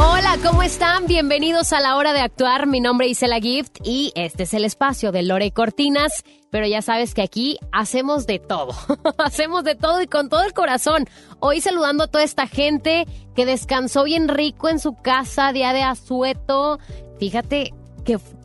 Hola, 0.00 0.36
¿cómo 0.44 0.62
están? 0.62 1.08
Bienvenidos 1.08 1.72
a 1.72 1.80
la 1.80 1.96
hora 1.96 2.12
de 2.12 2.20
actuar. 2.20 2.68
Mi 2.68 2.78
nombre 2.78 3.06
es 3.06 3.18
Isela 3.18 3.40
Gift 3.40 3.78
y 3.82 4.12
este 4.14 4.44
es 4.44 4.54
el 4.54 4.64
espacio 4.64 5.10
de 5.10 5.24
Lore 5.24 5.50
Cortinas. 5.50 6.22
Pero 6.50 6.68
ya 6.68 6.82
sabes 6.82 7.14
que 7.14 7.22
aquí 7.22 7.58
hacemos 7.72 8.24
de 8.24 8.38
todo. 8.38 8.76
hacemos 9.18 9.64
de 9.64 9.74
todo 9.74 10.00
y 10.00 10.06
con 10.06 10.28
todo 10.28 10.44
el 10.44 10.52
corazón. 10.52 11.06
Hoy 11.40 11.60
saludando 11.60 12.04
a 12.04 12.06
toda 12.06 12.22
esta 12.22 12.46
gente 12.46 13.08
que 13.34 13.44
descansó 13.44 14.04
bien 14.04 14.28
rico 14.28 14.68
en 14.68 14.78
su 14.78 14.94
casa, 14.94 15.52
día 15.52 15.72
de 15.72 15.82
asueto. 15.82 16.78
Fíjate, 17.18 17.74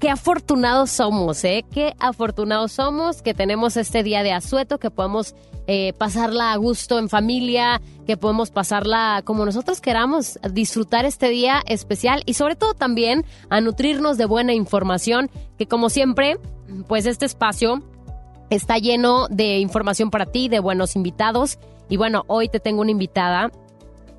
Qué, 0.02 0.10
afortunados 0.10 0.90
somos, 0.92 1.42
¿eh? 1.46 1.64
Qué 1.72 1.94
afortunados 1.98 2.74
somos 2.74 3.22
que 3.22 3.34
tenemos 3.34 3.78
este 3.78 4.04
día 4.04 4.22
de 4.22 4.34
asueto, 4.34 4.78
que 4.78 4.92
podemos 4.92 5.36
eh, 5.68 5.94
pasarla 5.98 6.52
a 6.52 6.58
gusto 6.58 7.00
en 7.00 7.08
familia, 7.08 7.82
que 8.06 8.18
podemos 8.18 8.52
pasarla 8.52 9.22
como 9.24 9.46
nosotros 9.46 9.80
queramos, 9.80 10.38
disfrutar 10.52 11.06
este 11.06 11.30
día 11.30 11.62
especial 11.66 12.24
y 12.26 12.34
sobre 12.34 12.58
todo 12.58 12.74
también 12.74 13.24
a 13.50 13.62
nutrirnos 13.62 14.18
de 14.18 14.26
buena 14.26 14.54
información, 14.54 15.32
que 15.58 15.66
como 15.66 15.90
siempre, 15.90 16.40
pues 16.90 17.06
este 17.06 17.26
espacio 17.26 17.82
está 18.50 18.80
lleno 18.80 19.30
de 19.30 19.60
información 19.60 20.10
para 20.10 20.26
ti, 20.26 20.50
de 20.50 20.60
buenos 20.60 20.98
invitados. 20.98 21.58
Y 21.88 21.96
bueno, 21.96 22.26
hoy 22.28 22.50
te 22.50 22.60
tengo 22.60 22.82
una 22.82 22.92
invitada, 22.92 23.50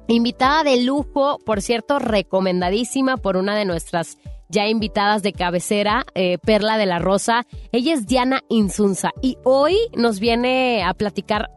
invitada 0.08 0.64
de 0.64 0.82
lujo, 0.82 1.38
por 1.44 1.62
cierto, 1.62 1.98
recomendadísima 1.98 3.16
por 3.16 3.36
una 3.36 3.56
de 3.56 3.64
nuestras 3.64 4.18
ya 4.48 4.68
invitadas 4.68 5.22
de 5.22 5.32
cabecera, 5.32 6.04
eh, 6.14 6.38
Perla 6.38 6.76
de 6.76 6.86
la 6.86 6.98
Rosa. 6.98 7.46
Ella 7.72 7.94
es 7.94 8.06
Diana 8.06 8.42
Insunza 8.48 9.10
y 9.20 9.38
hoy 9.44 9.76
nos 9.96 10.20
viene 10.20 10.84
a 10.84 10.94
platicar 10.94 11.50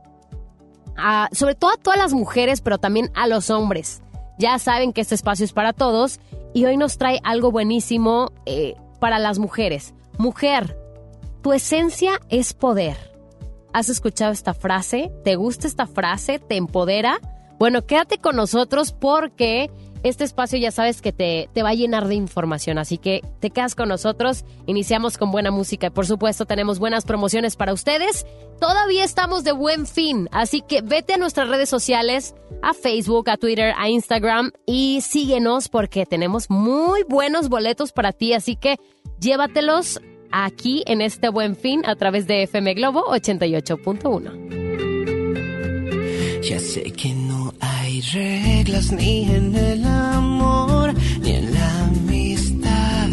sobre 1.32 1.54
todo 1.54 1.72
a 1.72 1.78
todas 1.78 2.00
las 2.00 2.14
mujeres, 2.14 2.62
pero 2.62 2.80
también 2.80 3.12
a 3.14 3.28
los 3.28 3.52
hombres. 3.52 4.02
Ya 4.40 4.58
saben 4.58 4.94
que 4.94 5.02
este 5.02 5.14
espacio 5.14 5.46
es 5.46 5.54
para 5.54 5.74
todos 5.74 6.20
y 6.56 6.66
hoy 6.66 6.76
nos 6.76 6.98
trae 6.98 7.20
algo 7.24 7.52
buenísimo 7.52 8.32
eh, 8.48 8.74
para 9.00 9.20
las 9.20 9.38
mujeres. 9.38 9.94
Mujer, 10.18 10.76
tu 11.44 11.54
esencia 11.54 12.20
es 12.30 12.54
poder. 12.54 12.98
¿Has 13.74 13.90
escuchado 13.90 14.32
esta 14.32 14.56
frase? 14.56 15.12
¿Te 15.24 15.36
gusta 15.36 15.68
esta 15.68 15.86
frase? 15.86 16.40
¿Te 16.40 16.56
empodera? 16.56 17.20
Bueno, 17.60 17.86
quédate 17.86 18.20
con 18.20 18.36
nosotros 18.36 18.92
porque 18.92 19.72
este 20.04 20.24
espacio 20.24 20.60
ya 20.60 20.72
sabes 20.72 21.02
que 21.02 21.12
te, 21.12 21.50
te 21.54 21.64
va 21.64 21.70
a 21.70 21.74
llenar 21.74 22.08
de 22.08 22.16
información, 22.16 22.78
así 22.78 22.98
que 22.98 23.22
te 23.40 23.50
quedas 23.50 23.76
con 23.76 23.90
nosotros, 23.90 24.46
iniciamos 24.66 25.18
con 25.18 25.32
buena 25.32 25.52
música 25.52 25.88
y 25.88 25.90
por 25.90 26.06
supuesto 26.06 26.46
tenemos 26.46 26.80
buenas 26.80 27.06
promociones 27.06 27.56
para 27.56 27.74
ustedes. 27.74 28.26
Todavía 28.60 29.04
estamos 29.04 29.44
de 29.44 29.52
buen 29.52 29.86
fin, 29.86 30.30
así 30.32 30.62
que 30.62 30.82
vete 30.82 31.14
a 31.14 31.18
nuestras 31.18 31.50
redes 31.50 31.70
sociales, 31.70 32.36
a 32.62 32.74
Facebook, 32.74 33.30
a 33.30 33.38
Twitter, 33.38 33.74
a 33.78 33.90
Instagram 33.90 34.52
y 34.66 35.02
síguenos 35.02 35.68
porque 35.70 36.06
tenemos 36.06 36.50
muy 36.50 37.04
buenos 37.04 37.50
boletos 37.50 37.92
para 37.92 38.12
ti, 38.12 38.34
así 38.34 38.56
que 38.56 38.78
llévatelos 39.20 40.00
aquí 40.32 40.84
en 40.86 41.02
este 41.02 41.30
buen 41.30 41.56
fin 41.56 41.84
a 41.86 41.96
través 41.96 42.28
de 42.28 42.44
FM 42.44 42.76
Globo 42.76 43.04
88.1. 43.08 44.57
Ya 46.50 46.60
sé 46.60 46.84
que 46.94 47.14
no 47.14 47.54
hay 47.60 48.00
reglas 48.00 48.94
ni 48.94 49.24
en 49.30 49.54
el 49.54 49.84
amor 49.84 50.94
ni 51.22 51.32
en 51.32 51.54
la 51.54 51.84
amistad. 51.88 53.10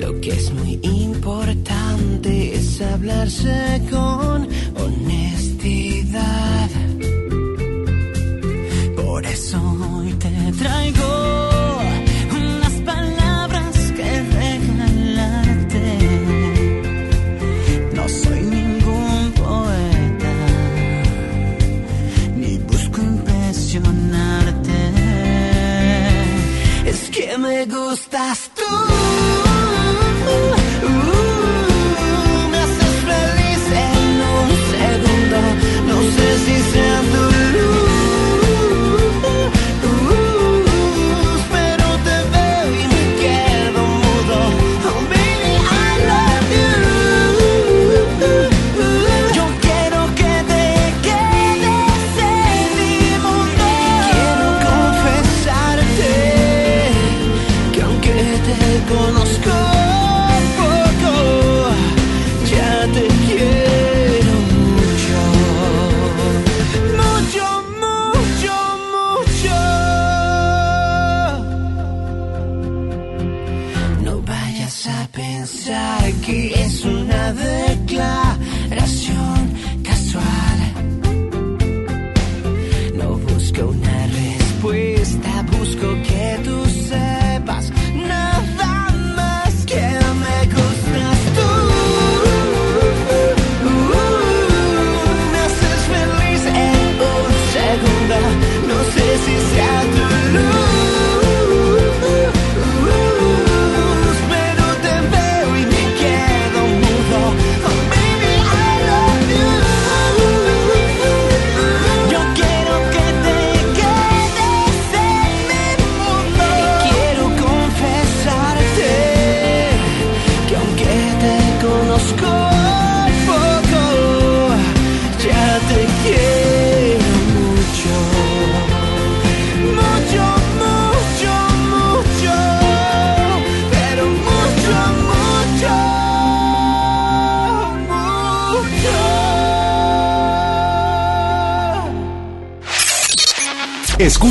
Lo 0.00 0.18
que 0.22 0.30
es 0.30 0.50
muy 0.50 0.80
importante 0.82 2.54
es 2.54 2.80
hablarse 2.80 3.82
con 3.90 4.33
me 28.14 28.53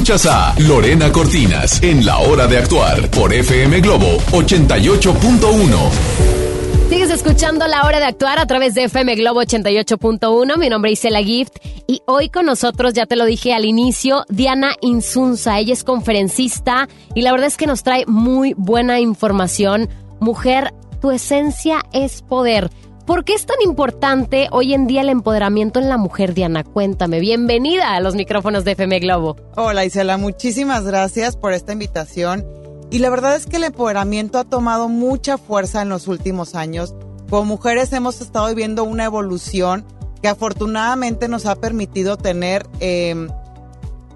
Escuchas 0.03 0.25
a 0.25 0.53
Lorena 0.59 1.13
Cortinas 1.13 1.81
en 1.81 2.05
La 2.05 2.17
Hora 2.17 2.45
de 2.45 2.57
Actuar 2.57 3.09
por 3.09 3.33
FM 3.33 3.79
Globo 3.79 4.17
88.1. 4.33 6.89
Sigues 6.89 7.09
escuchando 7.09 7.65
La 7.67 7.85
Hora 7.85 8.01
de 8.01 8.07
Actuar 8.07 8.37
a 8.37 8.45
través 8.45 8.73
de 8.73 8.83
FM 8.83 9.15
Globo 9.15 9.41
88.1. 9.41 10.57
Mi 10.57 10.67
nombre 10.67 10.91
es 10.91 10.99
Isela 10.99 11.23
Gift 11.23 11.53
y 11.87 12.01
hoy 12.05 12.27
con 12.27 12.45
nosotros, 12.45 12.91
ya 12.91 13.05
te 13.05 13.15
lo 13.15 13.23
dije 13.23 13.53
al 13.53 13.63
inicio, 13.63 14.25
Diana 14.27 14.75
Insunza. 14.81 15.57
Ella 15.57 15.71
es 15.71 15.85
conferencista 15.85 16.89
y 17.15 17.21
la 17.21 17.31
verdad 17.31 17.47
es 17.47 17.55
que 17.55 17.67
nos 17.67 17.83
trae 17.83 18.03
muy 18.05 18.55
buena 18.57 18.99
información. 18.99 19.87
Mujer, 20.19 20.73
tu 20.99 21.11
esencia 21.11 21.81
es 21.93 22.23
poder. 22.23 22.69
¿Por 23.05 23.25
qué 23.25 23.33
es 23.33 23.45
tan 23.45 23.61
importante 23.61 24.47
hoy 24.51 24.73
en 24.73 24.87
día 24.87 25.01
el 25.01 25.09
empoderamiento 25.09 25.77
en 25.77 25.89
la 25.89 25.97
mujer, 25.97 26.33
Diana? 26.33 26.63
Cuéntame. 26.63 27.19
Bienvenida 27.19 27.95
a 27.95 27.99
los 27.99 28.15
micrófonos 28.15 28.63
de 28.63 28.71
FM 28.71 29.01
Globo. 29.01 29.35
Hola 29.57 29.83
Isela, 29.83 30.15
muchísimas 30.15 30.85
gracias 30.85 31.35
por 31.35 31.51
esta 31.51 31.73
invitación. 31.73 32.45
Y 32.91 32.99
la 32.99 33.09
verdad 33.09 33.35
es 33.35 33.45
que 33.45 33.57
el 33.57 33.65
empoderamiento 33.65 34.39
ha 34.39 34.45
tomado 34.45 34.87
mucha 34.87 35.37
fuerza 35.37 35.81
en 35.81 35.89
los 35.89 36.07
últimos 36.07 36.55
años. 36.55 36.95
Como 37.29 37.43
mujeres 37.43 37.91
hemos 37.91 38.21
estado 38.21 38.47
viviendo 38.47 38.85
una 38.85 39.03
evolución 39.03 39.83
que 40.21 40.29
afortunadamente 40.29 41.27
nos 41.27 41.45
ha 41.45 41.55
permitido 41.55 42.15
tener, 42.15 42.65
em, 42.79 43.27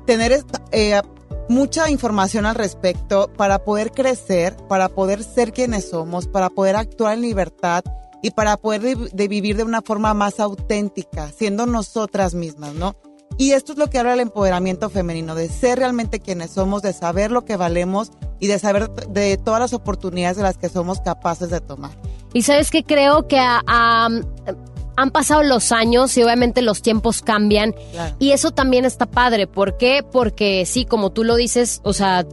tener 0.06 0.46
eh, 0.72 1.02
mucha 1.50 1.90
información 1.90 2.46
al 2.46 2.56
respecto 2.56 3.30
para 3.36 3.60
poder 3.60 3.92
crecer, 3.92 4.56
para 4.70 4.88
poder 4.88 5.24
ser 5.24 5.52
quienes 5.52 5.90
somos, 5.90 6.26
para 6.26 6.50
poder 6.50 6.78
actuar 6.78 7.16
en 7.16 7.22
libertad 7.22 7.84
y 8.22 8.32
para 8.32 8.58
poder 8.58 8.82
de, 8.82 9.28
vivir 9.28 9.58
de 9.58 9.64
una 9.64 9.82
forma 9.82 10.14
más 10.14 10.40
auténtica, 10.40 11.30
siendo 11.32 11.66
nosotras 11.66 12.34
mismas, 12.34 12.74
¿no? 12.74 12.96
Y 13.38 13.52
esto 13.52 13.74
es 13.74 13.78
lo 13.78 13.90
que 13.90 14.00
habla 14.00 14.14
el 14.14 14.20
empoderamiento 14.22 14.90
femenino, 14.90 15.36
de 15.36 15.48
ser 15.48 15.80
realmente 15.80 16.20
quienes 16.20 16.52
somos, 16.52 16.82
de 16.82 16.94
saber 16.94 17.32
lo 17.32 17.46
que 17.46 17.56
valemos 17.56 18.12
y 18.40 18.48
de 18.48 18.58
saber 18.58 18.90
de 18.90 19.38
todas 19.38 19.60
las 19.60 19.74
oportunidades 19.74 20.38
de 20.38 20.44
las 20.44 20.58
que 20.58 20.70
somos 20.70 21.02
capaces 21.02 21.50
de 21.52 21.62
tomar. 21.62 21.92
Y 22.34 22.42
sabes 22.42 22.72
que 22.72 22.84
creo 22.84 23.28
que 23.28 23.38
han 23.38 25.12
pasado 25.12 25.44
los 25.44 25.72
años 25.72 26.18
y 26.18 26.24
obviamente 26.24 26.64
los 26.64 26.82
tiempos 26.82 27.22
cambian 27.22 27.76
y 28.18 28.32
eso 28.32 28.52
también 28.52 28.86
está 28.86 29.06
padre. 29.06 29.46
¿Por 29.46 29.78
qué? 29.78 30.04
Porque 30.04 30.66
sí, 30.66 30.86
como 30.86 31.12
tú 31.12 31.24
lo 31.24 31.36
dices, 31.36 31.82
o 31.84 31.94
sea, 31.94 32.26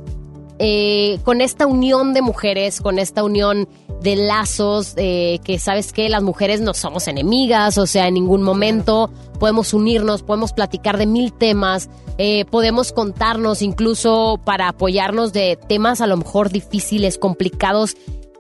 eh, 0.58 1.19
con 1.25 1.40
esta 1.40 1.66
unión 1.66 2.14
de 2.14 2.22
mujeres, 2.22 2.81
con 2.81 2.98
esta 2.98 3.25
unión 3.25 3.69
de 4.04 4.16
lazos, 4.16 4.92
eh, 4.96 5.40
que 5.42 5.58
sabes 5.58 5.92
que 5.92 6.08
las 6.08 6.22
mujeres 6.22 6.60
no 6.60 6.74
somos 6.74 7.08
enemigas, 7.08 7.78
o 7.78 7.86
sea, 7.86 8.06
en 8.06 8.14
ningún 8.14 8.42
momento 8.42 9.10
podemos 9.40 9.72
unirnos, 9.74 10.22
podemos 10.22 10.52
platicar 10.52 10.98
de 10.98 11.06
mil 11.06 11.32
temas, 11.32 11.88
eh, 12.18 12.44
podemos 12.44 12.92
contarnos 12.92 13.62
incluso 13.62 14.38
para 14.44 14.68
apoyarnos 14.68 15.32
de 15.32 15.58
temas 15.68 16.02
a 16.02 16.06
lo 16.06 16.18
mejor 16.18 16.50
difíciles, 16.50 17.18
complicados, 17.18 17.96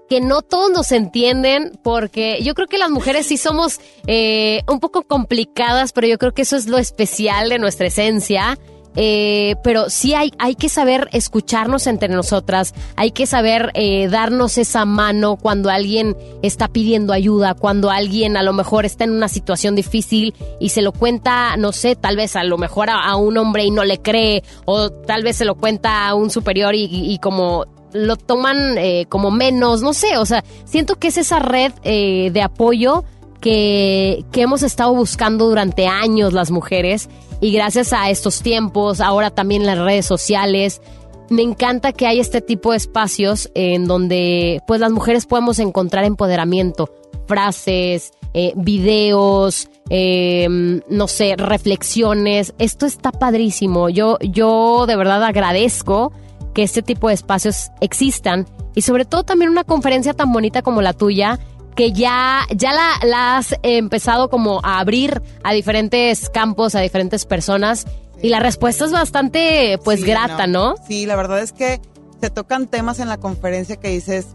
que 0.08 0.20
no 0.20 0.42
todos 0.42 0.70
nos 0.70 0.92
entienden, 0.92 1.72
porque 1.82 2.42
yo 2.42 2.54
creo 2.54 2.68
que 2.68 2.76
las 2.76 2.90
mujeres 2.90 3.26
sí 3.26 3.38
somos 3.38 3.80
un 4.06 4.80
poco 4.80 5.02
complicadas, 5.02 5.92
pero 5.92 6.06
yo 6.06 6.18
creo 6.18 6.32
que 6.32 6.42
eso 6.42 6.56
es 6.56 6.66
lo 6.66 6.76
especial 6.76 7.48
de 7.48 7.58
nuestra 7.58 7.86
esencia. 7.86 8.58
Eh, 8.96 9.56
pero 9.62 9.90
sí 9.90 10.14
hay, 10.14 10.32
hay 10.38 10.54
que 10.54 10.68
saber 10.68 11.08
escucharnos 11.12 11.86
entre 11.86 12.08
nosotras, 12.08 12.74
hay 12.96 13.10
que 13.10 13.26
saber 13.26 13.70
eh, 13.74 14.08
darnos 14.08 14.56
esa 14.58 14.84
mano 14.84 15.36
cuando 15.36 15.70
alguien 15.70 16.16
está 16.42 16.68
pidiendo 16.68 17.12
ayuda, 17.12 17.54
cuando 17.54 17.90
alguien 17.90 18.36
a 18.36 18.42
lo 18.42 18.52
mejor 18.52 18.84
está 18.84 19.04
en 19.04 19.10
una 19.10 19.28
situación 19.28 19.74
difícil 19.74 20.34
y 20.60 20.68
se 20.68 20.82
lo 20.82 20.92
cuenta, 20.92 21.56
no 21.56 21.72
sé, 21.72 21.96
tal 21.96 22.16
vez 22.16 22.36
a 22.36 22.44
lo 22.44 22.56
mejor 22.56 22.88
a, 22.90 23.16
un 23.16 23.36
hombre 23.36 23.64
y 23.64 23.70
no 23.70 23.84
le 23.84 24.00
cree, 24.00 24.42
o 24.64 24.90
tal 24.90 25.22
vez 25.22 25.36
se 25.36 25.44
lo 25.44 25.56
cuenta 25.56 26.08
a 26.08 26.14
un 26.14 26.30
superior 26.30 26.74
y, 26.76 27.18
como 27.18 27.66
lo 27.92 28.16
toman 28.16 28.76
eh, 28.76 29.06
como 29.08 29.30
menos, 29.30 29.80
no 29.82 29.92
sé, 29.92 30.18
o 30.18 30.26
sea, 30.26 30.44
siento 30.64 30.96
que 30.96 31.08
es 31.08 31.16
esa 31.16 31.38
red 31.38 31.72
de 31.82 32.42
apoyo 32.42 33.04
que, 33.44 34.24
que 34.32 34.40
hemos 34.40 34.62
estado 34.62 34.94
buscando 34.94 35.46
durante 35.46 35.86
años 35.86 36.32
las 36.32 36.50
mujeres 36.50 37.10
y 37.42 37.52
gracias 37.52 37.92
a 37.92 38.08
estos 38.08 38.40
tiempos, 38.40 39.02
ahora 39.02 39.28
también 39.28 39.66
las 39.66 39.78
redes 39.78 40.06
sociales, 40.06 40.80
me 41.28 41.42
encanta 41.42 41.92
que 41.92 42.06
hay 42.06 42.20
este 42.20 42.40
tipo 42.40 42.70
de 42.70 42.78
espacios 42.78 43.50
en 43.54 43.86
donde 43.86 44.62
pues 44.66 44.80
las 44.80 44.92
mujeres 44.92 45.26
podemos 45.26 45.58
encontrar 45.58 46.04
empoderamiento, 46.04 46.88
frases, 47.26 48.14
eh, 48.32 48.54
videos, 48.56 49.68
eh, 49.90 50.80
no 50.88 51.06
sé, 51.06 51.34
reflexiones. 51.36 52.54
Esto 52.58 52.86
está 52.86 53.12
padrísimo. 53.12 53.90
Yo, 53.90 54.16
yo 54.20 54.86
de 54.86 54.96
verdad 54.96 55.22
agradezco 55.22 56.12
que 56.54 56.62
este 56.62 56.80
tipo 56.80 57.08
de 57.08 57.14
espacios 57.14 57.72
existan 57.82 58.46
y 58.74 58.80
sobre 58.80 59.04
todo 59.04 59.22
también 59.22 59.50
una 59.50 59.64
conferencia 59.64 60.14
tan 60.14 60.32
bonita 60.32 60.62
como 60.62 60.80
la 60.80 60.94
tuya 60.94 61.38
que 61.74 61.92
ya, 61.92 62.46
ya 62.54 62.72
la, 62.72 63.36
has 63.36 63.56
empezado 63.62 64.30
como 64.30 64.60
a 64.62 64.78
abrir 64.78 65.22
a 65.42 65.52
diferentes 65.52 66.28
campos, 66.30 66.74
a 66.74 66.80
diferentes 66.80 67.24
personas. 67.26 67.86
Y 68.22 68.28
la 68.28 68.40
respuesta 68.40 68.84
es 68.84 68.92
bastante, 68.92 69.78
pues, 69.84 70.04
grata, 70.04 70.46
no. 70.46 70.76
Sí, 70.86 71.04
la 71.06 71.16
verdad 71.16 71.40
es 71.40 71.52
que 71.52 71.80
se 72.20 72.30
tocan 72.30 72.68
temas 72.68 73.00
en 73.00 73.08
la 73.08 73.18
conferencia 73.18 73.76
que 73.76 73.88
dices, 73.88 74.28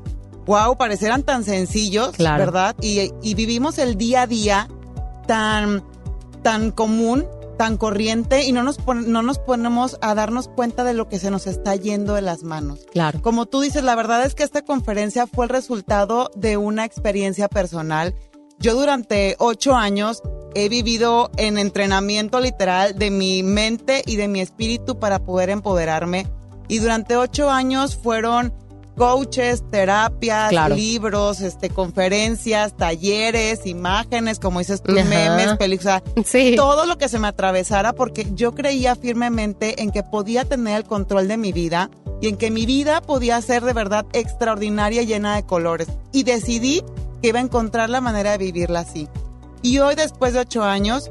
wow, 0.46 0.78
parecieran 0.78 1.24
tan 1.24 1.44
sencillos, 1.44 2.18
¿verdad? 2.18 2.76
Y, 2.82 3.12
y, 3.22 3.34
vivimos 3.36 3.80
el 3.80 3.98
día 3.98 4.24
a 4.24 4.28
día 4.28 4.68
tan, 5.28 5.84
tan 6.44 6.72
común 6.72 7.26
tan 7.60 7.76
corriente 7.76 8.46
y 8.46 8.54
no 8.54 8.64
nos, 8.64 8.80
no 8.88 9.22
nos 9.22 9.38
ponemos 9.38 9.98
a 10.00 10.16
darnos 10.16 10.48
cuenta 10.48 10.86
de 10.86 10.94
lo 10.94 11.10
que 11.10 11.20
se 11.20 11.30
nos 11.30 11.46
está 11.46 11.76
yendo 11.76 12.14
de 12.14 12.22
las 12.22 12.44
manos. 12.44 12.86
Claro. 12.90 13.22
Como 13.22 13.48
tú 13.48 13.60
dices, 13.60 13.84
la 13.84 13.96
verdad 13.96 14.26
es 14.26 14.34
que 14.34 14.44
esta 14.44 14.62
conferencia 14.62 15.28
fue 15.28 15.44
el 15.44 15.50
resultado 15.50 16.32
de 16.38 16.56
una 16.56 16.86
experiencia 16.86 17.50
personal. 17.50 18.16
Yo 18.60 18.76
durante 18.76 19.36
ocho 19.40 19.76
años 19.76 20.24
he 20.56 20.70
vivido 20.70 21.32
en 21.36 21.58
entrenamiento 21.58 22.40
literal 22.40 22.98
de 22.98 23.12
mi 23.12 23.44
mente 23.44 24.04
y 24.06 24.16
de 24.16 24.30
mi 24.30 24.40
espíritu 24.40 24.98
para 24.98 25.20
poder 25.20 25.50
empoderarme. 25.50 26.28
Y 26.70 26.80
durante 26.80 27.18
ocho 27.18 27.50
años 27.50 27.98
fueron 27.98 28.54
coaches, 29.00 29.64
terapias, 29.72 30.52
libros, 30.76 31.40
este, 31.40 31.70
conferencias, 31.70 32.76
talleres, 32.76 33.66
imágenes, 33.66 34.40
como 34.40 34.60
dices 34.60 34.84
tú, 34.84 34.92
memes, 34.92 35.56
películas, 35.58 36.04
todo 36.58 36.86
lo 36.86 36.98
que 36.98 37.08
se 37.08 37.18
me 37.18 37.30
atravesara 37.30 37.94
porque 37.94 38.28
yo 38.34 38.54
creía 38.54 38.98
firmemente 38.98 39.82
en 39.82 39.92
que 39.92 40.04
podía 40.04 40.44
tener 40.44 40.76
el 40.76 40.84
control 40.84 41.30
de 41.30 41.38
mi 41.38 41.54
vida 41.54 41.90
y 42.20 42.28
en 42.28 42.36
que 42.36 42.52
mi 42.52 42.66
vida 42.66 43.00
podía 43.00 43.42
ser 43.42 43.64
de 43.64 43.72
verdad 43.72 44.06
extraordinaria 44.12 45.02
y 45.04 45.06
llena 45.06 45.38
de 45.38 45.46
colores. 45.46 45.88
Y 46.12 46.24
decidí 46.24 46.84
que 47.22 47.30
iba 47.30 47.40
a 47.40 47.44
encontrar 47.44 47.90
la 47.90 48.02
manera 48.02 48.32
de 48.32 48.38
vivirla 48.38 48.82
así. 48.82 49.08
Y 49.62 49.80
hoy, 49.80 49.96
después 49.96 50.34
de 50.34 50.40
ocho 50.40 50.62
años, 50.62 51.10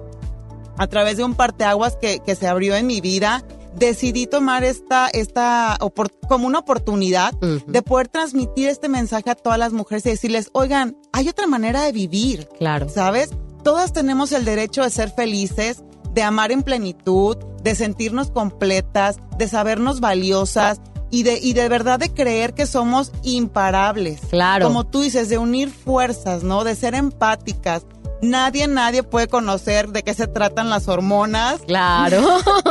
a 0.76 0.86
través 0.88 1.16
de 1.16 1.24
un 1.24 1.34
parteaguas 1.34 1.96
que, 1.96 2.18
que 2.18 2.34
se 2.34 2.46
abrió 2.48 2.76
en 2.76 2.86
mi 2.86 3.00
vida, 3.00 3.42
decidí 3.76 4.26
tomar 4.26 4.64
esta, 4.64 5.08
esta 5.08 5.78
como 6.28 6.46
una 6.46 6.60
oportunidad 6.60 7.32
de 7.34 7.82
poder 7.82 8.08
transmitir 8.08 8.68
este 8.68 8.88
mensaje 8.88 9.30
a 9.30 9.34
todas 9.34 9.58
las 9.58 9.72
mujeres 9.72 10.06
y 10.06 10.10
decirles, 10.10 10.50
oigan, 10.52 10.96
hay 11.12 11.28
otra 11.28 11.46
manera 11.46 11.82
de 11.82 11.92
vivir. 11.92 12.48
Claro. 12.58 12.88
¿Sabes? 12.88 13.30
Todas 13.62 13.92
tenemos 13.92 14.32
el 14.32 14.44
derecho 14.44 14.82
de 14.82 14.90
ser 14.90 15.10
felices, 15.10 15.82
de 16.12 16.22
amar 16.22 16.52
en 16.52 16.62
plenitud, 16.62 17.36
de 17.62 17.74
sentirnos 17.74 18.30
completas, 18.30 19.16
de 19.36 19.48
sabernos 19.48 20.00
valiosas 20.00 20.80
y 21.10 21.22
de, 21.22 21.38
y 21.38 21.54
de 21.54 21.68
verdad 21.68 21.98
de 21.98 22.12
creer 22.12 22.54
que 22.54 22.66
somos 22.66 23.12
imparables. 23.22 24.20
Claro. 24.30 24.66
Como 24.66 24.84
tú 24.84 25.02
dices, 25.02 25.28
de 25.28 25.38
unir 25.38 25.70
fuerzas, 25.70 26.42
¿no? 26.42 26.64
De 26.64 26.74
ser 26.74 26.94
empáticas, 26.94 27.86
Nadie, 28.20 28.66
nadie 28.66 29.02
puede 29.02 29.28
conocer 29.28 29.88
de 29.88 30.02
qué 30.02 30.12
se 30.14 30.26
tratan 30.26 30.70
las 30.70 30.88
hormonas. 30.88 31.60
Claro. 31.66 32.20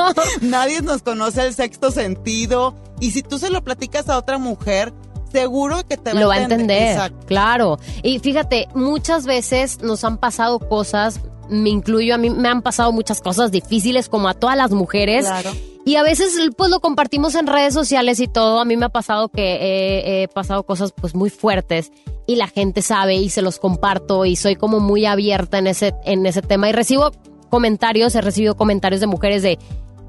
nadie 0.41 0.81
nos 0.81 1.01
conoce 1.01 1.45
el 1.45 1.53
sexto 1.53 1.91
sentido. 1.91 2.75
Y 2.99 3.11
si 3.11 3.23
tú 3.23 3.39
se 3.39 3.49
lo 3.49 3.63
platicas 3.63 4.09
a 4.09 4.17
otra 4.17 4.37
mujer, 4.37 4.93
seguro 5.31 5.77
que 5.87 5.97
te 5.97 6.13
va 6.13 6.19
lo 6.19 6.27
va 6.27 6.35
a 6.35 6.41
entender. 6.41 7.13
Claro. 7.27 7.79
Y 8.03 8.19
fíjate, 8.19 8.67
muchas 8.73 9.25
veces 9.25 9.81
nos 9.81 10.03
han 10.03 10.17
pasado 10.17 10.59
cosas, 10.59 11.21
me 11.49 11.69
incluyo, 11.69 12.15
a 12.15 12.17
mí 12.17 12.29
me 12.29 12.49
han 12.49 12.61
pasado 12.61 12.91
muchas 12.91 13.21
cosas 13.21 13.51
difíciles 13.51 14.09
como 14.09 14.27
a 14.27 14.33
todas 14.33 14.57
las 14.57 14.71
mujeres. 14.71 15.25
Claro. 15.25 15.51
Y 15.85 15.95
a 15.95 16.03
veces 16.03 16.33
pues 16.57 16.69
lo 16.69 16.81
compartimos 16.81 17.35
en 17.35 17.47
redes 17.47 17.73
sociales 17.73 18.19
y 18.19 18.27
todo. 18.27 18.59
A 18.59 18.65
mí 18.65 18.75
me 18.75 18.87
ha 18.87 18.89
pasado 18.89 19.29
que 19.29 20.23
he 20.23 20.27
pasado 20.27 20.63
cosas 20.63 20.91
pues 20.91 21.15
muy 21.15 21.29
fuertes 21.29 21.91
y 22.27 22.35
la 22.35 22.47
gente 22.47 22.81
sabe 22.81 23.15
y 23.15 23.29
se 23.29 23.41
los 23.41 23.57
comparto 23.57 24.25
y 24.25 24.35
soy 24.35 24.55
como 24.55 24.79
muy 24.79 25.05
abierta 25.05 25.57
en 25.57 25.67
ese, 25.67 25.95
en 26.03 26.25
ese 26.25 26.41
tema. 26.41 26.69
Y 26.69 26.73
recibo 26.73 27.11
comentarios, 27.49 28.13
he 28.15 28.21
recibido 28.21 28.55
comentarios 28.55 29.01
de 29.01 29.07
mujeres 29.07 29.41
de 29.41 29.57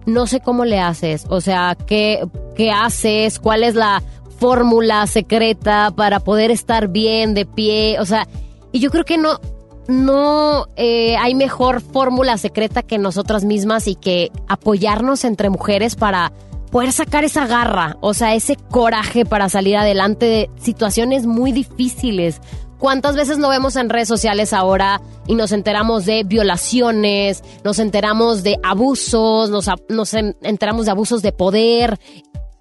no 0.04 0.26
sé 0.26 0.40
cómo 0.40 0.64
le 0.64 0.80
haces, 0.80 1.26
o 1.28 1.40
sea, 1.40 1.76
qué, 1.86 2.26
qué 2.56 2.70
haces, 2.70 3.38
cuál 3.38 3.62
es 3.62 3.74
la 3.74 4.02
fórmula 4.38 5.06
secreta 5.06 5.92
para 5.94 6.20
poder 6.20 6.50
estar 6.50 6.88
bien 6.88 7.34
de 7.34 7.46
pie, 7.46 7.98
o 8.00 8.04
sea, 8.04 8.26
y 8.72 8.80
yo 8.80 8.90
creo 8.90 9.04
que 9.04 9.18
no, 9.18 9.38
no 9.86 10.66
eh, 10.76 11.16
hay 11.16 11.34
mejor 11.34 11.80
fórmula 11.80 12.38
secreta 12.38 12.82
que 12.82 12.98
nosotras 12.98 13.44
mismas 13.44 13.86
y 13.86 13.94
que 13.94 14.30
apoyarnos 14.48 15.24
entre 15.24 15.50
mujeres 15.50 15.94
para 15.94 16.32
poder 16.70 16.92
sacar 16.92 17.24
esa 17.24 17.46
garra, 17.46 17.96
o 18.00 18.14
sea, 18.14 18.34
ese 18.34 18.56
coraje 18.56 19.24
para 19.24 19.48
salir 19.48 19.76
adelante 19.76 20.26
de 20.26 20.50
situaciones 20.60 21.26
muy 21.26 21.52
difíciles. 21.52 22.40
¿Cuántas 22.78 23.16
veces 23.16 23.38
no 23.38 23.48
vemos 23.48 23.74
en 23.74 23.88
redes 23.88 24.06
sociales 24.06 24.52
ahora 24.52 25.00
y 25.26 25.34
nos 25.34 25.50
enteramos 25.50 26.06
de 26.06 26.22
violaciones, 26.22 27.42
nos 27.64 27.80
enteramos 27.80 28.44
de 28.44 28.56
abusos, 28.62 29.50
nos, 29.50 29.68
nos 29.88 30.14
enteramos 30.14 30.84
de 30.84 30.92
abusos 30.92 31.22
de 31.22 31.32
poder? 31.32 31.98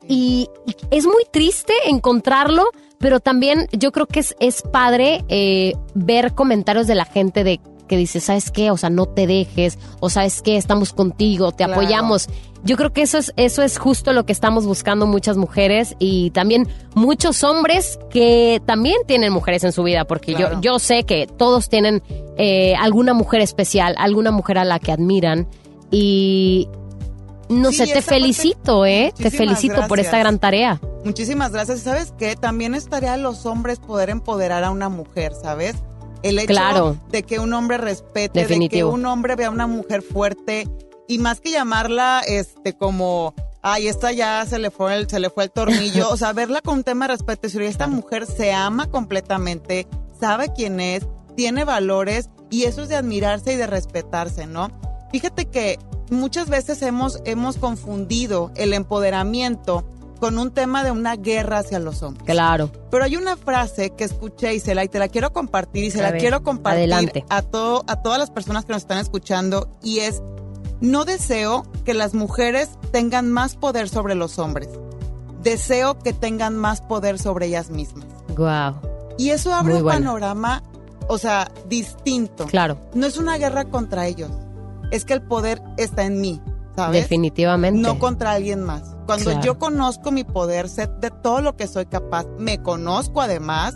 Y, 0.08 0.50
es 0.90 1.06
muy 1.06 1.24
triste 1.32 1.74
encontrarlo, 1.86 2.66
pero 2.98 3.20
también 3.20 3.68
yo 3.74 3.92
creo 3.92 4.08
que 4.08 4.22
es, 4.22 4.36
es 4.40 4.64
padre 4.64 5.24
eh, 5.28 5.74
ver 5.94 6.34
comentarios 6.34 6.88
de 6.88 6.96
la 6.96 7.06
gente 7.06 7.44
de 7.44 7.60
que 7.88 7.98
dice, 7.98 8.20
¿sabes 8.20 8.52
qué? 8.52 8.70
O 8.72 8.78
sea, 8.78 8.90
no 8.90 9.06
te 9.06 9.26
dejes, 9.28 9.80
o 10.00 10.10
¿sabes 10.10 10.42
qué? 10.42 10.58
Estamos 10.58 10.94
contigo, 10.94 11.52
te 11.52 11.64
Claro. 11.66 11.74
apoyamos. 11.74 12.28
Yo 12.64 12.76
creo 12.76 12.92
que 12.92 13.02
eso 13.04 13.18
es, 13.18 13.32
eso 13.38 13.62
es 13.64 13.78
justo 13.78 14.14
lo 14.14 14.26
que 14.26 14.34
estamos 14.34 14.66
buscando 14.66 15.06
muchas 15.08 15.38
mujeres 15.38 15.96
y 16.00 16.32
también 16.32 16.68
muchos 16.96 17.44
hombres 17.44 17.98
que 18.10 18.62
también 18.66 18.98
tienen 19.08 19.32
mujeres 19.32 19.64
en 19.64 19.72
su 19.72 19.84
vida, 19.84 20.06
porque 20.06 20.34
Claro. 20.34 20.56
yo, 20.56 20.74
yo 20.74 20.80
sé 20.80 21.04
que 21.04 21.28
todos 21.28 21.70
tienen 21.70 22.02
eh, 22.38 22.74
alguna 22.80 23.14
mujer 23.14 23.42
especial, 23.42 23.96
alguna 23.98 24.32
mujer 24.32 24.58
a 24.58 24.66
la 24.66 24.80
que 24.80 24.92
admiran 24.92 25.48
y 25.92 26.68
no 27.50 27.70
Sí, 27.72 27.78
sé, 27.78 27.86
te 27.86 27.94
parte- 27.94 28.02
felicito, 28.10 28.86
¿eh? 28.86 29.14
Te 29.16 29.32
felicito 29.32 29.88
por 29.88 30.00
esta 30.00 30.18
gran 30.20 30.38
tarea. 30.38 30.82
Muchísimas 31.06 31.52
gracias. 31.54 31.80
¿Y 31.80 31.82
sabes 31.84 32.14
qué? 32.18 32.36
También 32.36 32.76
estaría 32.76 33.14
a 33.14 33.18
los 33.18 33.46
hombres 33.46 33.80
poder 33.80 34.10
empoderar 34.10 34.66
a 34.66 34.72
una 34.72 34.90
mujer, 34.90 35.32
¿sabes? 35.34 35.76
El 36.24 36.40
hecho 36.40 36.48
Claro. 36.48 36.98
de 37.12 37.24
que 37.24 37.40
un 37.40 37.54
hombre 37.54 37.78
respete, 37.78 38.42
Definitivo. 38.42 38.88
de 38.90 38.92
que 38.92 39.00
un 39.00 39.06
hombre 39.06 39.36
vea 39.36 39.48
a 39.48 39.52
una 39.52 39.68
mujer 39.68 40.02
fuerte 40.02 40.68
y 41.08 41.20
más 41.20 41.40
que 41.42 41.52
llamarla 41.52 42.22
este 42.26 42.74
como 42.74 43.34
ay, 43.62 43.88
esta 43.88 44.12
ya 44.12 44.46
se 44.46 44.60
le 44.60 44.72
fue 44.72 44.96
el, 44.96 45.10
se 45.10 45.20
le 45.20 45.30
fue 45.30 45.44
el 45.46 45.52
tornillo, 45.52 46.10
o 46.12 46.18
sea, 46.18 46.32
verla 46.34 46.62
con 46.62 46.76
un 46.80 46.84
tema 46.84 47.06
de 47.08 47.14
respeto, 47.14 47.50
si 47.50 47.58
esta 47.64 47.88
mujer 47.88 48.26
se 48.26 48.54
ama 48.54 48.90
completamente, 48.90 49.88
sabe 50.20 50.52
quién 50.56 50.80
es, 50.80 51.06
tiene 51.36 51.66
valores 51.66 52.30
y 52.50 52.64
eso 52.64 52.84
es 52.84 52.90
de 52.90 52.96
admirarse 52.96 53.54
y 53.54 53.56
de 53.58 53.68
respetarse, 53.68 54.48
¿no? 54.48 54.70
Fíjate 55.12 55.46
que 55.46 55.80
muchas 56.10 56.50
veces 56.50 56.82
hemos, 56.82 57.20
hemos 57.26 57.58
confundido 57.58 58.52
el 58.56 58.74
empoderamiento 58.74 59.86
con 60.18 60.38
un 60.38 60.52
tema 60.52 60.84
de 60.84 60.92
una 60.92 61.16
guerra 61.16 61.60
hacia 61.60 61.80
los 61.80 62.04
hombres. 62.04 62.26
Claro. 62.26 62.70
Pero 62.92 63.04
hay 63.04 63.16
una 63.16 63.38
frase 63.38 63.92
que 63.92 64.04
escuché 64.04 64.54
y 64.54 64.60
se 64.60 64.76
la, 64.76 64.84
y 64.84 64.90
te 64.90 65.00
la 65.00 65.08
quiero 65.08 65.32
compartir 65.34 65.84
y 65.86 65.92
se 65.92 66.02
la 66.02 66.12
ver, 66.12 66.20
quiero 66.20 66.44
compartir 66.44 66.94
adelante. 66.94 67.26
a 67.30 67.42
todo, 67.42 67.84
a 67.88 68.02
todas 68.02 68.20
las 68.20 68.32
personas 68.32 68.66
que 68.66 68.74
nos 68.74 68.82
están 68.84 68.98
escuchando 68.98 69.70
y 69.84 70.00
es 70.00 70.22
no 70.82 71.06
deseo 71.06 71.66
que 71.86 71.94
las 71.94 72.14
mujeres 72.14 72.70
tengan 72.92 73.32
más 73.32 73.56
poder 73.56 73.90
sobre 73.90 74.16
los 74.16 74.38
hombres. 74.40 74.70
Deseo 75.42 75.98
que 76.00 76.14
tengan 76.14 76.56
más 76.56 76.82
poder 76.82 77.20
sobre 77.20 77.48
ellas 77.48 77.70
mismas. 77.70 78.06
Wow. 78.36 78.76
Y 79.18 79.30
eso 79.32 79.54
abre 79.54 79.74
Muy 79.74 79.78
un 79.82 79.84
buena. 79.86 80.00
panorama, 80.00 80.64
o 81.08 81.18
sea, 81.18 81.50
distinto. 81.68 82.46
Claro. 82.46 82.78
No 82.94 83.08
es 83.08 83.18
una 83.18 83.38
guerra 83.38 83.66
contra 83.66 84.08
ellos. 84.08 84.30
Es 84.92 85.04
que 85.06 85.14
el 85.14 85.22
poder 85.22 85.62
está 85.78 86.04
en 86.06 86.22
mí, 86.22 86.42
¿sabes? 86.78 87.02
Definitivamente. 87.02 87.82
no 87.82 87.98
contra 87.98 88.34
alguien 88.34 88.62
más. 88.64 88.96
Cuando 89.08 89.32
Claro. 89.32 89.42
yo 89.42 89.58
conozco 89.58 90.12
mi 90.12 90.24
poder, 90.24 90.70
sé 90.70 90.88
de 91.02 91.10
todo 91.10 91.42
lo 91.42 91.58
que 91.58 91.66
soy 91.68 91.88
capaz, 91.88 92.28
me 92.38 92.62
conozco 92.62 93.20
además, 93.22 93.76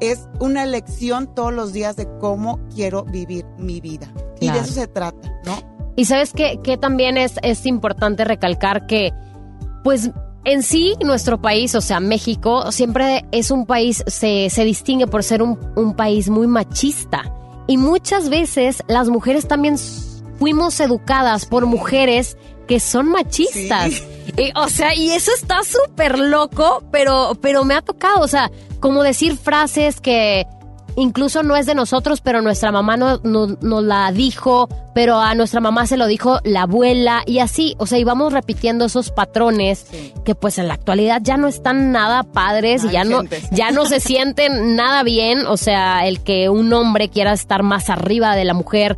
es 0.00 0.28
una 0.38 0.62
elección 0.62 1.34
todos 1.34 1.52
los 1.52 1.72
días 1.72 1.96
de 1.96 2.06
cómo 2.20 2.60
quiero 2.72 3.02
vivir 3.04 3.44
mi 3.58 3.80
vida. 3.80 4.06
Y 4.40 4.48
de 4.50 4.58
eso 4.60 4.72
se 4.72 4.86
trata, 4.86 5.28
¿no? 5.44 5.56
Y 5.96 6.04
sabes 6.04 6.32
que, 6.32 6.60
que 6.62 6.76
también 6.76 7.16
es, 7.16 7.34
es 7.42 7.66
importante 7.66 8.24
recalcar 8.24 8.86
que, 8.86 9.12
pues, 9.82 10.10
en 10.44 10.62
sí, 10.62 10.94
nuestro 11.04 11.40
país, 11.40 11.74
o 11.74 11.80
sea, 11.80 11.98
México, 11.98 12.70
siempre 12.70 13.24
es 13.32 13.50
un 13.50 13.66
país, 13.66 14.04
se, 14.06 14.50
se 14.50 14.64
distingue 14.64 15.08
por 15.08 15.24
ser 15.24 15.42
un, 15.42 15.58
un 15.74 15.96
país 15.96 16.28
muy 16.28 16.46
machista. 16.46 17.22
Y 17.66 17.78
muchas 17.78 18.28
veces 18.28 18.84
las 18.86 19.08
mujeres 19.08 19.48
también 19.48 19.76
fuimos 20.38 20.78
educadas 20.80 21.46
por 21.46 21.66
mujeres 21.66 22.36
que 22.66 22.80
son 22.80 23.08
machistas. 23.10 23.92
Sí. 23.92 24.04
Y, 24.36 24.52
o 24.58 24.68
sea, 24.68 24.94
y 24.94 25.10
eso 25.10 25.30
está 25.36 25.60
súper 25.62 26.18
loco, 26.18 26.82
pero, 26.90 27.36
pero 27.40 27.64
me 27.64 27.74
ha 27.74 27.82
tocado, 27.82 28.20
o 28.20 28.28
sea, 28.28 28.50
como 28.80 29.02
decir 29.02 29.36
frases 29.36 30.00
que 30.00 30.46
incluso 30.98 31.42
no 31.42 31.56
es 31.56 31.66
de 31.66 31.74
nosotros, 31.74 32.20
pero 32.22 32.40
nuestra 32.40 32.72
mamá 32.72 32.96
no- 32.96 33.18
no- 33.22 33.46
nos 33.60 33.82
la 33.84 34.10
dijo, 34.12 34.68
pero 34.94 35.18
a 35.20 35.34
nuestra 35.34 35.60
mamá 35.60 35.86
se 35.86 35.96
lo 35.98 36.06
dijo 36.06 36.40
la 36.42 36.62
abuela 36.62 37.22
y 37.26 37.38
así, 37.40 37.76
o 37.78 37.86
sea, 37.86 37.98
íbamos 37.98 38.32
repitiendo 38.32 38.86
esos 38.86 39.10
patrones 39.10 39.86
Sí. 39.90 40.14
que 40.24 40.34
pues 40.34 40.56
en 40.58 40.68
la 40.68 40.74
actualidad 40.74 41.20
ya 41.22 41.36
no 41.36 41.48
están 41.48 41.92
nada 41.92 42.22
padres 42.24 42.82
y 42.84 42.88
ya 42.90 43.04
no, 43.04 43.22
ya 43.52 43.70
no 43.72 43.84
se 43.84 44.00
sienten 44.00 44.74
nada 44.74 45.02
bien, 45.02 45.46
o 45.46 45.58
sea, 45.58 46.06
el 46.06 46.20
que 46.22 46.48
un 46.48 46.72
hombre 46.72 47.10
quiera 47.10 47.32
estar 47.34 47.62
más 47.62 47.90
arriba 47.90 48.34
de 48.34 48.46
la 48.46 48.54
mujer, 48.54 48.96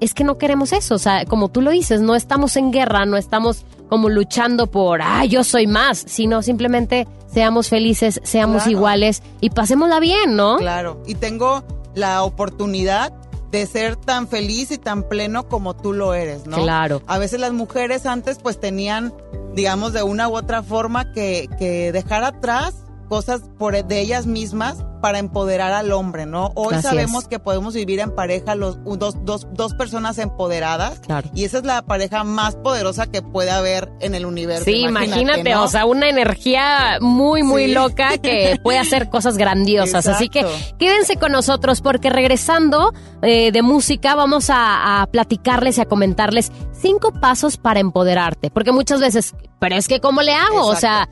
es 0.00 0.14
que 0.14 0.24
no 0.24 0.38
queremos 0.38 0.72
eso, 0.72 0.94
o 0.94 0.98
sea, 0.98 1.24
como 1.24 1.48
tú 1.48 1.60
lo 1.62 1.70
dices, 1.70 2.00
no 2.00 2.14
estamos 2.14 2.56
en 2.56 2.70
guerra, 2.72 3.06
no 3.06 3.16
estamos 3.16 3.64
como 3.88 4.08
luchando 4.08 4.66
por, 4.66 5.00
ah, 5.02 5.24
yo 5.24 5.44
soy 5.44 5.66
más, 5.66 5.98
sino 6.06 6.42
simplemente 6.42 7.06
seamos 7.32 7.68
felices, 7.68 8.20
seamos 8.24 8.64
Claro. 8.64 8.70
iguales 8.70 9.22
y 9.40 9.50
pasémosla 9.50 10.00
bien, 10.00 10.34
¿no? 10.36 10.56
Claro. 10.56 11.00
Y 11.06 11.14
tengo 11.14 11.62
la 11.94 12.22
oportunidad 12.24 13.12
de 13.50 13.64
ser 13.66 13.94
tan 13.96 14.26
feliz 14.28 14.70
y 14.72 14.78
tan 14.78 15.02
pleno 15.04 15.48
como 15.48 15.74
tú 15.74 15.92
lo 15.92 16.14
eres, 16.14 16.46
¿no? 16.46 16.56
Claro. 16.56 17.00
A 17.06 17.18
veces 17.18 17.38
las 17.40 17.52
mujeres 17.52 18.04
antes 18.04 18.38
pues 18.42 18.58
tenían, 18.60 19.14
digamos, 19.54 19.92
de 19.92 20.02
una 20.02 20.28
u 20.28 20.36
otra 20.36 20.62
forma 20.62 21.12
que, 21.12 21.48
que 21.58 21.92
dejar 21.92 22.24
atrás 22.24 22.74
cosas 23.06 23.42
por 23.58 23.84
de 23.84 24.00
ellas 24.00 24.26
mismas 24.26 24.76
para 25.02 25.18
empoderar 25.18 25.72
al 25.72 25.92
hombre, 25.92 26.26
¿no? 26.26 26.50
Hoy 26.54 26.74
Así 26.74 26.88
sabemos 26.88 27.24
es. 27.24 27.28
que 27.28 27.38
podemos 27.38 27.74
vivir 27.74 28.00
en 28.00 28.10
pareja 28.14 28.54
los 28.54 28.78
dos, 28.98 29.14
dos, 29.24 29.46
dos 29.52 29.74
personas 29.74 30.18
empoderadas 30.18 30.98
Claro. 31.00 31.28
y 31.34 31.44
esa 31.44 31.58
es 31.58 31.64
la 31.64 31.82
pareja 31.82 32.24
más 32.24 32.56
poderosa 32.56 33.06
que 33.06 33.22
puede 33.22 33.50
haber 33.50 33.92
en 34.00 34.14
el 34.14 34.26
universo. 34.26 34.64
Sí, 34.64 34.78
imagínate, 34.82 35.50
¿no? 35.52 35.64
o 35.64 35.68
sea, 35.68 35.84
una 35.86 36.08
energía 36.08 36.98
muy, 37.00 37.42
muy 37.42 37.66
Sí. 37.66 37.72
loca 37.74 38.18
que 38.18 38.58
puede 38.62 38.78
hacer 38.78 39.08
cosas 39.10 39.36
grandiosas. 39.36 40.06
Así 40.06 40.28
que 40.28 40.44
quédense 40.78 41.16
con 41.16 41.30
nosotros 41.32 41.80
porque 41.82 42.10
regresando 42.10 42.92
eh, 43.22 43.52
de 43.52 43.62
música 43.62 44.14
vamos 44.14 44.50
a, 44.50 45.02
a 45.02 45.06
platicarles 45.06 45.78
y 45.78 45.82
a 45.82 45.84
comentarles 45.84 46.50
cinco 46.72 47.12
pasos 47.12 47.56
para 47.58 47.80
empoderarte. 47.80 48.50
Porque 48.50 48.72
muchas 48.72 49.00
veces, 49.00 49.34
pero 49.60 49.76
es 49.76 49.86
que 49.88 50.00
¿cómo 50.00 50.22
le 50.22 50.32
hago? 50.32 50.66
O 50.66 50.74
sea. 50.74 51.08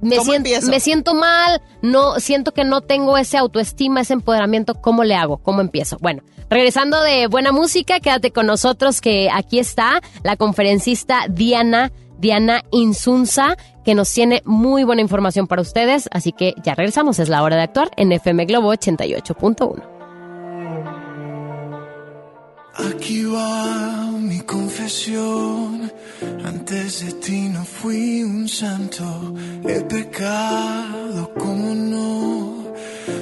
Me 0.00 0.16
¿Cómo 0.16 0.32
siento, 0.32 0.66
me 0.68 0.80
siento 0.80 1.14
mal, 1.14 1.60
no 1.82 2.20
siento 2.20 2.52
que 2.52 2.64
no 2.64 2.80
tengo 2.80 3.18
ese 3.18 3.36
autoestima, 3.36 4.00
ese 4.00 4.14
empoderamiento. 4.14 4.74
¿Cómo 4.74 5.04
le 5.04 5.14
hago? 5.14 5.38
¿Cómo 5.38 5.60
empiezo? 5.60 5.96
Bueno, 6.00 6.22
regresando 6.48 7.00
de 7.02 7.26
buena 7.26 7.52
música, 7.52 8.00
quédate 8.00 8.30
con 8.30 8.46
nosotros 8.46 9.00
que 9.00 9.28
aquí 9.32 9.58
está 9.58 10.00
la 10.22 10.36
conferencista 10.36 11.26
Diana, 11.28 11.92
Diana 12.18 12.62
Insunza, 12.70 13.56
que 13.84 13.94
nos 13.94 14.12
tiene 14.12 14.42
muy 14.44 14.84
buena 14.84 15.02
información 15.02 15.46
para 15.46 15.62
ustedes. 15.62 16.08
Así 16.12 16.32
que 16.32 16.54
ya 16.62 16.74
regresamos, 16.74 17.18
es 17.18 17.28
la 17.28 17.42
hora 17.42 17.56
de 17.56 17.62
actuar 17.62 17.90
en 17.96 18.12
FM 18.12 18.44
Globo 18.46 18.72
88.1. 18.72 19.97
Aquí 22.78 23.24
va 23.24 24.12
mi 24.12 24.40
confesión. 24.40 25.90
Antes 26.44 27.04
de 27.04 27.12
ti 27.14 27.48
no 27.48 27.64
fui 27.64 28.22
un 28.22 28.48
santo. 28.48 29.04
He 29.64 29.80
pecado, 29.80 31.32
como 31.34 31.74
no. 31.74 32.74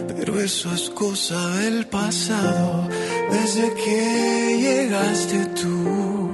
Pero 0.09 0.41
eso 0.41 0.73
es 0.75 0.91
cosa 0.91 1.39
del 1.57 1.87
pasado. 1.87 2.89
Desde 3.31 3.73
que 3.75 4.59
llegaste 4.61 5.47
tú, 5.61 6.31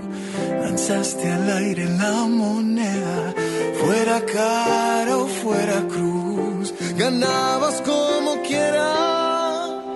lanzaste 0.61 1.31
al 1.31 1.51
aire 1.59 1.85
la 1.85 2.27
moneda. 2.27 3.35
Fuera 3.81 4.21
cara 4.25 5.17
o 5.17 5.27
fuera 5.27 5.87
cruz, 5.89 6.75
ganabas 6.97 7.83
como 7.83 8.43
quieras. 8.43 9.22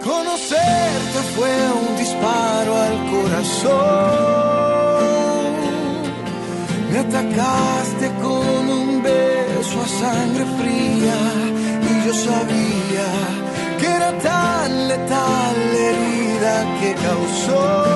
Conocerte 0.07 1.19
fue 1.35 1.53
un 1.81 1.97
disparo 1.97 2.77
al 2.77 2.97
corazón. 3.11 4.37
Me 6.93 6.99
atacaste 7.01 8.07
con 8.23 8.69
un 8.69 9.03
beso 9.03 9.83
a 9.83 9.89
sangre 9.89 10.45
fría 10.59 11.19
y 11.91 12.07
yo 12.07 12.15
sabía 12.15 13.09
que 13.81 13.87
era 13.87 14.17
tan 14.19 14.89
letal 14.89 15.57
la 15.73 15.79
herida 15.91 16.55
que 16.81 16.95
causó 16.95 17.96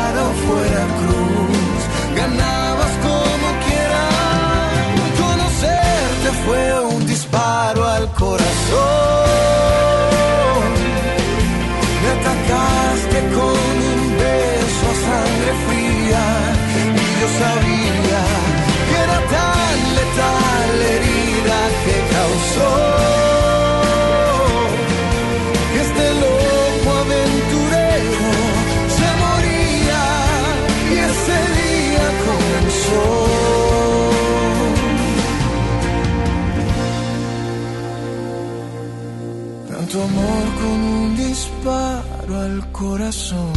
fuera 0.45 0.81
cruz, 0.99 1.81
ganabas 2.15 2.93
como 3.07 3.47
quieras. 3.65 4.71
Conocerte 5.21 6.29
fue 6.45 6.63
un 6.95 7.05
disparo 7.07 7.87
al 7.87 8.11
corazón. 8.13 8.51
Me 12.01 12.09
atacaste 12.17 13.19
con 13.35 13.73
un 13.93 14.01
beso 14.21 14.85
a 14.93 14.97
sangre 15.07 15.51
fría 15.67 16.25
y 16.95 17.05
yo 17.19 17.27
sabía 17.41 18.21
que 18.87 18.95
era 19.05 19.19
tan 19.35 19.77
letal 19.97 20.67
la 20.79 20.87
herida 20.95 21.57
que 21.85 21.95
causó 22.15 22.90
corazón. 42.71 43.51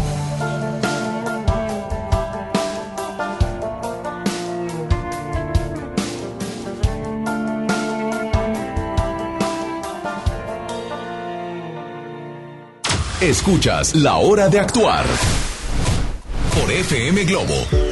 Escuchas 13.20 13.94
La 13.94 14.16
Hora 14.16 14.50
de 14.50 14.61
Actuar 14.61 15.06
por 16.54 16.70
FM 16.70 17.25
Globo. 17.25 17.84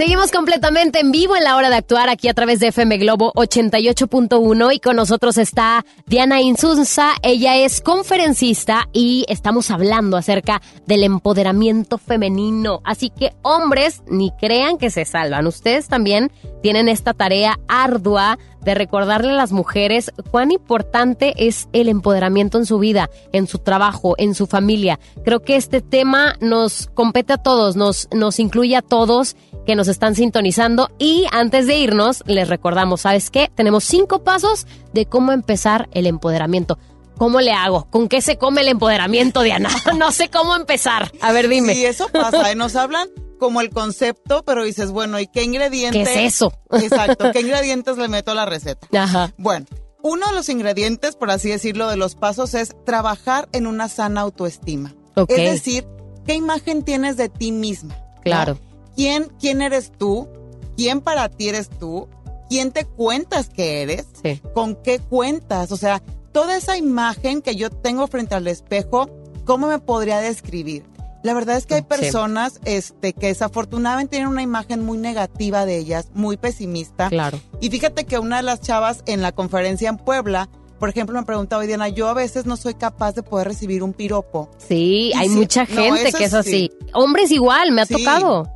Seguimos 0.00 0.32
completamente 0.32 0.98
en 0.98 1.12
vivo 1.12 1.36
en 1.36 1.44
la 1.44 1.56
hora 1.56 1.68
de 1.68 1.76
actuar 1.76 2.08
aquí 2.08 2.28
a 2.28 2.32
través 2.32 2.58
de 2.58 2.68
FM 2.68 2.96
Globo 2.96 3.34
88.1 3.34 4.74
y 4.74 4.80
con 4.80 4.96
nosotros 4.96 5.36
está 5.36 5.84
Diana 6.06 6.40
Insunza. 6.40 7.10
Ella 7.22 7.58
es 7.58 7.82
conferencista 7.82 8.88
y 8.94 9.26
estamos 9.28 9.70
hablando 9.70 10.16
acerca 10.16 10.62
del 10.86 11.04
empoderamiento 11.04 11.98
femenino. 11.98 12.80
Así 12.82 13.10
que 13.10 13.34
hombres, 13.42 14.00
ni 14.06 14.30
crean 14.40 14.78
que 14.78 14.88
se 14.88 15.04
salvan. 15.04 15.46
Ustedes 15.46 15.88
también 15.88 16.32
tienen 16.62 16.88
esta 16.88 17.12
tarea 17.12 17.60
ardua 17.68 18.38
de 18.64 18.74
recordarle 18.74 19.32
a 19.32 19.36
las 19.36 19.52
mujeres 19.52 20.12
cuán 20.30 20.50
importante 20.50 21.34
es 21.36 21.68
el 21.72 21.88
empoderamiento 21.88 22.58
en 22.58 22.66
su 22.66 22.78
vida, 22.78 23.10
en 23.32 23.46
su 23.46 23.58
trabajo, 23.58 24.14
en 24.18 24.34
su 24.34 24.46
familia. 24.46 24.98
Creo 25.24 25.40
que 25.40 25.56
este 25.56 25.80
tema 25.80 26.36
nos 26.40 26.88
compete 26.94 27.32
a 27.32 27.38
todos, 27.38 27.76
nos, 27.76 28.08
nos 28.12 28.38
incluye 28.38 28.76
a 28.76 28.82
todos 28.82 29.36
que 29.66 29.76
nos 29.76 29.88
están 29.88 30.14
sintonizando 30.14 30.90
y 30.98 31.26
antes 31.32 31.66
de 31.66 31.78
irnos 31.78 32.22
les 32.26 32.48
recordamos, 32.48 33.02
¿sabes 33.02 33.30
qué? 33.30 33.50
Tenemos 33.54 33.84
cinco 33.84 34.22
pasos 34.24 34.66
de 34.92 35.06
cómo 35.06 35.32
empezar 35.32 35.88
el 35.92 36.06
empoderamiento. 36.06 36.78
¿Cómo 37.16 37.42
le 37.42 37.52
hago? 37.52 37.84
¿Con 37.90 38.08
qué 38.08 38.22
se 38.22 38.38
come 38.38 38.62
el 38.62 38.68
empoderamiento, 38.68 39.42
Diana? 39.42 39.68
no 39.98 40.10
sé 40.10 40.30
cómo 40.30 40.56
empezar. 40.56 41.12
A 41.20 41.32
ver, 41.32 41.48
dime. 41.48 41.74
Sí, 41.74 41.84
eso 41.84 42.08
pasa, 42.08 42.50
¿eh? 42.50 42.54
nos 42.54 42.76
hablan 42.76 43.08
como 43.40 43.60
el 43.60 43.70
concepto, 43.70 44.44
pero 44.44 44.62
dices, 44.62 44.92
bueno, 44.92 45.18
¿y 45.18 45.26
qué 45.26 45.42
ingredientes? 45.42 46.08
¿Qué 46.08 46.26
es 46.26 46.34
eso? 46.34 46.52
Exacto, 46.70 47.32
¿qué 47.32 47.40
ingredientes 47.40 47.96
le 47.96 48.06
meto 48.06 48.30
a 48.30 48.34
la 48.34 48.46
receta? 48.46 48.86
Ajá. 48.96 49.34
Bueno, 49.38 49.66
uno 50.02 50.28
de 50.28 50.34
los 50.34 50.48
ingredientes, 50.48 51.16
por 51.16 51.30
así 51.30 51.48
decirlo, 51.48 51.88
de 51.88 51.96
los 51.96 52.14
pasos 52.14 52.54
es 52.54 52.76
trabajar 52.84 53.48
en 53.52 53.66
una 53.66 53.88
sana 53.88 54.20
autoestima. 54.20 54.94
Ok. 55.16 55.30
Es 55.30 55.50
decir, 55.50 55.86
¿qué 56.26 56.34
imagen 56.34 56.84
tienes 56.84 57.16
de 57.16 57.28
ti 57.28 57.50
misma? 57.50 57.96
¿no? 57.96 58.20
Claro. 58.22 58.58
¿Quién, 58.94 59.32
¿Quién 59.40 59.62
eres 59.62 59.90
tú? 59.90 60.28
¿Quién 60.76 61.00
para 61.00 61.28
ti 61.28 61.48
eres 61.48 61.68
tú? 61.68 62.08
¿Quién 62.48 62.70
te 62.70 62.84
cuentas 62.84 63.48
que 63.48 63.82
eres? 63.82 64.06
Sí. 64.22 64.40
¿Con 64.54 64.76
qué 64.76 64.98
cuentas? 64.98 65.72
O 65.72 65.76
sea, 65.76 66.02
toda 66.32 66.56
esa 66.56 66.76
imagen 66.76 67.42
que 67.42 67.56
yo 67.56 67.70
tengo 67.70 68.06
frente 68.06 68.34
al 68.34 68.46
espejo, 68.46 69.08
¿cómo 69.44 69.66
me 69.66 69.78
podría 69.78 70.20
describir? 70.20 70.84
La 71.22 71.34
verdad 71.34 71.56
es 71.56 71.66
que 71.66 71.74
hay 71.74 71.80
Sí. 71.82 71.86
personas 71.88 72.60
este, 72.64 73.12
que 73.12 73.26
desafortunadamente 73.26 74.12
tienen 74.12 74.28
una 74.28 74.42
imagen 74.42 74.84
muy 74.84 74.96
negativa 74.98 75.66
de 75.66 75.76
ellas, 75.78 76.08
muy 76.14 76.36
pesimista. 76.36 77.08
Claro. 77.08 77.38
Y 77.60 77.68
fíjate 77.70 78.04
que 78.04 78.18
una 78.18 78.38
de 78.38 78.42
las 78.42 78.60
chavas 78.60 79.02
en 79.06 79.20
la 79.20 79.32
conferencia 79.32 79.88
en 79.90 79.98
Puebla, 79.98 80.48
por 80.78 80.88
ejemplo, 80.88 81.18
me 81.18 81.26
preguntaba, 81.26 81.62
Diana, 81.64 81.88
yo 81.88 82.08
a 82.08 82.14
veces 82.14 82.46
no 82.46 82.56
soy 82.56 82.72
capaz 82.74 83.14
de 83.14 83.22
poder 83.22 83.48
recibir 83.48 83.82
un 83.82 83.92
piropo. 83.92 84.50
Sí, 84.56 85.10
Y 85.14 85.18
hay 85.18 85.28
sí, 85.28 85.34
mucha 85.34 85.64
no, 85.64 85.66
gente 85.74 86.08
eso 86.08 86.16
que 86.18 86.24
es 86.24 86.30
sí. 86.30 86.36
así. 86.38 86.70
Hombres 86.94 87.30
igual, 87.30 87.70
me 87.72 87.82
ha 87.82 87.86
Sí. 87.86 87.96
tocado. 88.02 88.48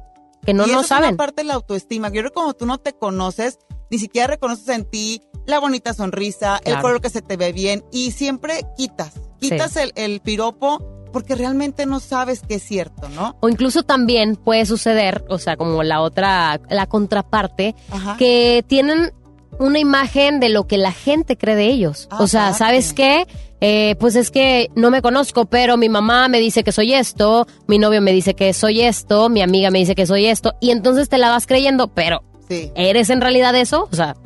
Que 0.47 0.55
no 0.55 0.65
y 0.65 0.69
no 0.69 0.73
eso 0.75 0.81
es 0.83 0.87
saben. 0.89 1.09
una 1.11 1.17
parte 1.19 1.43
de 1.43 1.49
la 1.49 1.55
autoestima. 1.55 2.09
Yo 2.09 2.21
creo 2.21 2.31
que 2.31 2.35
como 2.35 2.55
tú 2.55 2.65
no 2.67 2.79
te 2.79 2.93
conoces, 2.95 3.59
ni 3.91 3.99
siquiera 3.99 4.27
reconoces 4.29 4.69
en 4.71 4.85
ti 4.89 5.21
la 5.47 5.59
bonita 5.59 5.93
sonrisa, 5.93 6.61
el 6.65 6.81
color 6.81 7.03
que 7.03 7.11
se 7.11 7.21
te 7.21 7.37
ve 7.37 7.53
bien 7.53 7.85
y 7.93 8.13
siempre 8.13 8.65
quitas, 8.77 9.13
quitas 9.39 9.77
el, 9.77 9.93
el 9.95 10.21
piropo 10.21 10.79
porque 11.15 11.35
realmente 11.37 11.87
no 11.87 12.01
sabes 12.01 12.43
que 12.43 12.57
es 12.57 12.63
cierto, 12.65 13.09
¿no? 13.11 13.37
O 13.41 13.49
incluso 13.49 13.85
también 13.85 14.35
puede 14.37 14.67
suceder, 14.67 15.25
o 15.29 15.39
sea, 15.39 15.57
como 15.57 15.83
la 15.85 16.01
otra, 16.03 16.61
la 16.69 16.87
contraparte, 16.87 17.77
Ajá. 17.91 18.17
que 18.19 18.65
tienen 18.67 19.13
una 19.61 19.79
imagen 19.79 20.41
de 20.41 20.49
lo 20.49 20.67
que 20.67 20.77
la 20.77 20.91
gente 20.91 21.37
cree 21.39 21.55
de 21.55 21.67
ellos. 21.69 22.09
Ah, 22.11 22.19
o 22.21 22.27
sea. 22.27 22.53
¿sabes 22.53 22.93
qué? 22.93 23.27
Eh, 23.61 23.95
pues 24.01 24.17
es 24.17 24.33
que 24.33 24.69
no 24.75 24.91
me 24.91 25.01
conozco, 25.01 25.45
pero 25.47 25.77
mi 25.77 25.89
mamá 25.89 26.27
me 26.29 26.41
dice 26.41 26.65
que 26.65 26.73
soy 26.73 26.93
esto, 26.95 27.47
mi 27.69 27.79
novio 27.79 28.03
me 28.03 28.11
dice 28.13 28.35
que 28.35 28.53
soy 28.53 28.81
esto, 28.83 29.29
mi 29.29 29.41
amiga 29.41 29.71
me 29.71 29.79
dice 29.79 29.95
que 29.95 30.07
soy 30.07 30.27
esto, 30.27 30.55
y 30.61 30.73
entonces 30.73 31.09
te 31.09 31.17
la 31.19 31.31
vas 31.31 31.47
creyendo, 31.47 31.87
pero 31.95 32.25
Sí. 32.49 32.73
¿eres 32.75 33.09
en 33.09 33.21
realidad 33.23 33.55
eso? 33.55 33.89
O 33.91 33.95
sea, 33.97 34.17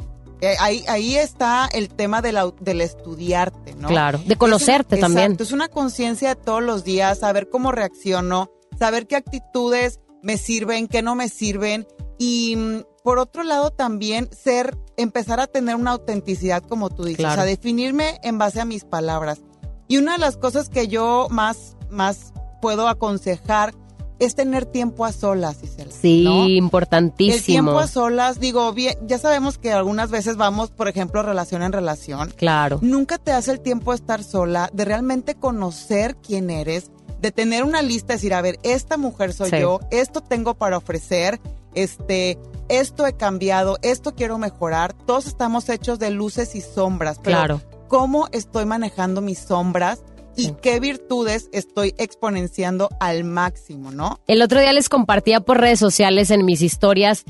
Eh, 0.40 0.54
Ahí, 0.60 0.84
ahí 0.88 1.16
está 1.16 1.68
el 1.72 1.88
tema 1.88 2.22
del, 2.22 2.36
au- 2.36 2.54
del 2.60 2.80
estudiarte, 2.80 3.74
¿no? 3.74 3.88
claro, 3.88 4.20
de 4.24 4.36
conocerte 4.36 4.94
Es 4.94 5.00
una- 5.00 5.06
también. 5.08 5.24
Exacto, 5.32 5.42
es 5.44 5.52
una 5.52 5.68
conciencia 5.68 6.28
de 6.30 6.36
todos 6.40 6.62
los 6.62 6.84
días, 6.84 7.18
saber 7.18 7.48
cómo 7.48 7.72
reacciono, 7.72 8.50
saber 8.78 9.06
qué 9.06 9.16
actitudes 9.16 10.00
me 10.22 10.36
sirven, 10.36 10.86
qué 10.86 11.02
no 11.02 11.14
me 11.16 11.28
sirven. 11.28 11.86
Y 12.18 12.54
mm, 12.56 12.82
por 13.02 13.18
otro 13.18 13.42
lado 13.42 13.70
también 13.70 14.28
ser, 14.32 14.76
empezar 14.96 15.40
a 15.40 15.46
tener 15.48 15.74
una 15.76 15.92
autenticidad 15.92 16.62
como 16.62 16.90
tú 16.90 17.02
dices, 17.04 17.18
Claro. 17.18 17.32
o 17.32 17.36
sea, 17.36 17.44
definirme 17.44 18.20
en 18.22 18.38
base 18.38 18.60
a 18.60 18.64
mis 18.64 18.84
palabras. 18.84 19.40
Y 19.88 19.96
una 19.98 20.12
de 20.12 20.18
las 20.18 20.36
cosas 20.36 20.68
que 20.68 20.86
yo 20.88 21.26
más, 21.30 21.76
más 21.90 22.32
puedo 22.60 22.88
aconsejar 22.88 23.74
es 24.18 24.34
tener 24.34 24.66
tiempo 24.66 25.04
a 25.04 25.12
solas, 25.12 25.58
Isela. 25.62 25.92
Sí, 25.92 26.24
¿no? 26.24 26.44
El 26.44 26.50
importantísimo. 26.56 27.42
tiempo 27.44 27.78
a 27.78 27.86
solas, 27.86 28.40
digo, 28.40 28.72
bien, 28.72 28.96
ya 29.06 29.18
sabemos 29.18 29.58
que 29.58 29.72
algunas 29.72 30.10
veces 30.10 30.36
vamos, 30.36 30.70
por 30.70 30.88
ejemplo, 30.88 31.22
relación 31.22 31.62
en 31.62 31.72
relación. 31.72 32.30
Claro. 32.36 32.78
Nunca 32.82 33.18
te 33.18 33.30
das 33.30 33.48
el 33.48 33.60
tiempo 33.60 33.92
de 33.92 33.96
estar 33.96 34.24
sola, 34.24 34.70
de 34.72 34.84
realmente 34.84 35.34
conocer 35.34 36.16
quién 36.16 36.50
eres, 36.50 36.90
de 37.20 37.30
tener 37.32 37.64
una 37.64 37.82
lista, 37.82 38.14
decir, 38.14 38.34
a 38.34 38.42
ver, 38.42 38.58
esta 38.62 38.96
mujer 38.96 39.32
soy 39.32 39.50
Sí. 39.50 39.60
yo, 39.60 39.80
esto 39.90 40.20
tengo 40.20 40.54
para 40.54 40.76
ofrecer, 40.76 41.40
este, 41.74 42.38
esto 42.68 43.06
he 43.06 43.12
cambiado, 43.14 43.78
esto 43.82 44.14
quiero 44.14 44.38
mejorar. 44.38 44.92
Todos 44.94 45.26
estamos 45.26 45.68
hechos 45.68 45.98
de 45.98 46.10
luces 46.10 46.54
y 46.54 46.60
sombras. 46.60 47.18
pero 47.22 47.36
Claro. 47.36 47.60
¿Cómo 47.88 48.28
estoy 48.32 48.66
manejando 48.66 49.20
mis 49.20 49.38
sombras? 49.38 50.00
Y 50.38 50.52
qué 50.62 50.78
virtudes 50.78 51.48
estoy 51.52 51.94
exponenciando 51.98 52.88
al 53.00 53.24
máximo, 53.24 53.90
¿no? 53.90 54.20
El 54.28 54.40
otro 54.40 54.60
día 54.60 54.72
les 54.72 54.88
compartía 54.88 55.40
por 55.40 55.60
redes 55.60 55.80
sociales 55.80 56.30
en 56.30 56.44
mis 56.44 56.62
historias 56.62 57.24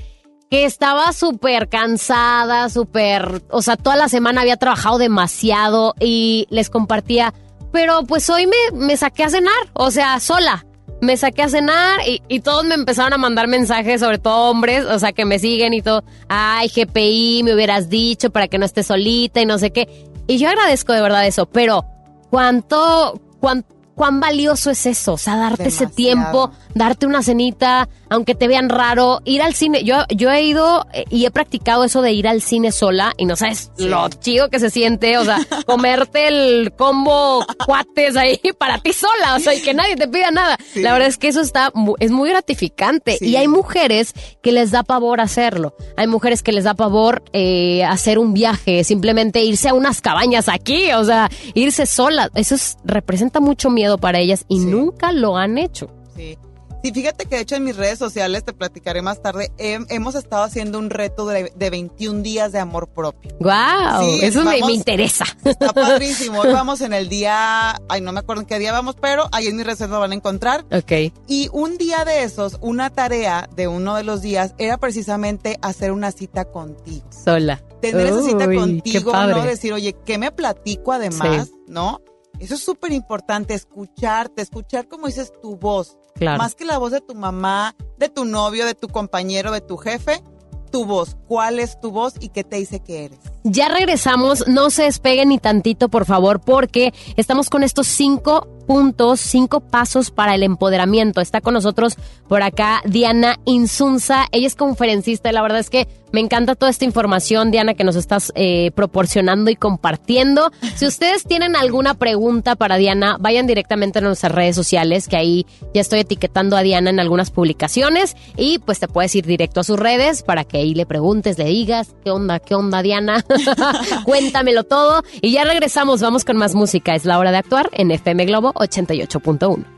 que 0.51 0.67
estaba 0.67 1.13
súper 1.15 1.71
cansada, 1.71 2.69
súper, 2.69 3.43
o 3.51 3.63
sea, 3.63 3.77
toda 3.77 3.97
la 3.97 4.11
semana 4.11 4.43
había 4.43 4.59
trabajado 4.59 4.99
demasiado 4.99 5.95
y 6.01 6.47
les 6.51 6.69
compartía, 6.69 7.33
pero 7.73 8.03
pues 8.05 8.29
hoy 8.29 8.47
me, 8.47 8.79
me 8.79 8.97
saqué 8.99 9.25
a 9.25 9.31
cenar, 9.31 9.71
o 9.73 9.91
sea, 9.91 10.21
sola. 10.21 10.67
Me 11.01 11.17
saqué 11.17 11.43
a 11.43 11.49
cenar 11.49 12.01
y, 12.07 12.23
y 12.29 12.41
todos 12.41 12.65
me 12.65 12.75
empezaron 12.75 13.13
a 13.15 13.19
mandar 13.19 13.47
mensajes, 13.47 14.01
sobre 14.01 14.19
todo 14.19 14.51
hombres, 14.51 14.85
o 14.85 14.99
sea, 14.99 15.13
que 15.13 15.25
me 15.25 15.39
siguen 15.39 15.73
y 15.73 15.81
todo. 15.81 16.03
Ay, 16.29 16.69
GPI, 16.69 17.43
me 17.45 17.55
hubieras 17.55 17.89
dicho 17.89 18.31
para 18.31 18.49
que 18.49 18.59
no 18.59 18.67
estés 18.67 18.89
solita 18.89 19.41
y 19.41 19.47
no 19.47 19.59
sé 19.59 19.71
qué. 19.71 19.89
Y 20.27 20.39
yo 20.39 20.49
agradezco 20.49 20.93
de 20.93 21.01
verdad 21.01 21.27
eso, 21.27 21.47
pero 21.47 21.85
¿cuánto, 22.31 23.21
cuán- 23.41 23.65
cuán 23.95 24.21
valioso 24.21 24.71
es 24.71 24.87
eso, 24.87 25.15
o 25.15 25.19
sea, 25.19 25.37
darte 25.37 25.69
ese 25.69 25.87
tiempo, 25.89 26.51
darte 26.75 27.07
una 27.07 27.23
cenita, 27.23 27.89
aunque 28.11 28.35
te 28.35 28.49
vean 28.49 28.69
raro, 28.69 29.21
ir 29.25 29.43
al 29.43 29.55
cine. 29.55 29.85
Yo, 29.85 29.97
yo 30.15 30.31
he 30.31 30.43
ido 30.43 30.87
eh, 30.93 31.05
y 31.11 31.27
he 31.27 31.31
practicado 31.31 31.85
eso 31.85 32.03
de 32.03 32.13
ir 32.13 32.27
al 32.29 32.41
cine 32.43 32.73
sola 32.73 33.13
y 33.17 33.25
no 33.25 33.37
sabes 33.37 33.71
lo 33.79 34.09
chido 34.09 34.49
que 34.51 34.59
se 34.61 34.71
siente, 34.71 35.19
o 35.19 35.25
sea, 35.25 35.39
comerte 35.67 36.29
el 36.29 36.73
combo 36.77 37.45
cuates 37.67 38.17
ahí 38.17 38.41
para 38.59 38.79
ti 38.79 38.93
sola, 38.93 39.37
o 39.37 39.41
sea, 39.41 39.55
y 39.55 39.61
que 39.63 39.75
nadie 39.75 39.97
te 39.97 40.09
pida 40.09 40.31
nada. 40.31 40.57
Sí. 40.73 40.81
La 40.83 40.93
verdad 40.93 41.09
es 41.09 41.19
que 41.19 41.29
eso 41.29 41.41
está, 41.41 41.73
es 42.01 42.11
muy 42.11 42.29
gratificante 42.31 43.17
Sí. 43.19 43.27
y 43.31 43.37
hay 43.37 43.49
mujeres 43.49 44.13
que 44.43 44.53
les 44.53 44.71
da 44.71 44.83
pavor 44.83 45.21
hacerlo. 45.21 45.75
Hay 45.97 46.07
mujeres 46.07 46.43
que 46.43 46.53
les 46.53 46.65
da 46.65 46.75
pavor 46.75 47.23
eh, 47.33 47.85
hacer 47.85 48.19
un 48.19 48.33
viaje, 48.35 48.85
simplemente 48.85 49.41
irse 49.43 49.69
a 49.69 49.75
unas 49.75 50.01
cabañas 50.01 50.49
aquí, 50.49 50.93
o 50.93 51.05
sea, 51.05 51.31
irse 51.55 51.87
sola. 51.87 52.31
Eso 52.35 52.55
es- 52.55 52.77
representa 52.85 53.41
mucho 53.41 53.71
miedo 53.71 53.99
para 53.99 54.19
ellas 54.19 54.45
y 54.49 54.59
nunca 54.59 55.13
lo 55.13 55.37
han 55.37 55.59
hecho. 55.59 55.91
Sí. 56.17 56.37
Sí, 56.83 56.93
fíjate 56.93 57.27
que 57.27 57.37
de 57.37 57.43
hecho 57.43 57.57
en 57.57 57.65
mis 57.65 57.77
redes 57.77 57.99
sociales, 57.99 58.45
te 58.45 58.53
platicaré 58.53 59.03
más 59.03 59.21
tarde, 59.21 59.51
hem- 59.59 59.87
hemos 59.91 60.15
estado 60.15 60.43
haciendo 60.45 60.79
un 60.79 60.91
reto 60.91 61.27
de, 61.27 61.53
de 61.57 61.71
21 61.71 62.23
días 62.23 62.53
de 62.53 62.59
amor 62.61 62.89
propio. 62.89 63.33
¡Wow! 63.41 64.01
Sí, 64.03 64.21
eso 64.23 64.41
me, 64.45 64.53
vamos- 64.55 64.69
me 64.69 64.75
interesa. 64.75 65.25
Está 65.45 65.73
padrísimo. 65.73 66.41
Hoy 66.41 66.53
vamos 66.53 66.81
en 66.81 66.93
el 66.93 67.09
día, 67.09 67.75
ay, 67.89 68.01
no 68.01 68.13
me 68.13 68.21
acuerdo 68.21 68.43
en 68.43 68.47
qué 68.47 68.59
día 68.59 68.73
vamos, 68.73 68.97
pero 69.01 69.29
ahí 69.33 69.49
en 69.49 69.57
mi 69.57 69.65
reserva 69.65 69.99
van 69.99 70.13
a 70.13 70.15
encontrar. 70.15 70.65
ok. 70.73 71.13
Y 71.27 71.49
un 71.53 71.79
día 71.79 72.05
de 72.05 72.23
esos, 72.23 72.59
una 72.61 72.91
tarea 72.91 73.49
de 73.57 73.67
uno 73.69 73.97
de 73.97 74.05
los 74.05 74.23
días 74.23 74.55
era 74.59 74.79
precisamente 74.79 75.59
hacer 75.63 75.91
una 75.93 76.13
cita 76.13 76.45
contigo. 76.45 77.07
Sola. 77.11 77.63
Tener 77.83 78.07
esa 78.07 78.23
cita 78.23 78.45
contigo. 78.61 79.13
¿no? 79.13 79.43
Decir, 79.45 79.73
oye, 79.73 79.97
¿qué 80.05 80.19
me 80.19 80.31
platico 80.33 80.93
además? 80.93 81.51
¿No? 81.67 82.01
Eso 82.41 82.55
es 82.55 82.61
súper 82.61 82.93
importante, 82.93 83.55
escucharte, 83.55 84.43
escuchar, 84.43 84.87
como 84.87 85.07
dices, 85.09 85.33
tu 85.43 85.57
voz. 85.57 85.97
Claro. 86.19 86.39
Más 86.39 86.55
que 86.55 86.65
la 86.65 86.79
voz 86.79 86.93
de 86.93 87.01
tu 87.01 87.15
mamá, 87.15 87.75
de 87.97 88.09
tu 88.09 88.25
novio, 88.25 88.67
de 88.67 88.75
tu 88.75 88.89
compañero, 88.89 89.53
de 89.53 89.61
tu 89.61 89.77
jefe, 89.77 90.23
tu 90.71 90.85
voz. 90.85 91.17
¿Cuál 91.27 91.59
es 91.59 91.81
tu 91.81 91.91
voz 91.91 92.15
y 92.21 92.29
qué 92.29 92.45
te 92.45 92.57
dice 92.57 92.81
que 92.81 93.07
eres? 93.07 93.19
Ya 93.45 93.69
regresamos, 93.69 94.47
no 94.47 94.71
se 94.71 94.85
despeguen 94.85 95.31
ni 95.31 95.39
tantito, 95.39 95.89
por 95.89 96.05
favor, 96.05 96.41
porque 96.41 96.93
estamos 97.17 97.51
con 97.51 97.63
estos 97.63 97.87
cinco 97.87 98.47
puntos, 98.67 99.21
cinco 99.21 99.61
pasos 99.61 100.11
para 100.11 100.35
el 100.35 100.43
empoderamiento. 100.43 101.21
Está 101.21 101.41
con 101.41 101.55
nosotros 101.55 101.97
por 102.29 102.43
acá 102.43 102.83
Diana 102.85 103.39
Insunza. 103.47 104.27
Ella 104.31 104.47
es 104.47 104.55
conferencista 104.55 105.31
y 105.31 105.33
la 105.33 105.43
verdad 105.43 105.61
es 105.61 105.71
que 105.71 105.89
me 106.13 106.21
encanta 106.21 106.55
toda 106.55 106.71
esta 106.71 106.85
información, 106.85 107.51
Diana, 107.51 107.75
que 107.75 107.85
nos 107.85 107.97
estás 107.97 108.33
eh, 108.35 108.71
proporcionando 108.73 109.51
y 109.51 109.57
compartiendo. 109.57 110.51
Si 110.77 110.87
ustedes 110.87 111.25
tienen 111.25 111.57
alguna 111.57 111.95
pregunta 111.95 112.57
para 112.57 112.77
Diana, 112.77 113.17
vayan 113.21 113.47
directamente 113.47 113.99
a 113.99 114.03
nuestras 114.03 114.33
redes 114.33 114.57
sociales, 114.57 115.09
que 115.09 115.17
ahí 115.17 115.47
ya 115.75 115.81
estoy 115.81 116.01
etiquetando 116.01 116.57
a 116.57 116.63
Diana 116.63 116.91
en 116.91 117.01
algunas 117.01 117.31
publicaciones 117.31 118.17
y 118.37 118.59
pues 118.59 118.81
te 118.81 118.89
puedes 118.89 119.15
ir 119.15 119.27
directo 119.27 119.61
a 119.61 119.65
sus 119.65 119.79
redes 119.79 120.23
para 120.23 120.45
que 120.45 120.59
ahí 120.59 120.75
le 120.75 120.87
preguntes, 120.87 121.39
le 121.39 121.45
digas, 121.45 121.95
¿qué 122.05 122.11
onda, 122.11 122.39
qué 122.39 122.55
onda, 122.55 122.83
Diana? 122.83 123.25
Cuéntamelo 124.05 124.65
todo. 124.65 125.03
Y 125.21 125.33
ya 125.33 125.45
regresamos, 125.45 126.01
vamos 126.01 126.25
con 126.25 126.37
más 126.37 126.55
música. 126.55 126.95
Es 126.95 127.05
la 127.05 127.19
hora 127.19 127.31
de 127.31 127.39
actuar 127.39 127.71
en 127.73 127.91
FM 127.91 128.27
Globo 128.27 128.53
88.1. 128.55 129.78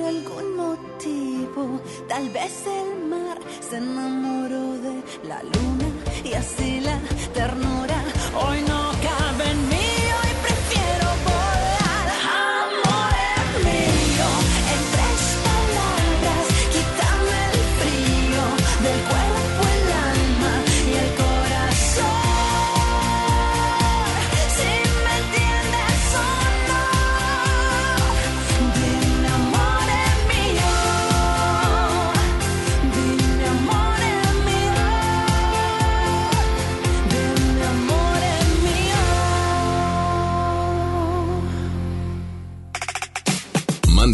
por 0.00 0.08
algún 0.08 0.56
motivo. 0.56 1.80
Tal 2.08 2.28
vez 2.30 2.64
el 2.66 3.08
mar 3.08 3.38
se 3.60 3.76
enamoró 3.78 4.78
de 4.78 5.02
la 5.28 5.42
luna 5.42 5.88
y 6.24 6.32
así 6.34 6.80
la 6.80 6.98
ternura 7.34 8.02
hoy 8.34 8.62
no 8.68 8.79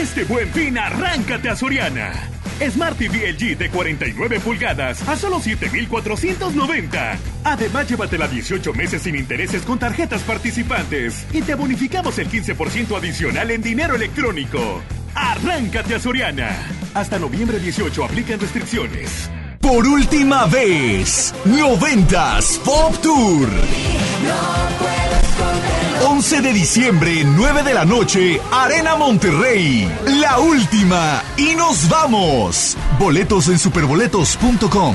Este 0.00 0.22
buen 0.22 0.48
fin, 0.52 0.78
arráncate 0.78 1.48
a 1.48 1.56
Soriana. 1.56 2.12
Smart 2.70 2.96
TV 2.96 3.32
LG 3.32 3.58
de 3.58 3.68
49 3.68 4.38
pulgadas 4.38 5.06
a 5.08 5.16
solo 5.16 5.40
7,490. 5.40 7.18
Además, 7.42 7.88
llévatela 7.88 8.28
18 8.28 8.72
meses 8.74 9.02
sin 9.02 9.16
intereses 9.16 9.62
con 9.62 9.80
tarjetas 9.80 10.22
participantes 10.22 11.26
y 11.32 11.42
te 11.42 11.56
bonificamos 11.56 12.16
el 12.20 12.28
15% 12.28 12.96
adicional 12.96 13.50
en 13.50 13.60
dinero 13.60 13.96
electrónico. 13.96 14.80
Arráncate 15.16 15.96
a 15.96 15.98
Soriana. 15.98 16.56
Hasta 16.94 17.18
noviembre 17.18 17.58
18 17.58 18.04
aplican 18.04 18.38
restricciones. 18.38 19.28
Por 19.60 19.84
última 19.84 20.46
vez, 20.46 21.34
90s 21.44 22.60
Pop 22.60 22.96
Tour. 23.02 23.48
11 26.00 26.42
de 26.42 26.52
diciembre, 26.52 27.24
9 27.24 27.62
de 27.62 27.74
la 27.74 27.84
noche, 27.84 28.40
Arena 28.52 28.96
Monterrey. 28.96 29.90
La 30.06 30.38
última. 30.38 31.22
Y 31.36 31.54
nos 31.56 31.88
vamos. 31.88 32.76
Boletos 32.98 33.48
en 33.48 33.58
superboletos.com. 33.58 34.94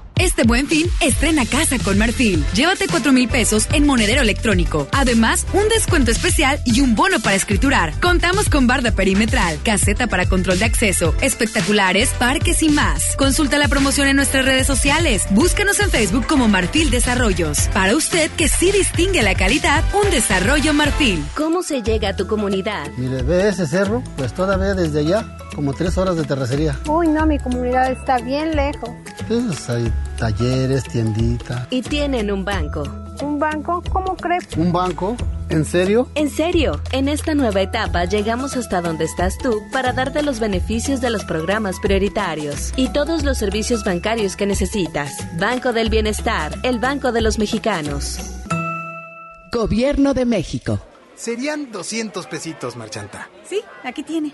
Este 0.21 0.43
buen 0.43 0.67
fin, 0.67 0.85
estrena 0.99 1.47
casa 1.47 1.79
con 1.79 1.97
Marfil. 1.97 2.45
Llévate 2.53 2.85
4 2.87 3.11
mil 3.11 3.27
pesos 3.27 3.67
en 3.73 3.87
monedero 3.87 4.21
electrónico. 4.21 4.87
Además, 4.91 5.47
un 5.51 5.67
descuento 5.67 6.11
especial 6.11 6.59
y 6.63 6.81
un 6.81 6.93
bono 6.93 7.19
para 7.21 7.35
escriturar. 7.35 7.99
Contamos 7.99 8.47
con 8.47 8.67
barda 8.67 8.91
perimetral, 8.91 9.57
caseta 9.63 10.05
para 10.05 10.29
control 10.29 10.59
de 10.59 10.65
acceso, 10.65 11.15
espectaculares, 11.21 12.11
parques 12.19 12.61
y 12.61 12.69
más. 12.69 13.15
Consulta 13.15 13.57
la 13.57 13.67
promoción 13.67 14.07
en 14.09 14.15
nuestras 14.15 14.45
redes 14.45 14.67
sociales. 14.67 15.23
Búscanos 15.31 15.79
en 15.79 15.89
Facebook 15.89 16.27
como 16.27 16.47
Marfil 16.47 16.91
Desarrollos. 16.91 17.57
Para 17.73 17.95
usted 17.95 18.29
que 18.37 18.47
sí 18.47 18.71
distingue 18.71 19.23
la 19.23 19.33
calidad, 19.33 19.83
un 20.03 20.11
desarrollo 20.11 20.71
Marfil. 20.75 21.25
¿Cómo 21.35 21.63
se 21.63 21.81
llega 21.81 22.09
a 22.09 22.15
tu 22.15 22.27
comunidad? 22.27 22.91
Mire, 22.95 23.23
ve 23.23 23.49
ese 23.49 23.65
cerro, 23.65 24.03
pues 24.17 24.35
todavía 24.35 24.75
desde 24.75 24.99
allá, 24.99 25.35
como 25.55 25.73
tres 25.73 25.97
horas 25.97 26.15
de 26.15 26.25
terracería. 26.25 26.79
Uy, 26.87 27.07
no, 27.07 27.25
mi 27.25 27.39
comunidad 27.39 27.91
está 27.91 28.19
bien 28.19 28.55
lejos. 28.55 28.91
Pues 29.27 29.67
hay 29.67 29.91
talleres, 30.21 30.83
tiendita. 30.83 31.67
Y 31.71 31.81
tienen 31.81 32.31
un 32.31 32.45
banco. 32.45 32.83
¿Un 33.23 33.39
banco? 33.39 33.81
¿Cómo 33.91 34.15
crees? 34.15 34.47
¿Un 34.55 34.71
banco? 34.71 35.17
¿En 35.49 35.65
serio? 35.65 36.09
En 36.13 36.29
serio, 36.29 36.79
en 36.91 37.09
esta 37.09 37.33
nueva 37.33 37.61
etapa 37.61 38.05
llegamos 38.05 38.55
hasta 38.55 38.81
donde 38.81 39.05
estás 39.05 39.39
tú 39.39 39.59
para 39.73 39.93
darte 39.93 40.21
los 40.21 40.39
beneficios 40.39 41.01
de 41.01 41.09
los 41.09 41.25
programas 41.25 41.79
prioritarios 41.79 42.71
y 42.75 42.93
todos 42.93 43.23
los 43.23 43.39
servicios 43.39 43.83
bancarios 43.83 44.35
que 44.35 44.45
necesitas. 44.45 45.11
Banco 45.39 45.73
del 45.73 45.89
Bienestar, 45.89 46.53
el 46.61 46.77
Banco 46.77 47.11
de 47.11 47.21
los 47.21 47.39
Mexicanos. 47.39 48.19
Gobierno 49.51 50.13
de 50.13 50.25
México. 50.25 50.79
Serían 51.15 51.71
200 51.71 52.27
pesitos, 52.27 52.75
marchanta. 52.75 53.27
Sí, 53.43 53.63
aquí 53.83 54.03
tiene. 54.03 54.33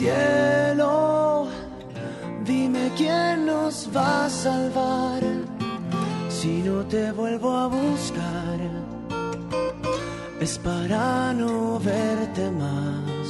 cielo, 0.00 1.46
dime 2.42 2.90
quién 2.96 3.44
nos 3.44 3.86
va 3.94 4.24
a 4.24 4.30
salvar 4.30 5.20
si 6.30 6.62
no 6.62 6.76
te 6.86 7.12
vuelvo 7.12 7.50
a 7.54 7.66
buscar. 7.66 8.58
Es 10.40 10.58
para 10.58 11.34
no 11.34 11.78
verte 11.80 12.50
más. 12.62 13.26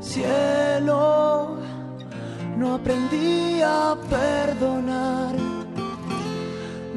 Cielo, 0.00 1.56
no 2.58 2.74
aprendí 2.74 3.62
a 3.62 3.96
perdonar. 4.16 5.55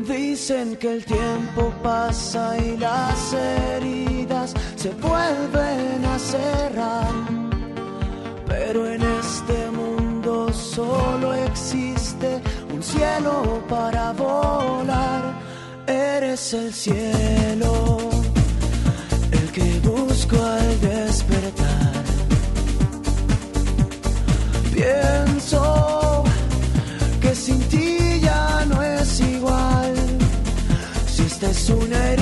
Dicen 0.10 0.76
que 0.78 0.91
el 0.91 1.06
tiempo 1.06 1.72
pasa 1.84 2.58
y 2.58 2.76
las 2.78 3.32
heridas 3.32 4.56
se 4.76 4.89
vuelven 4.89 6.04
a 6.04 6.17
cerrar. 6.17 7.12
Pero 8.48 8.89
en 8.89 9.04
este 9.04 9.69
mundo 9.69 10.52
solo 10.52 11.36
existe 11.36 12.41
un 12.74 12.82
cielo 12.82 13.63
para 13.69 14.12
volar. 14.13 15.22
Eres 15.86 16.54
el 16.56 16.74
cielo, 16.74 17.72
esta 31.41 31.52
es 31.52 31.69
una 31.69 32.10
herida 32.10 32.18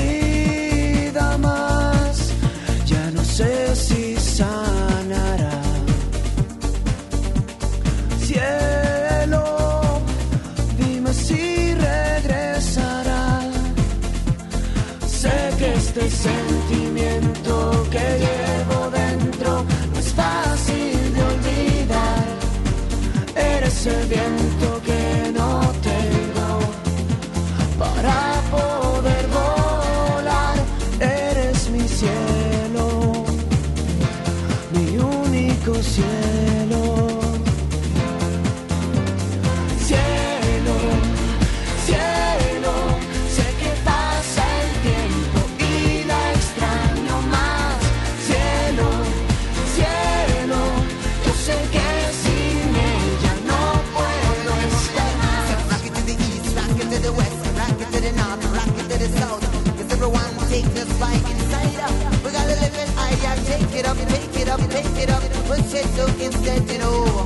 getting 66.47 66.81
old. 66.81 67.16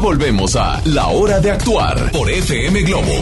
Volvemos 0.00 0.56
a 0.56 0.80
La 0.84 1.08
Hora 1.08 1.40
de 1.40 1.50
Actuar 1.50 2.12
por 2.12 2.30
FM 2.30 2.82
Globo. 2.82 3.12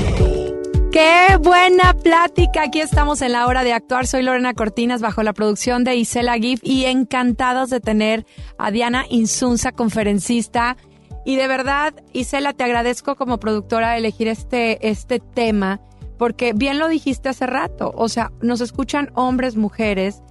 Qué 0.91 1.39
buena 1.41 1.95
plática. 1.95 2.63
Aquí 2.65 2.81
estamos 2.81 3.23
en 3.23 3.33
la 3.33 3.47
hora 3.47 3.65
de 3.65 3.73
actuar. 3.73 4.07
Soy 4.07 4.23
Lorena 4.23 4.55
Cortinas 4.55 5.01
bajo 5.01 5.23
la 5.23 5.33
producción 5.33 5.85
de 5.85 5.97
Isela 5.97 6.35
Giff 6.35 6.61
y 6.63 6.85
encantados 6.87 7.71
de 7.71 7.81
tener 7.81 8.27
a 8.59 8.71
Diana 8.71 9.05
Insunza, 9.09 9.73
conferencista. 9.73 10.77
Y 11.25 11.37
de 11.37 11.47
verdad, 11.47 11.95
Isela, 12.13 12.53
te 12.53 12.65
agradezco 12.65 13.15
como 13.17 13.39
productora 13.39 13.97
elegir 13.97 14.29
este, 14.29 14.89
este 14.89 15.21
tema 15.21 15.81
porque 16.19 16.53
bien 16.55 16.79
lo 16.79 16.89
dijiste 16.89 17.29
hace 17.29 17.47
rato. 17.47 17.93
O 17.95 18.09
sea, 18.09 18.33
nos 18.41 18.61
escuchan 18.61 19.11
hombres, 19.15 19.57
mujeres 19.57 20.23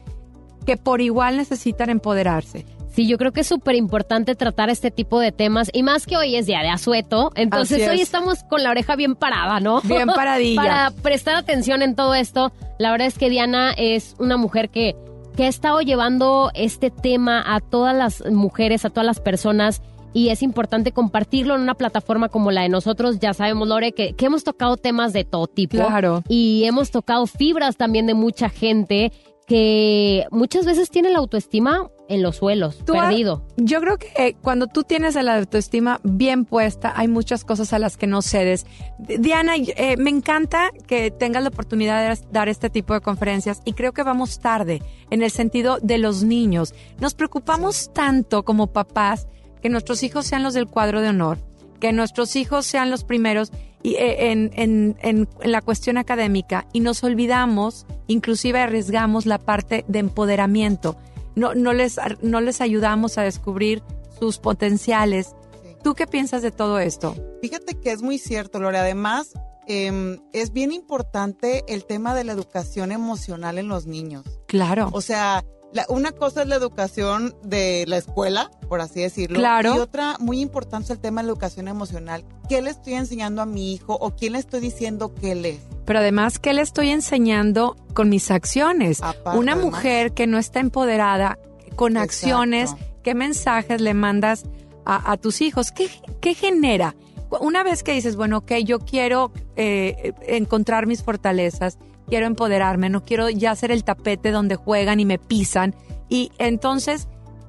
que 0.66 0.78
por 0.78 1.02
igual 1.02 1.38
necesitan 1.38 1.90
empoderarse. 1.90 2.66
Sí, 2.94 3.08
yo 3.08 3.18
creo 3.18 3.32
que 3.32 3.42
es 3.42 3.48
súper 3.48 3.76
importante 3.76 4.36
tratar 4.36 4.70
este 4.70 4.92
tipo 4.92 5.20
de 5.20 5.32
temas 5.32 5.72
y 5.74 5.82
más 5.82 6.06
que 6.06 6.16
hoy 6.16 6.36
es 6.36 6.46
día 6.46 6.62
de 6.62 6.70
asueto, 6.70 7.32
entonces 7.34 7.90
hoy 7.90 7.96
es. 7.96 8.04
estamos 8.04 8.44
con 8.44 8.62
la 8.62 8.70
oreja 8.70 8.96
bien 8.96 9.16
parada, 9.16 9.60
¿no? 9.60 9.82
Bien 9.82 10.08
paradilla. 10.16 10.62
Para 10.62 10.92
prestar 10.92 11.36
atención 11.36 11.82
en 11.82 11.96
todo 11.96 12.14
esto. 12.14 12.52
La 12.78 12.92
verdad 12.92 13.08
es 13.08 13.18
que 13.18 13.32
Diana 13.32 13.74
es 13.76 14.16
una 14.20 14.38
mujer 14.38 14.70
que, 14.70 14.96
que 15.36 15.46
ha 15.46 15.48
estado 15.48 15.82
llevando 15.82 16.52
este 16.54 16.92
tema 16.92 17.44
a 17.44 17.62
todas 17.62 17.96
las 17.96 18.24
mujeres, 18.32 18.86
a 18.86 18.92
todas 18.92 19.08
las 19.08 19.20
personas 19.20 19.82
y 20.14 20.30
es 20.30 20.44
importante 20.44 20.92
compartirlo 20.92 21.56
en 21.56 21.62
una 21.62 21.74
plataforma 21.74 22.30
como 22.30 22.52
la 22.52 22.62
de 22.62 22.70
nosotros. 22.70 23.20
Ya 23.20 23.34
sabemos, 23.34 23.68
Lore, 23.68 23.94
que, 23.94 24.14
que 24.14 24.28
hemos 24.28 24.44
tocado 24.44 24.78
temas 24.78 25.14
de 25.14 25.24
todo 25.26 25.48
tipo. 25.48 25.78
Claro. 25.78 26.24
Y 26.30 26.66
hemos 26.66 26.92
tocado 26.92 27.26
fibras 27.26 27.76
también 27.76 28.06
de 28.06 28.14
mucha 28.14 28.50
gente 28.50 29.12
que 29.48 30.26
muchas 30.32 30.66
veces 30.66 30.90
tiene 30.90 31.10
la 31.10 31.20
autoestima 31.20 31.90
en 32.10 32.22
los 32.22 32.38
suelos, 32.38 32.78
Tú 32.86 32.96
ha- 32.96 33.08
perdido. 33.10 33.46
Yo 33.58 33.80
creo 33.82 33.98
que 33.98 34.08
eh, 34.18 34.36
cuando 34.42 34.68
tú 34.68 34.84
tienes 34.84 35.16
la 35.16 35.38
autoestima 35.38 36.00
bien 36.04 36.46
puesta, 36.46 36.94
hay 36.96 37.08
muchas 37.08 37.44
cosas 37.44 37.74
a 37.74 37.80
las 37.80 37.98
que 37.98 38.08
no 38.08 38.22
cedes. 38.22 38.66
Diana, 39.00 39.56
eh, 39.58 39.98
me 39.98 40.10
encanta 40.10 40.72
que 40.88 41.12
tengas 41.12 41.44
la 41.44 41.50
oportunidad 41.50 42.08
de 42.16 42.22
dar 42.32 42.50
este 42.50 42.70
tipo 42.70 42.94
de 42.94 43.02
conferencias 43.02 43.62
y 43.66 43.74
creo 43.74 43.94
que 43.94 44.04
vamos 44.04 44.40
tarde 44.40 44.82
en 45.10 45.22
el 45.24 45.32
sentido 45.32 45.78
de 45.82 45.98
los 45.98 46.24
niños. 46.24 46.74
Nos 47.00 47.14
preocupamos 47.14 47.92
tanto 47.94 48.44
como 48.44 48.68
papás 48.68 49.28
que 49.62 49.70
nuestros 49.70 50.04
hijos 50.04 50.26
sean 50.26 50.44
los 50.44 50.54
del 50.54 50.68
cuadro 50.68 51.02
de 51.02 51.10
honor, 51.10 51.38
que 51.80 51.94
nuestros 51.94 52.36
hijos 52.36 52.66
sean 52.66 52.90
los 52.92 53.04
primeros 53.04 53.52
y, 53.84 53.96
eh, 53.96 54.32
en, 54.32 54.52
en- 54.56 54.98
en- 55.02 55.28
en 55.42 55.52
la 55.52 55.62
cuestión 55.62 55.98
académica 55.98 56.66
y 56.74 56.80
nos 56.80 57.04
olvidamos, 57.04 57.86
inclusive 58.08 58.60
arriesgamos 58.60 59.26
la 59.26 59.38
parte 59.40 59.86
de 59.88 60.00
empoderamiento. 60.00 60.96
No, 61.36 61.54
no, 61.54 61.74
les, 61.74 62.00
no 62.22 62.42
les 62.42 62.62
ayudamos 62.62 63.18
a 63.18 63.24
descubrir 63.24 63.84
sus 64.20 64.40
potenciales. 64.40 65.36
¿Tú 65.84 65.96
qué 65.96 66.08
piensas 66.08 66.42
de 66.42 66.52
todo 66.52 66.80
esto? 66.80 67.16
Fíjate 67.42 67.80
que 67.80 67.92
es 67.92 68.02
muy 68.02 68.18
cierto, 68.20 68.60
Lore. 68.60 68.78
Además, 68.78 69.34
em, 69.68 70.20
es 70.32 70.54
bien 70.54 70.72
importante 70.72 71.64
el 71.68 71.86
tema 71.86 72.16
de 72.16 72.24
la 72.24 72.32
educación 72.32 72.92
emocional 72.92 73.58
en 73.58 73.68
los 73.68 73.86
niños. 73.86 74.24
Claro. 74.48 74.90
O 74.94 75.02
sea, 75.02 75.44
la- 75.74 75.86
una 75.90 76.12
cosa 76.12 76.44
es 76.44 76.48
la 76.48 76.56
educación 76.56 77.36
de 77.44 77.84
la 77.88 77.98
escuela, 77.98 78.50
por 78.70 78.80
así 78.82 79.02
decirlo. 79.02 79.40
Claro. 79.40 79.76
Y 79.76 79.80
otra 79.80 80.16
muy 80.20 80.40
importante 80.40 80.86
es 80.86 80.90
el 80.92 81.00
tema 81.00 81.22
de 81.22 81.28
la 81.28 81.32
educación 81.34 81.68
emocional. 81.68 82.24
¿Qué 82.48 82.62
le 82.62 82.70
estoy 82.70 82.94
enseñando 82.94 83.42
a 83.42 83.46
mi 83.46 83.74
hijo 83.74 83.98
o 84.00 84.12
quién 84.16 84.34
le 84.34 84.40
estoy 84.40 84.60
diciendo 84.62 85.14
que 85.16 85.32
él 85.34 85.46
es? 85.46 85.60
Pero 85.86 86.00
además, 86.00 86.40
¿qué 86.40 86.54
le 86.54 86.62
estoy 86.62 86.90
enseñando 86.90 87.76
con 87.94 88.08
mis 88.10 88.32
acciones? 88.32 89.02
Aparte, 89.02 89.38
Una 89.38 89.54
además. 89.54 89.72
mujer 89.74 90.14
que 90.14 90.28
no 90.28 90.38
está 90.38 90.60
empoderada 90.60 91.38
con 91.76 91.94
Exacto. 91.98 92.04
acciones, 92.04 92.76
¿qué 93.02 93.16
mensajes 93.16 93.82
le 93.82 93.94
mandas 93.94 94.44
a, 94.86 95.12
a 95.12 95.18
tus 95.18 95.42
hijos? 95.42 95.72
¿Qué, 95.72 95.90
¿Qué 96.22 96.36
genera? 96.36 96.96
Una 97.42 97.64
vez 97.64 97.82
que 97.82 97.94
dices, 97.94 98.16
bueno, 98.16 98.38
ok, 98.38 98.52
yo 98.64 98.78
quiero 98.80 99.32
eh, 99.56 100.14
encontrar 100.28 100.86
mis 100.86 101.02
fortalezas, 101.04 101.80
quiero 102.04 102.26
empoderarme, 102.26 102.90
no 102.90 103.04
quiero 103.04 103.30
ya 103.30 103.56
ser 103.56 103.72
el 103.72 103.84
tapete 103.84 104.32
donde 104.32 104.56
juegan 104.56 105.00
y 105.00 105.06
me 105.06 105.20
pisan. 105.20 105.76
Y 106.10 106.32
entonces, 106.38 107.08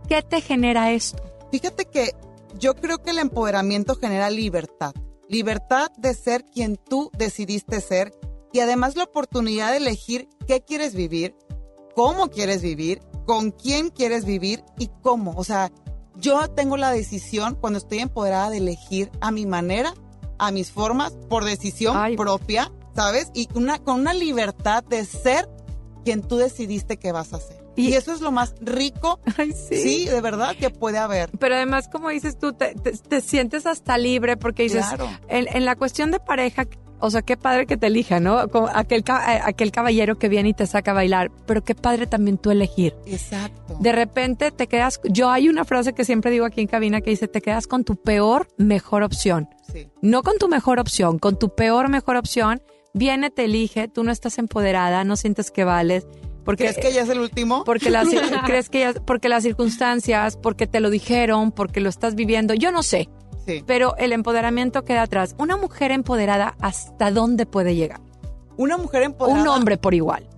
¿qué 0.09 0.23
te 0.23 0.41
genera 0.41 0.93
esto? 0.93 1.23
Fíjate 1.51 1.85
que 1.87 2.13
yo 2.59 2.75
creo 2.75 2.99
que 2.99 3.11
el 3.11 3.19
empoderamiento 3.19 3.95
genera 3.97 4.31
libertad. 4.31 4.95
Libertad 5.29 5.91
de 5.97 6.15
ser 6.15 6.45
quien 6.45 6.77
tú 6.77 7.11
decidiste 7.17 7.81
ser 7.81 8.13
y 8.53 8.61
además 8.61 8.97
la 8.97 9.05
oportunidad 9.05 9.73
de 9.73 9.79
elegir 9.79 10.29
qué 10.47 10.61
quieres 10.61 10.95
vivir, 10.95 11.35
cómo 11.95 12.29
quieres 12.29 12.63
vivir, 12.63 13.01
con 13.27 13.51
quién 13.51 13.91
quieres 13.91 14.25
vivir 14.25 14.63
y 14.79 14.91
cómo. 15.03 15.35
O 15.37 15.45
sea, 15.45 15.73
yo 16.17 16.49
tengo 16.51 16.77
la 16.77 16.91
decisión 16.91 17.57
cuando 17.61 17.79
estoy 17.79 17.99
empoderada 17.99 18.51
de 18.51 18.59
elegir 18.59 19.11
a 19.21 19.31
mi 19.31 19.47
manera, 19.47 19.95
a 20.39 20.51
mis 20.51 20.71
formas, 20.71 21.17
por 21.29 21.45
decisión 21.45 22.17
propia, 22.17 22.71
¿sabes? 22.95 23.31
Y 23.35 23.49
una, 23.55 23.79
con 23.79 24.01
una 24.01 24.15
libertad 24.15 24.83
de 24.85 25.05
ser 25.05 25.49
quien 26.05 26.23
tú 26.23 26.37
decidiste 26.37 26.97
que 26.99 27.13
vas 27.13 27.33
a 27.33 27.41
ser. 27.41 27.65
Y, 27.77 27.95
eso 27.95 28.13
es 28.13 28.21
lo 28.21 28.31
más 28.31 28.55
rico, 28.61 29.19
sí. 29.69 30.05
de 30.05 30.21
verdad, 30.21 30.55
que 30.57 30.71
puede 30.71 30.99
haber. 30.99 31.31
Pero 31.39 31.57
además, 31.57 31.89
como 31.89 32.09
dices 32.11 32.39
tú, 32.39 32.53
te, 32.53 32.75
te- 32.77 32.93
te 32.93 33.21
sientes 33.21 33.67
hasta 33.67 33.99
libre 33.99 34.37
porque 34.37 34.63
dices, 34.65 34.87
Claro. 34.87 35.09
en, 35.29 35.47
en 35.55 35.65
la 35.65 35.75
cuestión 35.75 36.11
de 36.13 36.21
pareja, 36.21 36.67
o 37.01 37.11
sea, 37.11 37.23
qué 37.23 37.37
padre 37.37 37.67
que 37.67 37.77
te 37.77 37.89
elija, 37.89 38.21
¿no? 38.21 38.47
Como 38.49 38.69
aquel, 38.73 39.01
eh, 39.01 39.41
aquel 39.43 39.73
caballero 39.73 40.17
que 40.19 40.29
viene 40.29 40.51
y 40.51 40.55
te 40.55 40.67
saca 40.69 40.93
a 40.93 40.95
bailar, 40.95 41.33
pero 41.47 41.65
qué 41.65 41.75
padre 41.75 42.07
también 42.07 42.39
tú 42.39 42.53
elegir. 42.53 42.95
Exacto. 43.07 43.77
De 43.81 43.91
repente 43.91 44.53
te 44.53 44.69
quedas, 44.69 45.01
yo 45.05 45.31
hay 45.31 45.49
una 45.49 45.65
frase 45.65 45.95
que 45.95 46.05
siempre 46.05 46.31
digo 46.31 46.45
aquí 46.47 46.61
en 46.61 46.69
cabina 46.69 47.01
que 47.01 47.11
dice, 47.11 47.27
te 47.27 47.43
quedas 47.43 47.67
con 47.67 47.83
tu 47.83 47.97
peor, 47.97 48.47
mejor 48.57 49.03
opción. 49.03 49.49
Sí. 49.73 49.89
No 50.01 50.23
con 50.23 50.39
tu 50.39 50.47
mejor 50.49 50.79
opción, 50.79 51.19
con 51.19 51.39
tu 51.39 51.49
peor, 51.55 51.89
mejor 51.89 52.17
opción. 52.17 52.63
Viene, 52.95 53.31
te 53.31 53.45
elige, 53.45 53.89
tú 53.89 54.05
no 54.05 54.13
estás 54.13 54.39
empoderada, 54.39 55.03
no 55.05 55.17
sientes 55.17 55.51
que 55.51 55.65
vales. 55.65 56.07
Porque, 56.45 56.65
¿Crees 56.65 56.79
que 56.79 56.93
ya 56.93 57.03
es 57.03 57.09
el 57.09 57.19
último? 57.21 57.65
porque 57.65 57.91
las, 57.91 58.09
crees 58.47 58.71
que 58.71 58.81
ya, 58.81 58.95
porque 58.95 59.29
las 59.29 59.43
circunstancias, 59.43 60.37
porque 60.37 60.67
te 60.67 60.81
lo 60.81 60.91
dijeron, 60.91 61.51
porque 61.51 61.81
lo 61.81 61.89
estás 61.89 62.15
viviendo, 62.15 62.55
yo 62.55 62.71
no 62.71 62.83
sé. 62.83 63.09
Sí. 63.47 63.65
Pero 63.67 63.97
el 63.99 64.13
empoderamiento 64.13 64.85
queda 64.85 65.03
atrás. 65.03 65.35
Una 65.39 65.57
mujer 65.57 65.91
empoderada, 65.91 66.55
¿hasta 66.61 67.11
dónde 67.11 67.47
puede 67.47 67.75
llegar? 67.75 68.01
Una 68.57 68.79
mujer 68.79 69.03
empoderada. 69.03 69.43
Un 69.43 69.49
hombre 69.49 69.77
por 69.77 69.93
igual. 69.93 70.29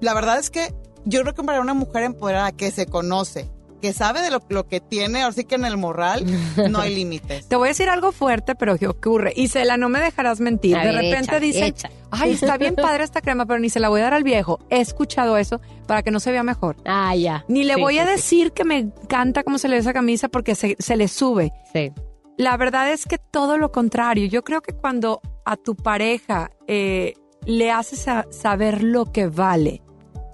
La 0.00 0.14
verdad 0.14 0.38
es 0.38 0.50
que 0.50 0.72
yo 1.04 1.22
creo 1.22 1.34
que 1.34 1.42
para 1.42 1.60
una 1.60 1.74
mujer 1.74 2.04
empoderada 2.04 2.52
que 2.52 2.70
se 2.70 2.86
conoce, 2.86 3.50
que 3.80 3.92
sabe 3.92 4.20
de 4.20 4.30
lo, 4.30 4.40
lo 4.48 4.66
que 4.66 4.80
tiene, 4.80 5.22
ahora 5.22 5.32
sí 5.34 5.44
que 5.44 5.54
en 5.54 5.64
el 5.64 5.76
moral, 5.76 6.24
no 6.70 6.80
hay 6.80 6.94
límites. 6.94 7.48
Te 7.48 7.56
voy 7.56 7.68
a 7.68 7.70
decir 7.70 7.88
algo 7.88 8.12
fuerte, 8.12 8.54
pero 8.54 8.76
¿qué 8.78 8.86
ocurre? 8.88 9.32
Isela, 9.36 9.76
no 9.76 9.88
me 9.88 10.00
dejarás 10.00 10.40
mentir. 10.40 10.76
De 10.76 10.92
repente 10.92 11.24
echa, 11.36 11.40
dice, 11.40 11.66
echa. 11.66 11.90
ay, 12.10 12.32
está 12.32 12.56
bien 12.58 12.74
padre 12.76 13.04
esta 13.04 13.20
crema, 13.20 13.46
pero 13.46 13.58
ni 13.60 13.70
se 13.70 13.80
la 13.80 13.88
voy 13.88 14.00
a 14.00 14.04
dar 14.04 14.14
al 14.14 14.24
viejo. 14.24 14.58
He 14.70 14.80
escuchado 14.80 15.36
eso 15.36 15.60
para 15.86 16.02
que 16.02 16.10
no 16.10 16.20
se 16.20 16.30
vea 16.32 16.42
mejor. 16.42 16.76
Ah, 16.84 17.14
ya. 17.14 17.44
Ni 17.48 17.64
le 17.64 17.74
Sí, 17.74 17.80
voy 17.80 17.98
a 17.98 18.04
sí. 18.06 18.10
decir 18.12 18.52
que 18.52 18.64
me 18.64 18.78
encanta 18.78 19.42
cómo 19.44 19.58
se 19.58 19.68
le 19.68 19.74
ve 19.76 19.80
esa 19.80 19.92
camisa 19.92 20.28
porque 20.28 20.54
se, 20.54 20.76
se 20.78 20.96
le 20.96 21.08
sube. 21.08 21.52
Sí. 21.72 21.92
La 22.36 22.56
verdad 22.56 22.92
es 22.92 23.04
que 23.06 23.18
todo 23.18 23.58
lo 23.58 23.72
contrario. 23.72 24.26
Yo 24.26 24.44
creo 24.44 24.60
que 24.60 24.72
cuando 24.72 25.20
a 25.44 25.56
tu 25.56 25.74
pareja 25.74 26.50
eh, 26.68 27.14
le 27.46 27.70
haces 27.72 28.06
a- 28.06 28.26
saber 28.30 28.82
lo 28.84 29.06
que 29.06 29.26
vale, 29.26 29.82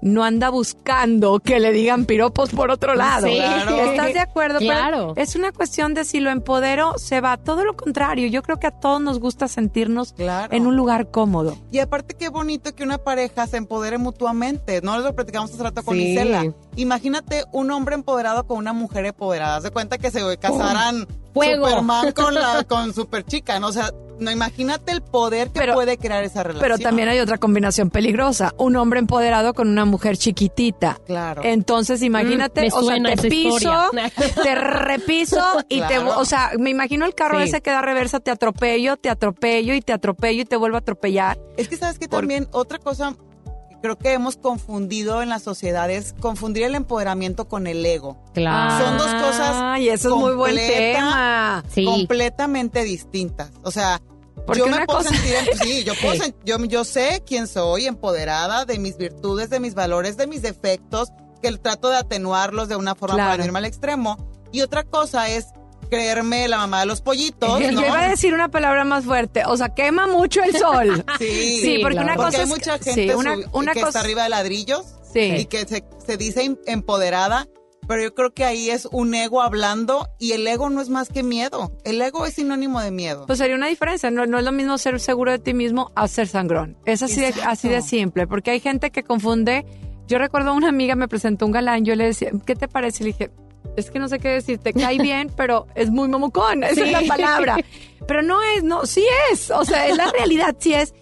no 0.05 0.23
anda 0.23 0.49
buscando 0.49 1.39
que 1.39 1.59
le 1.59 1.71
digan 1.71 2.05
piropos 2.05 2.51
por 2.51 2.69
otro 2.69 2.93
lado. 2.93 3.25
Sí. 3.27 3.35
Claro. 3.37 3.75
¿Estás 3.75 4.13
de 4.13 4.19
acuerdo? 4.19 4.59
Pero 4.59 4.71
Claro. 4.71 5.13
es 5.15 5.35
una 5.35 5.51
cuestión 5.51 5.95
de 5.95 6.05
si 6.05 6.19
lo 6.19 6.29
empodero, 6.29 6.97
se 6.99 7.21
va. 7.21 7.37
Todo 7.37 7.65
lo 7.65 7.75
contrario. 7.75 8.27
Yo 8.27 8.43
creo 8.43 8.59
que 8.59 8.67
a 8.67 8.71
todos 8.71 9.01
nos 9.01 9.19
gusta 9.19 9.47
sentirnos 9.47 10.13
en 10.17 10.67
un 10.67 10.75
lugar 10.75 11.09
cómodo. 11.09 11.57
Y 11.71 11.79
aparte 11.79 12.13
qué 12.13 12.29
bonito 12.29 12.75
que 12.75 12.83
una 12.83 12.99
pareja 12.99 13.47
se 13.47 13.57
empodere 13.57 13.97
mutuamente. 13.97 14.79
No 14.81 14.99
lo 14.99 15.15
platicamos 15.15 15.51
hace 15.51 15.63
rato 15.63 15.83
con 15.83 15.95
Sí. 15.95 16.11
Isela. 16.11 16.53
Imagínate 16.75 17.43
un 17.51 17.71
hombre 17.71 17.95
empoderado 17.95 18.45
con 18.45 18.57
una 18.59 18.73
mujer 18.73 19.05
empoderada. 19.07 19.55
Haz 19.57 19.63
de 19.63 19.71
cuenta 19.71 19.97
que 19.97 20.11
se 20.11 20.37
casaran 20.37 21.07
Fuego. 21.35 21.67
Superman 21.67 22.11
con 22.13 22.33
la 22.33 22.63
con 22.67 22.93
Superchica, 22.93 23.59
¿no? 23.59 23.67
O 23.67 23.71
sea, 23.71 23.91
no 24.17 24.31
imagínate 24.31 24.93
el 24.93 25.01
poder 25.01 25.51
que 25.51 25.73
puede 25.73 25.97
crear 25.97 26.23
esa 26.23 26.41
relación. 26.41 26.61
Pero 26.61 26.77
también 26.77 27.09
hay 27.09 27.19
otra 27.19 27.37
combinación 27.37 27.89
peligrosa. 27.89 28.53
Un 28.57 28.77
hombre 28.77 28.99
empoderado 28.99 29.53
con 29.53 29.67
una 29.67 29.83
mujer 29.83 30.15
chiquitita. 30.17 30.97
Claro. 31.05 31.41
Entonces, 31.43 32.01
imagínate, 32.01 32.61
Mm, 32.61 32.63
me 32.63 32.69
o 32.71 32.83
sea, 32.83 33.15
te 33.17 33.29
piso, 33.29 33.57
historia. 33.57 33.91
te 34.43 34.55
repiso 34.55 35.41
y 35.67 35.81
te, 35.81 35.99
o 35.99 36.23
sea, 36.25 36.51
me 36.57 36.69
imagino 36.69 37.05
el 37.05 37.13
carro 37.13 37.39
Sí. 37.39 37.49
ese 37.49 37.61
que 37.61 37.71
da 37.71 37.81
reversa, 37.81 38.21
te 38.21 38.31
atropello, 38.31 38.95
te 38.95 39.09
atropello 39.09 39.73
y 39.73 39.81
te 39.81 39.91
atropello 39.91 40.43
y 40.43 40.45
te 40.45 40.55
vuelvo 40.55 40.77
a 40.77 40.79
atropellar. 40.79 41.37
Es 41.57 41.67
que 41.67 41.75
sabes 41.75 41.99
que 41.99 42.07
también 42.07 42.47
otra 42.51 42.79
cosa 42.79 43.15
creo 43.85 43.97
que 43.97 44.13
hemos 44.13 44.35
confundido 44.37 45.21
en 45.21 45.29
la 45.29 45.39
sociedad 45.39 45.89
es 45.89 46.13
confundir 46.19 46.63
el 46.63 46.75
empoderamiento 46.75 47.47
con 47.47 47.67
el 47.67 47.85
ego. 47.85 48.17
Claro. 48.33 48.83
Son 48.85 48.97
dos 48.97 49.07
cosas 49.13 49.51
Ay, 49.55 49.89
eso 49.89 50.09
es 50.09 50.15
muy 50.15 50.33
buen 50.33 50.55
completa- 50.55 50.77
tema. 50.97 51.63
Sí. 51.71 51.85
completamente 51.85 52.83
distintas. 52.83 53.51
O 53.63 53.71
sea, 53.71 54.01
Porque 54.45 54.59
yo 54.59 54.67
me 54.67 54.85
puedo 54.85 54.99
cosa- 54.99 55.09
sentir, 55.09 55.33
em- 55.35 55.57
sí, 55.59 55.83
yo, 55.83 55.93
puedo 56.01 56.13
Sí. 56.15 56.19
sen- 56.31 56.35
yo, 56.45 56.57
yo 56.65 56.83
sé 56.83 57.23
quién 57.25 57.47
soy, 57.47 57.85
empoderada 57.85 58.65
de 58.65 58.77
mis 58.79 58.97
virtudes, 58.97 59.49
de 59.49 59.59
mis 59.59 59.73
valores, 59.75 60.17
de 60.17 60.27
mis 60.27 60.41
defectos, 60.41 61.09
que 61.41 61.51
trato 61.57 61.89
de 61.89 61.97
atenuarlos 61.97 62.67
de 62.69 62.75
una 62.75 62.95
forma 62.95 63.15
Claro. 63.15 63.29
para 63.31 63.37
no 63.37 63.45
irme 63.45 63.59
al 63.59 63.65
extremo. 63.65 64.17
Y 64.51 64.61
otra 64.61 64.83
cosa 64.83 65.29
es 65.29 65.47
creerme 65.89 66.47
la 66.47 66.57
mamá 66.57 66.81
de 66.81 66.85
los 66.87 67.01
pollitos, 67.01 67.59
Yo 67.61 67.71
¿no? 67.71 67.85
iba 67.85 67.99
a 68.05 68.09
decir 68.09 68.33
una 68.33 68.49
palabra 68.49 68.83
más 68.85 69.05
fuerte, 69.05 69.43
o 69.45 69.55
sea, 69.57 69.69
quema 69.69 70.07
mucho 70.07 70.43
el 70.43 70.55
sol. 70.55 71.03
Sí, 71.19 71.59
Sí, 71.61 71.79
porque 71.81 71.97
una 71.99 72.15
Porque 72.15 72.25
cosa 72.25 72.37
hay 72.39 72.43
es- 72.43 72.49
mucha 72.49 72.77
sí, 72.77 72.89
gente 72.91 73.15
una- 73.15 73.35
que 73.73 73.79
cosa- 73.81 73.87
está 73.87 73.99
arriba 74.01 74.23
de 74.23 74.29
ladrillos 74.29 74.85
Sí. 75.13 75.21
y 75.37 75.45
que 75.45 75.65
se, 75.65 75.83
se 76.05 76.17
dice 76.17 76.43
em- 76.43 76.57
empoderada, 76.65 77.47
pero 77.87 78.01
yo 78.03 78.13
creo 78.15 78.33
que 78.33 78.43
ahí 78.43 78.69
es 78.69 78.87
un 78.91 79.13
ego 79.13 79.41
hablando 79.41 80.09
y 80.19 80.31
el 80.33 80.45
ego 80.47 80.69
no 80.69 80.81
es 80.81 80.89
más 80.89 81.07
que 81.09 81.21
miedo. 81.23 81.71
El 81.85 82.01
ego 82.01 82.25
es 82.25 82.33
sinónimo 82.33 82.81
de 82.81 82.89
miedo. 82.91 83.25
Pues 83.27 83.37
sería 83.39 83.55
una 83.55 83.67
diferencia, 83.67 84.09
no, 84.11 84.25
no 84.25 84.39
es 84.39 84.43
lo 84.43 84.51
mismo 84.51 84.77
ser 84.79 84.99
seguro 84.99 85.31
de 85.31 85.39
ti 85.39 85.53
mismo 85.53 85.91
a 85.95 86.07
ser 86.07 86.27
sangrón. 86.27 86.77
Es 86.85 87.03
así 87.03 87.21
de, 87.21 87.33
así 87.45 87.69
de 87.69 87.81
simple, 87.83 88.25
porque 88.27 88.51
hay 88.51 88.59
gente 88.59 88.89
que 88.91 89.03
confunde. 89.03 89.65
Yo 90.07 90.17
recuerdo 90.17 90.53
una 90.53 90.69
amiga 90.69 90.95
me 90.95 91.07
presentó 91.07 91.45
un 91.45 91.51
galán, 91.51 91.85
yo 91.85 91.95
le 91.95 92.05
decía, 92.05 92.31
¿qué 92.45 92.55
te 92.55 92.67
parece? 92.67 93.03
Le 93.03 93.07
dije, 93.11 93.31
es 93.75 93.91
que 93.91 93.99
no 93.99 94.07
sé 94.07 94.19
qué 94.19 94.29
decir, 94.29 94.57
te 94.59 94.73
cae 94.73 94.97
bien, 94.97 95.31
pero 95.37 95.67
es 95.75 95.89
muy 95.91 96.07
mamucón, 96.07 96.63
esa 96.63 96.83
es 96.83 96.91
la 96.91 97.01
palabra. 97.07 97.57
Pero 98.07 98.21
no 98.21 98.41
es, 98.41 98.63
no, 98.63 98.85
sí 98.85 99.03
es, 99.31 99.49
o 99.51 99.65
sea, 99.65 99.87
es 99.87 99.97
la 99.97 100.11
realidad, 100.11 100.55
sí 100.59 100.73
es. 100.73 100.93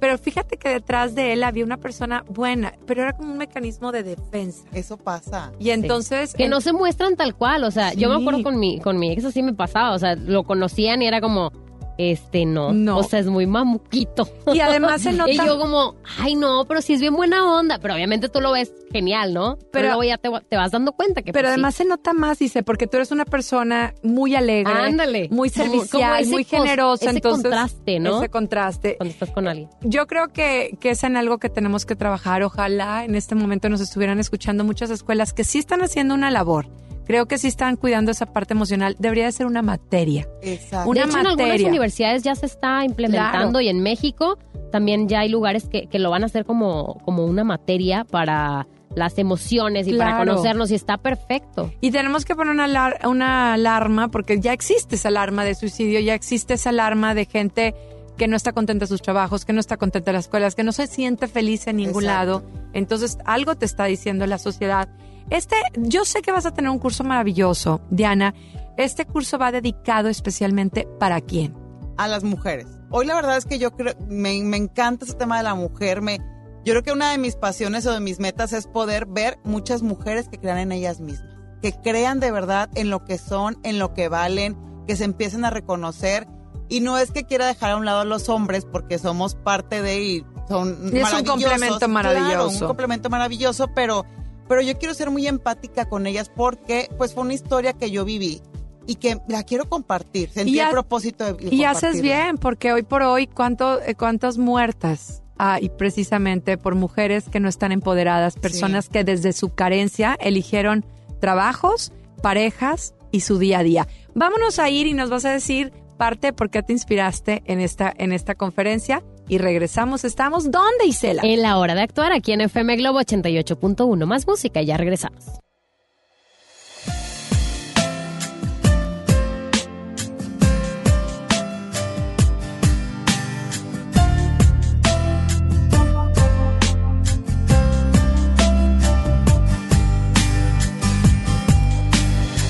Pero 0.00 0.16
fíjate 0.16 0.58
que 0.58 0.68
detrás 0.68 1.16
de 1.16 1.32
él 1.32 1.42
había 1.42 1.64
una 1.64 1.76
persona 1.78 2.24
buena, 2.28 2.74
pero 2.86 3.02
era 3.02 3.14
como 3.14 3.32
un 3.32 3.38
mecanismo 3.38 3.90
de 3.90 4.04
defensa. 4.04 4.62
Eso 4.72 4.96
pasa. 4.96 5.52
Y 5.58 5.70
entonces... 5.70 6.34
Que 6.34 6.44
en- 6.44 6.50
no 6.50 6.60
se 6.60 6.72
muestran 6.72 7.16
tal 7.16 7.34
cual, 7.34 7.64
o 7.64 7.70
sea, 7.72 7.94
yo 7.94 8.08
me 8.08 8.14
acuerdo 8.20 8.44
con 8.44 8.60
mi, 8.60 8.78
con 8.78 8.96
mi 8.98 9.10
ex 9.10 9.24
así 9.24 9.42
me 9.42 9.54
pasaba, 9.54 9.94
o 9.94 9.98
sea, 9.98 10.14
lo 10.14 10.44
conocían 10.44 11.02
y 11.02 11.08
era 11.08 11.20
como, 11.20 11.50
este 11.98 12.46
no, 12.46 12.72
No. 12.72 12.98
o 12.98 13.02
sea, 13.02 13.18
es 13.18 13.26
muy 13.26 13.46
mamuquito. 13.46 14.28
Y 14.54 14.60
además 14.60 15.02
se 15.02 15.12
nota- 15.12 15.30
y 15.30 15.36
yo 15.36 15.58
como, 15.58 15.96
ay 16.18 16.34
no, 16.36 16.64
pero 16.66 16.80
sí 16.80 16.94
es 16.94 17.00
bien 17.00 17.14
buena 17.14 17.52
onda, 17.58 17.78
pero 17.78 17.94
obviamente 17.94 18.28
tú 18.28 18.40
lo 18.40 18.52
ves 18.52 18.72
genial, 18.92 19.34
¿no? 19.34 19.56
Pero, 19.56 19.68
Pero- 19.72 19.86
luego 19.88 20.04
ya 20.04 20.16
te, 20.18 20.30
te 20.48 20.56
vas 20.56 20.70
dando 20.70 20.92
cuenta 20.92 21.22
que 21.22 21.32
Pero 21.32 21.44
pues, 21.46 21.50
sí. 21.50 21.52
además 21.54 21.74
se 21.74 21.84
nota 21.84 22.12
más, 22.12 22.38
dice, 22.38 22.62
porque 22.62 22.86
tú 22.86 22.96
eres 22.98 23.10
una 23.10 23.24
persona 23.24 23.94
muy 24.02 24.34
alegre, 24.34 24.72
Ándale. 24.72 25.28
muy 25.30 25.48
servicial, 25.50 26.24
muy 26.26 26.44
generosa. 26.44 27.06
ese 27.06 27.16
entonces, 27.16 27.42
contraste, 27.42 27.98
¿no? 28.00 28.18
Ese 28.18 28.28
contraste. 28.30 28.96
cuando 28.96 29.12
estás 29.12 29.30
con 29.30 29.48
alguien. 29.48 29.68
Yo 29.82 30.06
creo 30.06 30.28
que, 30.28 30.76
que 30.80 30.90
es 30.90 31.02
en 31.04 31.16
algo 31.16 31.38
que 31.38 31.48
tenemos 31.50 31.84
que 31.84 31.96
trabajar. 31.96 32.42
Ojalá 32.44 33.04
en 33.04 33.14
este 33.16 33.34
momento 33.34 33.68
nos 33.68 33.80
estuvieran 33.80 34.20
escuchando 34.20 34.62
muchas 34.64 34.90
escuelas 34.90 35.32
que 35.32 35.42
sí 35.44 35.58
están 35.58 35.82
haciendo 35.82 36.14
una 36.14 36.30
labor. 36.30 36.66
Creo 37.08 37.26
que 37.26 37.38
sí 37.38 37.48
están 37.48 37.74
cuidando 37.76 38.12
esa 38.12 38.26
parte 38.26 38.52
emocional. 38.54 38.94
Debería 39.00 39.24
de 39.24 39.32
ser 39.32 39.46
una 39.46 39.62
materia. 39.62 40.28
Exacto. 40.42 40.88
Una 40.90 41.00
de 41.00 41.06
hecho, 41.08 41.18
en 41.18 41.26
algunas 41.26 41.46
materia. 41.48 41.68
universidades 41.68 42.22
ya 42.22 42.34
se 42.36 42.46
está 42.46 42.84
implementando 42.84 43.58
Claro. 43.58 43.60
y 43.62 43.68
en 43.68 43.82
México 43.82 44.38
también 44.70 45.08
ya 45.08 45.20
hay 45.20 45.28
lugares 45.30 45.66
que, 45.68 45.86
que 45.86 45.98
lo 45.98 46.10
van 46.10 46.22
a 46.22 46.26
hacer 46.26 46.44
como, 46.44 47.00
como 47.04 47.24
una 47.24 47.42
materia 47.42 48.04
para 48.04 48.68
las 48.94 49.16
emociones 49.18 49.88
y 49.88 49.94
para 49.96 50.16
Claro. 50.16 50.30
conocernos 50.32 50.70
y 50.70 50.74
está 50.74 50.98
perfecto. 50.98 51.72
Y 51.80 51.90
tenemos 51.90 52.24
que 52.26 52.34
poner 52.36 52.52
una, 52.52 52.66
alar- 52.66 53.06
una 53.08 53.54
alarma, 53.54 54.08
porque 54.08 54.38
ya 54.40 54.52
existe 54.52 54.96
esa 54.96 55.08
alarma 55.08 55.44
de 55.44 55.54
suicidio, 55.54 56.00
ya 56.00 56.14
existe 56.14 56.54
esa 56.54 56.68
alarma 56.70 57.14
de 57.14 57.24
gente 57.24 57.74
que 58.18 58.26
no 58.28 58.36
está 58.36 58.52
contenta 58.52 58.84
de 58.84 58.88
sus 58.88 59.00
trabajos, 59.00 59.44
que 59.44 59.52
no 59.52 59.60
está 59.60 59.76
contenta 59.76 60.10
de 60.10 60.14
las 60.18 60.24
escuelas, 60.26 60.54
que 60.54 60.64
no 60.64 60.72
se 60.72 60.86
siente 60.88 61.28
feliz 61.28 61.66
en 61.68 61.76
ningún 61.76 62.02
Exacto. 62.04 62.42
lado. 62.42 62.42
Entonces, 62.74 63.16
algo 63.24 63.54
te 63.54 63.64
está 63.64 63.84
diciendo 63.84 64.26
la 64.26 64.38
sociedad. 64.38 64.88
Este, 65.30 65.56
yo 65.76 66.04
sé 66.04 66.22
que 66.22 66.32
vas 66.32 66.46
a 66.46 66.52
tener 66.52 66.70
un 66.70 66.78
curso 66.78 67.04
maravilloso, 67.04 67.80
Diana. 67.90 68.34
Este 68.76 69.04
curso 69.04 69.38
va 69.38 69.52
dedicado 69.52 70.08
especialmente 70.08 70.88
para 70.98 71.20
quién. 71.20 71.54
a 71.96 72.06
las 72.06 72.22
mujeres. 72.22 72.66
Hoy 72.90 73.06
la 73.06 73.16
verdad 73.16 73.36
es 73.36 73.44
que 73.44 73.58
yo 73.58 73.72
creo, 73.72 73.92
me, 74.08 74.40
me 74.44 74.56
encanta 74.56 75.04
ese 75.04 75.14
tema 75.14 75.36
de 75.38 75.42
la 75.42 75.56
mujer. 75.56 76.00
Me, 76.00 76.18
yo 76.64 76.72
creo 76.72 76.82
que 76.84 76.92
una 76.92 77.10
de 77.10 77.18
mis 77.18 77.34
pasiones 77.34 77.84
o 77.86 77.92
de 77.92 77.98
mis 77.98 78.20
metas 78.20 78.52
es 78.52 78.68
poder 78.68 79.04
ver 79.06 79.38
muchas 79.42 79.82
mujeres 79.82 80.28
que 80.28 80.38
crean 80.38 80.58
en 80.58 80.70
ellas 80.70 81.00
mismas, 81.00 81.28
que 81.60 81.72
crean 81.72 82.20
de 82.20 82.30
verdad 82.30 82.70
en 82.76 82.88
lo 82.88 83.04
que 83.04 83.18
son, 83.18 83.58
en 83.64 83.80
lo 83.80 83.94
que 83.94 84.08
valen, 84.08 84.56
que 84.86 84.94
se 84.94 85.02
empiecen 85.04 85.44
a 85.44 85.50
reconocer. 85.50 86.28
Y 86.68 86.78
no 86.80 86.98
es 86.98 87.10
que 87.10 87.24
quiera 87.24 87.46
dejar 87.46 87.72
a 87.72 87.76
un 87.76 87.84
lado 87.84 88.00
a 88.00 88.04
los 88.04 88.28
hombres 88.28 88.64
porque 88.64 88.98
somos 88.98 89.34
parte 89.34 89.82
de 89.82 90.00
y 90.00 90.26
son 90.48 90.90
Y 90.92 90.98
es 90.98 91.12
un 91.12 91.24
complemento 91.24 91.78
Claro, 91.78 91.92
maravilloso. 91.92 92.60
un 92.60 92.66
complemento 92.68 93.10
maravilloso, 93.10 93.66
pero, 93.74 94.04
pero 94.48 94.60
yo 94.62 94.78
quiero 94.78 94.94
ser 94.94 95.10
muy 95.10 95.26
empática 95.26 95.88
con 95.88 96.06
ellas 96.06 96.30
porque 96.34 96.88
pues 96.98 97.14
fue 97.14 97.24
una 97.24 97.34
historia 97.34 97.72
que 97.72 97.90
yo 97.90 98.04
viví 98.04 98.40
y 98.86 98.94
que 98.96 99.18
la 99.28 99.42
quiero 99.42 99.68
compartir. 99.68 100.30
Sentí 100.30 100.54
Y 100.56 100.58
el 100.60 100.66
ha- 100.66 100.70
propósito 100.70 101.34
de, 101.34 101.54
Y 101.54 101.64
haces 101.64 102.00
bien, 102.00 102.38
porque 102.38 102.72
hoy 102.72 102.82
por 102.82 103.02
hoy, 103.02 103.26
¿cuánto, 103.26 103.80
eh, 103.82 103.94
¿cuántas 103.94 104.38
muertas 104.38 105.22
hay 105.36 105.68
precisamente 105.68 106.56
por 106.58 106.74
mujeres 106.74 107.28
que 107.28 107.38
no 107.40 107.48
están 107.48 107.70
empoderadas? 107.72 108.36
Personas 108.36 108.88
que 108.88 109.04
desde 109.04 109.32
su 109.34 109.50
carencia 109.50 110.16
eligieron 110.20 110.84
trabajos, 111.20 111.92
parejas 112.22 112.94
y 113.10 113.20
su 113.20 113.38
día 113.38 113.58
a 113.58 113.62
día. 113.62 113.88
Vámonos 114.14 114.58
a 114.58 114.70
ir 114.70 114.86
y 114.86 114.94
nos 114.94 115.10
vas 115.10 115.24
a 115.24 115.32
decir 115.32 115.72
parte 115.98 116.32
por 116.32 116.48
qué 116.50 116.62
te 116.62 116.72
inspiraste 116.72 117.42
en 117.46 117.60
esta, 117.60 117.92
en 117.96 118.12
esta 118.12 118.34
conferencia 118.36 119.02
y 119.28 119.38
regresamos. 119.38 120.04
¿Estamos 120.04 120.50
dónde, 120.50 120.86
Isela? 120.86 121.22
En 121.24 121.42
la 121.42 121.58
hora 121.58 121.74
de 121.74 121.82
actuar 121.82 122.12
aquí 122.12 122.32
en 122.32 122.40
FM 122.40 122.76
Globo 122.76 123.00
88.1. 123.00 124.06
Más 124.06 124.26
música 124.26 124.62
y 124.62 124.66
ya 124.66 124.76
regresamos. 124.76 125.24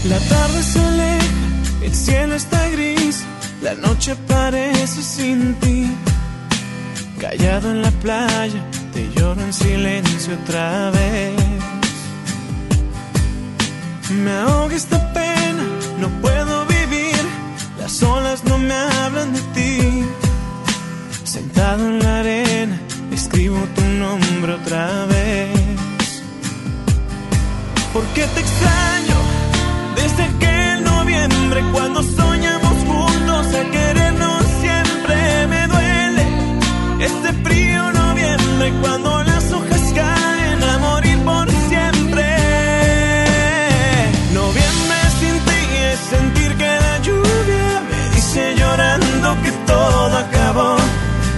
La 0.08 0.18
tarde 0.20 0.62
se 0.62 0.80
aleja, 0.80 1.26
el 1.84 1.94
cielo 1.94 2.34
está 2.34 2.66
gris, 2.70 3.24
la 3.60 3.74
noche 3.74 4.16
parece 4.26 5.02
sin 5.02 5.54
ti. 5.56 5.86
Callado 7.18 7.72
en 7.72 7.82
la 7.82 7.90
playa, 7.90 8.62
te 8.92 9.10
lloro 9.14 9.40
en 9.40 9.52
silencio 9.52 10.34
otra 10.34 10.90
vez. 10.90 11.34
Me 14.10 14.30
ahoga 14.30 14.76
esta 14.76 15.12
pena, 15.12 15.64
no 15.98 16.08
puedo 16.22 16.64
vivir, 16.66 17.20
las 17.80 18.02
olas 18.04 18.44
no 18.44 18.56
me 18.58 18.72
hablan 18.72 19.32
de 19.32 19.40
ti. 19.54 20.04
Sentado 21.24 21.88
en 21.88 21.98
la 21.98 22.20
arena, 22.20 22.80
escribo 23.10 23.58
tu 23.74 23.82
nombre 23.82 24.52
otra 24.52 25.06
vez. 25.06 25.50
Porque 27.92 28.26
te 28.34 28.40
extraño 28.40 29.16
desde 29.96 30.22
aquel 30.22 30.84
noviembre 30.84 31.64
cuando 31.72 32.00
soñamos 32.04 32.74
juntos 32.86 33.46
a 33.54 33.70
querernos 33.72 34.07
cuando 38.80 39.22
las 39.24 39.52
hojas 39.52 39.92
caen 39.94 40.62
a 40.62 40.78
morir 40.78 41.18
por 41.24 41.50
siempre. 41.68 42.26
Noviembre 44.32 44.98
sin 45.20 45.36
ti 45.48 45.60
es 45.90 45.98
sentir 46.14 46.56
que 46.56 46.70
la 46.86 46.98
lluvia 47.02 47.82
me 47.90 48.14
dice 48.14 48.54
llorando 48.56 49.42
que 49.42 49.52
todo 49.66 50.16
acabó. 50.18 50.76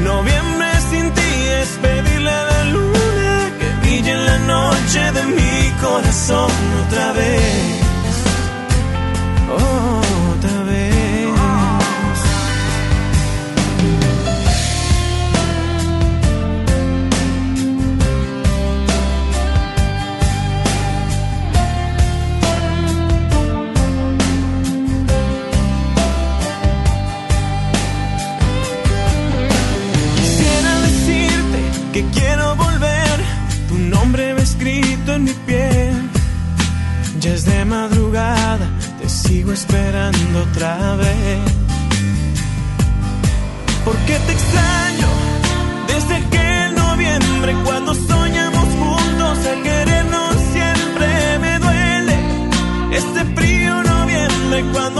Noviembre 0.03 0.68
sin 0.91 1.11
ti 1.12 1.31
es 1.61 1.68
pedirle 1.83 2.31
a 2.31 2.45
la 2.45 2.64
luna 2.64 3.51
que 3.59 3.68
brille 3.81 4.12
en 4.12 4.24
la 4.24 4.39
noche 4.39 5.12
de 5.12 5.22
mi 5.37 5.70
corazón 5.81 6.51
otra 6.87 7.12
vez. 7.12 7.80
Sigo 39.31 39.53
esperando 39.53 40.41
otra 40.43 40.97
vez. 40.97 41.41
Porque 43.85 44.14
te 44.26 44.33
extraño 44.33 45.09
desde 45.87 46.14
aquel 46.22 46.74
noviembre 46.74 47.53
cuando 47.64 47.95
soñamos 47.95 48.66
juntos 48.81 49.39
a 49.53 49.55
querernos 49.66 50.35
siempre. 50.55 51.09
Me 51.45 51.53
duele 51.64 52.16
este 53.01 53.20
frío 53.37 53.83
noviembre 53.95 54.59
cuando 54.72 54.99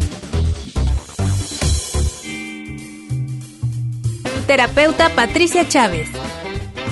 Terapeuta 4.51 5.07
Patricia 5.15 5.65
Chávez. 5.65 6.09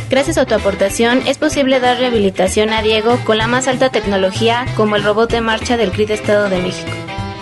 Gracias 0.09 0.37
a 0.37 0.45
tu 0.45 0.55
aportación 0.55 1.21
es 1.27 1.37
posible 1.37 1.81
dar 1.81 1.97
rehabilitación 1.97 2.69
a 2.69 2.81
Diego 2.81 3.19
con 3.25 3.37
la 3.37 3.47
más 3.47 3.67
alta 3.67 3.89
tecnología 3.89 4.65
como 4.77 4.95
el 4.95 5.03
robot 5.03 5.29
de 5.29 5.41
marcha 5.41 5.75
del 5.75 5.91
CRIT 5.91 6.11
Estado 6.11 6.47
de 6.47 6.61
México. 6.61 6.89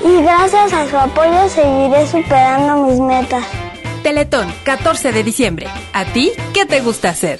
Y 0.03 0.23
gracias 0.23 0.73
a 0.73 0.89
su 0.89 0.97
apoyo 0.97 1.47
seguiré 1.49 2.07
superando 2.07 2.87
mis 2.87 2.99
metas. 2.99 3.45
Teletón, 4.01 4.51
14 4.63 5.11
de 5.11 5.23
diciembre. 5.23 5.67
¿A 5.93 6.05
ti 6.05 6.31
qué 6.51 6.65
te 6.65 6.81
gusta 6.81 7.09
hacer? 7.09 7.39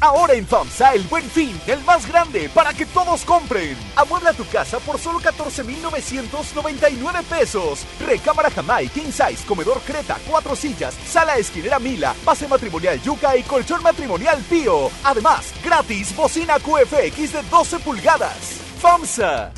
Ahora 0.00 0.34
en 0.34 0.46
FAMSA 0.46 0.94
el 0.94 1.02
buen 1.04 1.28
fin, 1.28 1.58
el 1.66 1.82
más 1.84 2.06
grande, 2.06 2.48
para 2.54 2.72
que 2.72 2.86
todos 2.86 3.24
compren. 3.24 3.76
Amuebla 3.96 4.32
tu 4.32 4.46
casa 4.46 4.78
por 4.78 4.98
solo 4.98 5.18
14,999 5.18 7.20
pesos. 7.28 7.84
Recámara 8.06 8.50
Jamai, 8.50 8.88
King 8.88 9.10
Size, 9.10 9.44
comedor 9.46 9.80
Creta, 9.80 10.16
cuatro 10.28 10.54
sillas, 10.54 10.94
sala 11.06 11.36
esquinera 11.36 11.78
Mila, 11.78 12.14
base 12.24 12.46
matrimonial 12.46 13.00
Yuca 13.02 13.36
y 13.36 13.42
colchón 13.42 13.82
matrimonial 13.82 14.38
Pío. 14.48 14.90
Además, 15.04 15.52
gratis, 15.64 16.14
bocina 16.14 16.58
QFX 16.58 17.32
de 17.32 17.42
12 17.50 17.78
pulgadas. 17.80 18.60
FAMSA. 18.80 19.52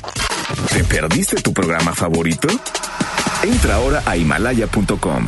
¿Te 0.71 0.83
perdiste 0.83 1.41
tu 1.41 1.53
programa 1.53 1.93
favorito? 1.93 2.47
Entra 3.43 3.75
ahora 3.75 4.01
a 4.05 4.17
himalaya.com 4.17 5.27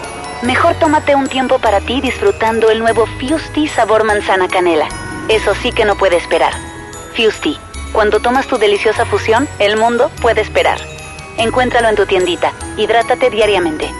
Mejor 0.43 0.73
tómate 0.79 1.13
un 1.13 1.27
tiempo 1.27 1.59
para 1.59 1.81
ti 1.81 2.01
disfrutando 2.01 2.71
el 2.71 2.79
nuevo 2.79 3.05
Fusti 3.05 3.67
sabor 3.67 4.03
manzana 4.03 4.47
canela. 4.47 4.87
Eso 5.29 5.53
sí 5.61 5.71
que 5.71 5.85
no 5.85 5.95
puede 5.95 6.17
esperar. 6.17 6.53
Fusti, 7.15 7.57
cuando 7.93 8.19
tomas 8.19 8.47
tu 8.47 8.57
deliciosa 8.57 9.05
fusión, 9.05 9.47
el 9.59 9.77
mundo 9.77 10.09
puede 10.19 10.41
esperar. 10.41 10.79
Encuéntralo 11.37 11.89
en 11.89 11.95
tu 11.95 12.07
tiendita. 12.07 12.53
Hidrátate 12.75 13.29
diariamente. 13.29 13.91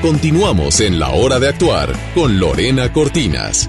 Continuamos 0.00 0.80
en 0.80 1.00
la 1.00 1.10
hora 1.10 1.40
de 1.40 1.48
actuar 1.48 1.92
con 2.14 2.38
Lorena 2.38 2.92
Cortinas. 2.92 3.68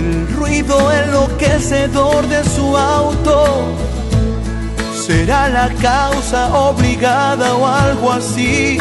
El 0.00 0.26
ruido 0.28 0.90
enloquecedor 0.90 2.26
de 2.26 2.42
su 2.42 2.74
auto 2.74 3.66
será 5.06 5.50
la 5.50 5.68
causa 5.74 6.54
obligada 6.54 7.54
o 7.54 7.66
algo 7.66 8.10
así. 8.10 8.78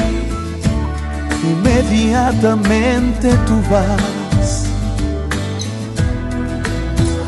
Inmediatamente 1.44 3.34
tú 3.48 3.62
vas 3.70 4.66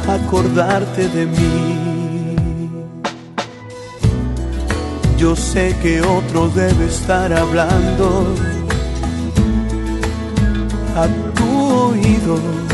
a 0.07 0.13
acordarte 0.23 1.09
de 1.09 1.25
mí. 1.25 2.67
Yo 5.17 5.35
sé 5.35 5.75
que 5.83 6.01
otro 6.01 6.47
debe 6.47 6.85
estar 6.85 7.33
hablando 7.33 8.33
a 10.95 11.07
tu 11.35 11.49
oído 11.89 12.70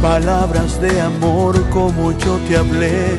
palabras 0.00 0.80
de 0.80 1.00
amor 1.00 1.60
como 1.68 2.12
yo 2.12 2.38
te 2.48 2.56
hablé, 2.56 3.18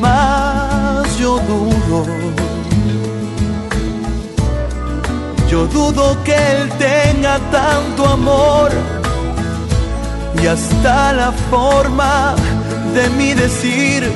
mas 0.00 1.18
yo 1.18 1.38
dudo, 1.38 2.04
yo 5.48 5.66
dudo 5.68 6.16
que 6.24 6.34
él 6.34 6.68
tenga 6.78 7.38
tanto 7.50 8.08
amor 8.08 8.70
y 10.42 10.46
hasta 10.46 11.12
la 11.12 11.32
forma 11.50 12.34
de 12.94 13.08
mi 13.10 13.34
decir, 13.34 14.10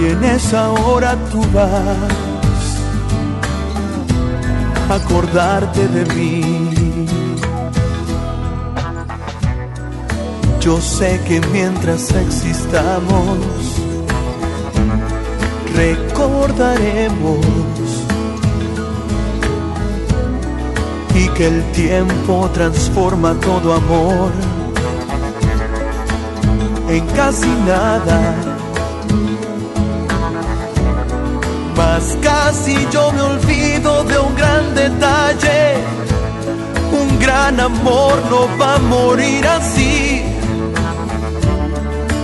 y 0.00 0.10
en 0.10 0.24
esa 0.24 0.70
hora 0.70 1.16
tú 1.32 1.40
vas 1.52 1.96
a 4.88 4.94
acordarte 4.94 5.88
de 5.88 6.04
mí. 6.14 7.23
Yo 10.64 10.80
sé 10.80 11.20
que 11.28 11.42
mientras 11.52 12.10
existamos, 12.12 13.38
recordaremos 15.76 17.44
y 21.14 21.28
que 21.28 21.48
el 21.48 21.62
tiempo 21.72 22.48
transforma 22.54 23.34
todo 23.40 23.74
amor 23.74 24.32
en 26.88 27.06
casi 27.08 27.50
nada. 27.66 28.34
Mas 31.76 32.16
casi 32.22 32.74
yo 32.90 33.12
me 33.12 33.20
olvido 33.20 34.02
de 34.04 34.18
un 34.18 34.34
gran 34.34 34.74
detalle. 34.74 35.74
Un 36.90 37.18
gran 37.18 37.60
amor 37.60 38.14
no 38.30 38.48
va 38.58 38.76
a 38.76 38.78
morir 38.78 39.46
así. 39.46 40.13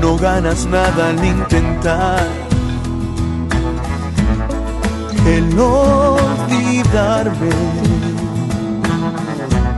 No 0.00 0.16
ganas 0.16 0.66
nada 0.66 1.08
al 1.10 1.24
intentar 1.24 2.26
el 5.26 5.58
olvidarme. 5.58 7.50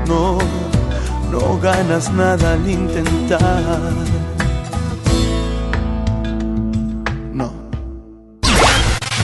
No 0.07 0.39
no 1.31 1.59
ganas 1.59 2.11
nada 2.13 2.55
al 2.55 2.69
intentar. 2.69 3.93
No. 7.33 7.53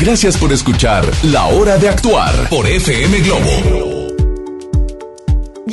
Gracias 0.00 0.36
por 0.36 0.52
escuchar 0.52 1.04
La 1.22 1.46
Hora 1.46 1.78
de 1.78 1.88
Actuar 1.88 2.48
por 2.48 2.66
FM 2.66 3.20
Globo. 3.20 3.93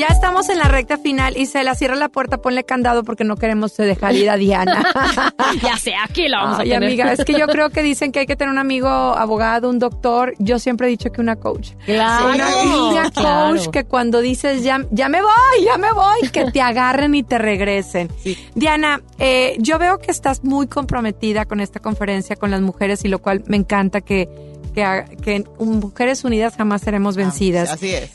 Ya 0.01 0.07
estamos 0.07 0.49
en 0.49 0.57
la 0.57 0.63
recta 0.63 0.97
final 0.97 1.37
y 1.37 1.45
se 1.45 1.63
la 1.63 1.75
cierra 1.75 1.95
la 1.95 2.09
puerta, 2.09 2.39
ponle 2.39 2.63
candado 2.63 3.03
porque 3.03 3.23
no 3.23 3.35
queremos 3.35 3.77
dejar 3.77 4.15
ir 4.15 4.31
a 4.31 4.35
Diana. 4.35 4.83
ya 5.61 5.77
sé, 5.77 5.93
aquí 5.93 6.27
lo 6.27 6.37
vamos 6.37 6.59
Ay, 6.59 6.71
a 6.71 6.73
tener. 6.73 6.89
amiga, 6.89 7.13
es 7.13 7.23
que 7.23 7.33
yo 7.37 7.45
creo 7.45 7.69
que 7.69 7.83
dicen 7.83 8.11
que 8.11 8.21
hay 8.21 8.25
que 8.25 8.35
tener 8.35 8.51
un 8.51 8.57
amigo 8.57 8.87
abogado, 8.89 9.69
un 9.69 9.77
doctor. 9.77 10.33
Yo 10.39 10.57
siempre 10.57 10.87
he 10.87 10.89
dicho 10.89 11.11
que 11.11 11.21
una 11.21 11.35
coach. 11.35 11.73
Claro, 11.85 12.29
Una 12.33 12.49
linda 12.63 13.11
claro. 13.11 13.53
coach 13.53 13.67
que 13.67 13.83
cuando 13.83 14.21
dices 14.21 14.63
ya, 14.63 14.83
ya 14.89 15.07
me 15.07 15.21
voy, 15.21 15.65
ya 15.65 15.77
me 15.77 15.91
voy, 15.93 16.29
que 16.31 16.45
te 16.49 16.61
agarren 16.61 17.13
y 17.13 17.21
te 17.21 17.37
regresen. 17.37 18.09
Diana, 18.55 19.01
eh, 19.19 19.55
yo 19.59 19.77
veo 19.77 19.99
que 19.99 20.09
estás 20.09 20.43
muy 20.43 20.65
comprometida 20.65 21.45
con 21.45 21.59
esta 21.59 21.79
conferencia 21.79 22.35
con 22.37 22.49
las 22.49 22.61
mujeres 22.61 23.05
y 23.05 23.07
lo 23.07 23.19
cual 23.19 23.43
me 23.45 23.57
encanta 23.57 24.01
que, 24.01 24.27
que, 24.73 25.05
que 25.21 25.43
Mujeres 25.59 26.23
Unidas 26.23 26.55
jamás 26.57 26.81
seremos 26.81 27.15
vencidas. 27.15 27.69
Así 27.69 27.93
es. 27.93 28.09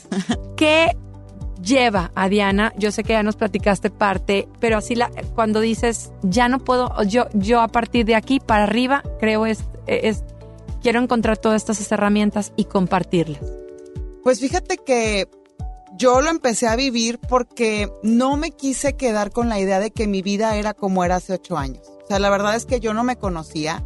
¿Qué 0.57 0.97
lleva 1.67 2.11
a 2.15 2.29
Diana? 2.29 2.73
Yo 2.77 2.91
sé 2.91 3.03
que 3.03 3.13
ya 3.13 3.23
nos 3.23 3.35
platicaste 3.35 3.89
parte, 3.89 4.47
pero 4.59 4.77
así 4.77 4.95
la, 4.95 5.11
cuando 5.35 5.59
dices, 5.59 6.11
ya 6.23 6.47
no 6.47 6.59
puedo, 6.59 6.91
yo, 7.03 7.27
yo 7.33 7.61
a 7.61 7.67
partir 7.67 8.05
de 8.05 8.15
aquí 8.15 8.39
para 8.39 8.63
arriba, 8.63 9.03
creo 9.19 9.45
es, 9.45 9.59
es, 9.85 10.23
quiero 10.81 11.01
encontrar 11.01 11.37
todas 11.37 11.61
estas 11.61 11.91
herramientas 11.91 12.53
y 12.55 12.65
compartirlas. 12.65 13.41
Pues 14.23 14.39
fíjate 14.39 14.77
que 14.77 15.29
yo 15.97 16.21
lo 16.21 16.29
empecé 16.29 16.67
a 16.67 16.75
vivir 16.75 17.19
porque 17.19 17.91
no 18.03 18.37
me 18.37 18.51
quise 18.51 18.95
quedar 18.95 19.31
con 19.31 19.49
la 19.49 19.59
idea 19.59 19.79
de 19.79 19.91
que 19.91 20.07
mi 20.07 20.21
vida 20.21 20.55
era 20.55 20.73
como 20.73 21.03
era 21.03 21.15
hace 21.15 21.33
ocho 21.33 21.57
años. 21.57 21.81
O 22.03 22.07
sea, 22.07 22.19
la 22.19 22.29
verdad 22.29 22.55
es 22.55 22.65
que 22.65 22.79
yo 22.79 22.93
no 22.93 23.03
me 23.03 23.17
conocía, 23.17 23.83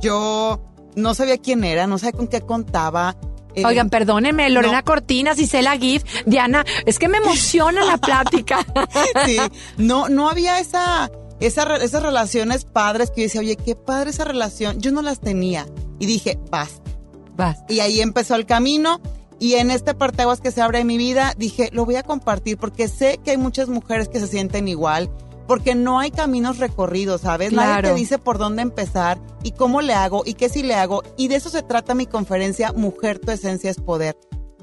yo 0.00 0.60
no 0.96 1.14
sabía 1.14 1.38
quién 1.38 1.64
era, 1.64 1.86
no 1.86 1.98
sabía 1.98 2.18
con 2.18 2.28
qué 2.28 2.40
contaba. 2.40 3.16
Eh, 3.54 3.64
Oigan, 3.64 3.90
perdónenme, 3.90 4.48
Lorena 4.50 4.82
Cortinas, 4.82 5.38
Isela 5.38 5.76
Giff, 5.76 6.04
Diana, 6.26 6.64
es 6.86 6.98
que 6.98 7.08
me 7.08 7.18
emociona 7.18 7.84
la 7.84 7.98
plática. 7.98 8.66
sí, 9.26 9.38
no, 9.76 10.08
no 10.08 10.28
había 10.28 10.58
esa, 10.58 11.10
esa, 11.40 11.76
esas 11.76 12.02
relaciones 12.02 12.64
padres 12.64 13.10
que 13.10 13.22
yo 13.22 13.24
decía, 13.26 13.40
oye, 13.40 13.56
qué 13.56 13.74
padre 13.74 14.10
esa 14.10 14.24
relación. 14.24 14.80
Yo 14.80 14.92
no 14.92 15.02
las 15.02 15.20
tenía. 15.20 15.66
Y 15.98 16.06
dije, 16.06 16.38
basta. 16.50 16.90
Basta. 17.36 17.72
Y 17.72 17.80
ahí 17.80 18.00
empezó 18.00 18.34
el 18.34 18.46
camino. 18.46 19.00
Y 19.38 19.54
en 19.54 19.70
este 19.70 19.94
parteaguas 19.94 20.42
que 20.42 20.50
se 20.50 20.60
abre 20.60 20.80
en 20.80 20.86
mi 20.86 20.98
vida, 20.98 21.32
dije, 21.38 21.70
lo 21.72 21.86
voy 21.86 21.96
a 21.96 22.02
compartir 22.02 22.58
porque 22.58 22.88
sé 22.88 23.18
que 23.24 23.30
hay 23.30 23.38
muchas 23.38 23.68
mujeres 23.68 24.08
que 24.08 24.20
se 24.20 24.26
sienten 24.26 24.68
igual. 24.68 25.10
Porque 25.50 25.74
no 25.74 25.98
hay 25.98 26.12
caminos 26.12 26.58
recorridos, 26.58 27.22
¿sabes? 27.22 27.50
Nadie 27.52 27.72
Claro. 27.72 27.88
te 27.88 27.94
dice 27.96 28.18
por 28.18 28.38
dónde 28.38 28.62
empezar 28.62 29.18
y 29.42 29.50
cómo 29.50 29.80
le 29.80 29.94
hago 29.94 30.22
y 30.24 30.34
qué 30.34 30.48
sí 30.48 30.62
le 30.62 30.74
hago. 30.76 31.02
Y 31.16 31.26
de 31.26 31.34
eso 31.34 31.50
se 31.50 31.64
trata 31.64 31.92
mi 31.94 32.06
conferencia 32.06 32.72
Mujer, 32.72 33.18
tu 33.18 33.32
esencia 33.32 33.68
es 33.68 33.78
poder. 33.78 34.16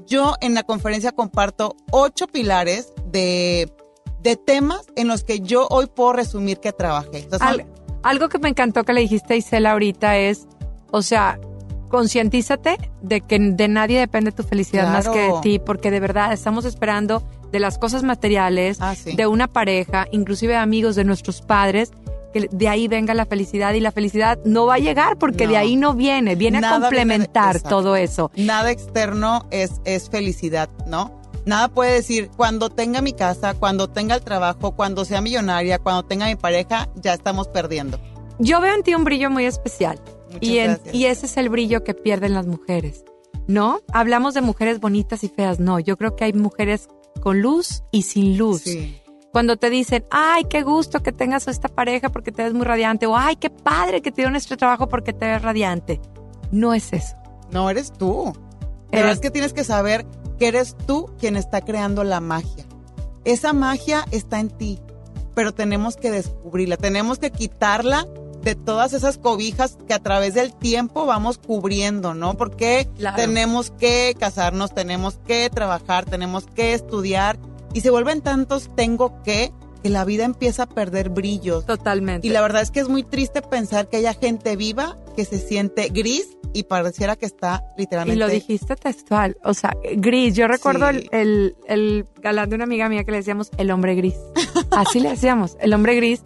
Yo 0.06 0.36
en 0.40 0.54
la 0.54 0.62
conferencia 0.62 1.12
comparto 1.12 1.76
ocho 1.90 2.26
pilares 2.26 2.94
de, 3.04 3.70
de 4.22 4.36
temas 4.36 4.86
en 4.96 5.08
los 5.08 5.24
que 5.24 5.40
yo 5.40 5.66
hoy 5.68 5.88
puedo 5.94 6.14
resumir 6.14 6.58
que 6.58 6.72
trabajé. 6.72 7.18
Entonces, 7.18 7.46
son- 7.46 7.60
Al- 7.60 7.66
algo 8.02 8.30
que 8.30 8.38
me 8.38 8.48
encantó 8.48 8.84
que 8.84 8.94
le 8.94 9.02
dijiste 9.02 9.34
a 9.34 9.36
Isela 9.36 9.72
ahorita 9.72 10.16
es, 10.16 10.46
o 10.90 11.02
sea, 11.02 11.38
concientízate 11.90 12.78
de 13.02 13.20
que 13.20 13.38
de 13.38 13.68
nadie 13.68 13.98
depende 13.98 14.32
tu 14.32 14.42
felicidad 14.42 14.90
más 14.92 15.08
que 15.08 15.18
de 15.20 15.32
ti, 15.42 15.58
porque 15.58 15.90
de 15.90 16.00
verdad 16.00 16.32
estamos 16.32 16.64
esperando 16.64 17.22
de 17.52 17.60
las 17.60 17.78
cosas 17.78 18.02
materiales, 18.02 18.78
Ah, 18.80 18.94
sí. 18.94 19.14
de 19.16 19.26
una 19.26 19.48
pareja, 19.48 20.06
inclusive 20.12 20.56
amigos 20.56 20.96
de 20.96 21.04
nuestros 21.04 21.40
padres, 21.42 21.90
que 22.32 22.48
de 22.52 22.68
ahí 22.68 22.88
venga 22.88 23.14
la 23.14 23.24
felicidad 23.24 23.72
y 23.74 23.80
la 23.80 23.90
felicidad 23.92 24.38
no 24.44 24.66
va 24.66 24.74
a 24.74 24.78
llegar 24.78 25.16
porque 25.18 25.44
No. 25.44 25.50
de 25.52 25.56
ahí 25.56 25.76
no 25.76 25.94
viene, 25.94 26.34
viene 26.34 26.60
Nada 26.60 26.76
a 26.76 26.80
complementar 26.80 27.54
viene 27.54 27.62
de- 27.64 27.68
todo 27.70 27.96
eso. 27.96 28.30
nada 28.36 28.70
externo 28.70 29.46
es, 29.50 29.80
es 29.86 30.10
felicidad, 30.10 30.68
¿no? 30.86 31.16
Nada 31.46 31.68
puede 31.68 31.94
decir, 31.94 32.30
cuando 32.36 32.68
tenga 32.68 33.00
mi 33.00 33.14
casa, 33.14 33.54
cuando 33.54 33.88
tenga 33.88 34.14
el 34.14 34.20
trabajo, 34.22 34.72
cuando 34.72 35.06
sea 35.06 35.22
millonaria, 35.22 35.78
cuando 35.78 36.04
tenga 36.04 36.26
mi 36.26 36.36
pareja, 36.36 36.88
ya 36.96 37.14
estamos 37.14 37.48
perdiendo. 37.48 37.98
Yo 38.38 38.60
veo 38.60 38.74
en 38.74 38.82
ti 38.82 38.94
un 38.94 39.04
brillo 39.04 39.30
muy 39.30 39.46
especial 39.46 39.98
y, 40.42 40.58
en- 40.58 40.78
y 40.92 41.06
ese 41.06 41.24
es 41.24 41.38
el 41.38 41.48
brillo 41.48 41.82
que 41.82 41.94
pierden 41.94 42.34
las 42.34 42.46
mujeres, 42.46 43.04
¿no? 43.46 43.80
Hablamos 43.94 44.34
de 44.34 44.42
mujeres 44.42 44.78
bonitas 44.80 45.24
y 45.24 45.28
feas, 45.30 45.58
no, 45.58 45.80
yo 45.80 45.96
creo 45.96 46.14
que 46.14 46.24
hay 46.24 46.34
mujeres 46.34 46.88
con 47.18 47.40
luz 47.40 47.82
y 47.90 48.02
sin 48.02 48.36
luz. 48.38 48.64
Cuando 49.32 49.56
te 49.56 49.70
dicen, 49.70 50.04
ay, 50.10 50.44
qué 50.48 50.62
gusto 50.62 51.00
que 51.02 51.12
tengas 51.12 51.48
esta 51.48 51.68
pareja 51.68 52.08
porque 52.08 52.32
te 52.32 52.42
ves 52.42 52.54
muy 52.54 52.64
radiante, 52.64 53.06
o 53.06 53.16
ay, 53.16 53.36
qué 53.36 53.50
padre 53.50 54.00
que 54.00 54.10
te 54.10 54.22
dieron 54.22 54.36
este 54.36 54.56
trabajo 54.56 54.88
porque 54.88 55.12
te 55.12 55.26
ves 55.26 55.42
radiante. 55.42 56.00
No 56.50 56.72
es 56.74 56.92
eso. 56.92 57.14
No, 57.52 57.68
eres 57.68 57.92
tú. 57.92 58.32
Pero 58.90 59.04
Eres- 59.04 59.16
es 59.16 59.20
que 59.20 59.30
tienes 59.30 59.52
que 59.52 59.64
saber 59.64 60.06
que 60.38 60.48
eres 60.48 60.76
tú 60.86 61.10
quien 61.18 61.36
está 61.36 61.60
creando 61.60 62.04
la 62.04 62.20
magia. 62.20 62.64
Esa 63.24 63.52
magia 63.52 64.06
está 64.10 64.40
en 64.40 64.48
ti, 64.48 64.78
pero 65.34 65.52
tenemos 65.52 65.96
que 65.96 66.10
descubrirla, 66.10 66.76
tenemos 66.78 67.18
que 67.18 67.30
quitarla 67.30 68.06
de 68.48 68.54
todas 68.54 68.94
esas 68.94 69.18
cobijas 69.18 69.76
que 69.86 69.92
a 69.94 69.98
través 69.98 70.32
del 70.34 70.54
tiempo 70.54 71.04
vamos 71.04 71.36
cubriendo, 71.38 72.14
¿no? 72.14 72.34
Porque 72.34 72.88
Claro. 72.96 73.16
tenemos 73.16 73.70
que 73.70 74.14
casarnos, 74.18 74.74
tenemos 74.74 75.18
que 75.26 75.50
trabajar, 75.50 76.06
tenemos 76.06 76.46
que 76.46 76.72
estudiar 76.72 77.38
y 77.74 77.82
se 77.82 77.90
vuelven 77.90 78.22
tantos 78.22 78.70
tengo 78.74 79.22
que 79.22 79.52
que 79.82 79.90
la 79.90 80.04
vida 80.04 80.24
empieza 80.24 80.64
a 80.64 80.66
perder 80.66 81.08
brillos. 81.08 81.64
Totalmente. 81.64 82.26
Y 82.26 82.30
la 82.30 82.40
verdad 82.40 82.62
es 82.62 82.72
que 82.72 82.80
es 82.80 82.88
muy 82.88 83.04
triste 83.04 83.42
pensar 83.42 83.88
que 83.88 83.98
haya 83.98 84.12
gente 84.12 84.56
viva 84.56 84.96
que 85.14 85.24
se 85.24 85.38
siente 85.38 85.88
gris 85.90 86.26
y 86.52 86.64
pareciera 86.64 87.14
que 87.14 87.26
está 87.26 87.62
Y 87.76 87.82
literalmente 87.82 88.18
lo 88.18 88.26
dijiste 88.26 88.74
textual, 88.74 89.36
o 89.44 89.54
sea, 89.54 89.76
gris. 89.94 90.34
Yo 90.34 90.48
recuerdo 90.48 90.90
Sí. 90.90 90.96
el, 90.96 91.08
el, 91.12 91.56
el 91.68 92.06
galán 92.20 92.48
de 92.50 92.56
una 92.56 92.64
amiga 92.64 92.88
mía 92.88 93.04
que 93.04 93.12
le 93.12 93.18
decíamos 93.18 93.50
el 93.56 93.70
hombre 93.70 93.94
gris. 93.94 94.16
Así 94.72 94.98
le 94.98 95.10
decíamos, 95.10 95.56
el 95.60 95.72
hombre 95.72 95.94
gris. 95.94 96.22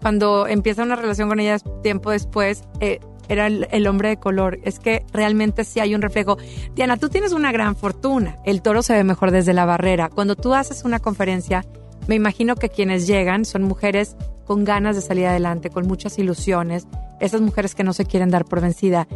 Cuando 0.00 0.46
empieza 0.46 0.82
una 0.82 0.96
relación 0.96 1.28
con 1.28 1.40
ella 1.40 1.58
tiempo 1.82 2.10
después, 2.10 2.64
eh, 2.80 3.00
era 3.28 3.46
el, 3.46 3.68
el 3.70 3.86
hombre 3.86 4.08
de 4.08 4.16
color. 4.18 4.58
Es 4.64 4.78
que 4.78 5.04
realmente 5.12 5.64
sí 5.64 5.80
hay 5.80 5.94
un 5.94 6.02
reflejo. 6.02 6.36
Diana, 6.74 6.96
tú 6.96 7.08
tienes 7.08 7.32
una 7.32 7.52
gran 7.52 7.76
fortuna. 7.76 8.38
El 8.44 8.62
toro 8.62 8.82
se 8.82 8.94
ve 8.94 9.04
mejor 9.04 9.30
desde 9.30 9.54
la 9.54 9.64
barrera. 9.64 10.08
Cuando 10.08 10.36
tú 10.36 10.54
haces 10.54 10.84
una 10.84 10.98
conferencia, 10.98 11.64
me 12.08 12.16
imagino 12.16 12.56
que 12.56 12.68
quienes 12.68 13.06
llegan 13.06 13.44
son 13.44 13.62
mujeres 13.62 14.16
con 14.44 14.64
ganas 14.64 14.96
de 14.96 15.02
salir 15.02 15.26
adelante, 15.26 15.70
con 15.70 15.86
muchas 15.86 16.18
ilusiones, 16.18 16.88
esas 17.20 17.40
mujeres 17.40 17.76
que 17.76 17.84
no 17.84 17.92
se 17.92 18.04
quieren 18.04 18.30
dar 18.30 18.44
por 18.44 18.60
vencida. 18.60 19.06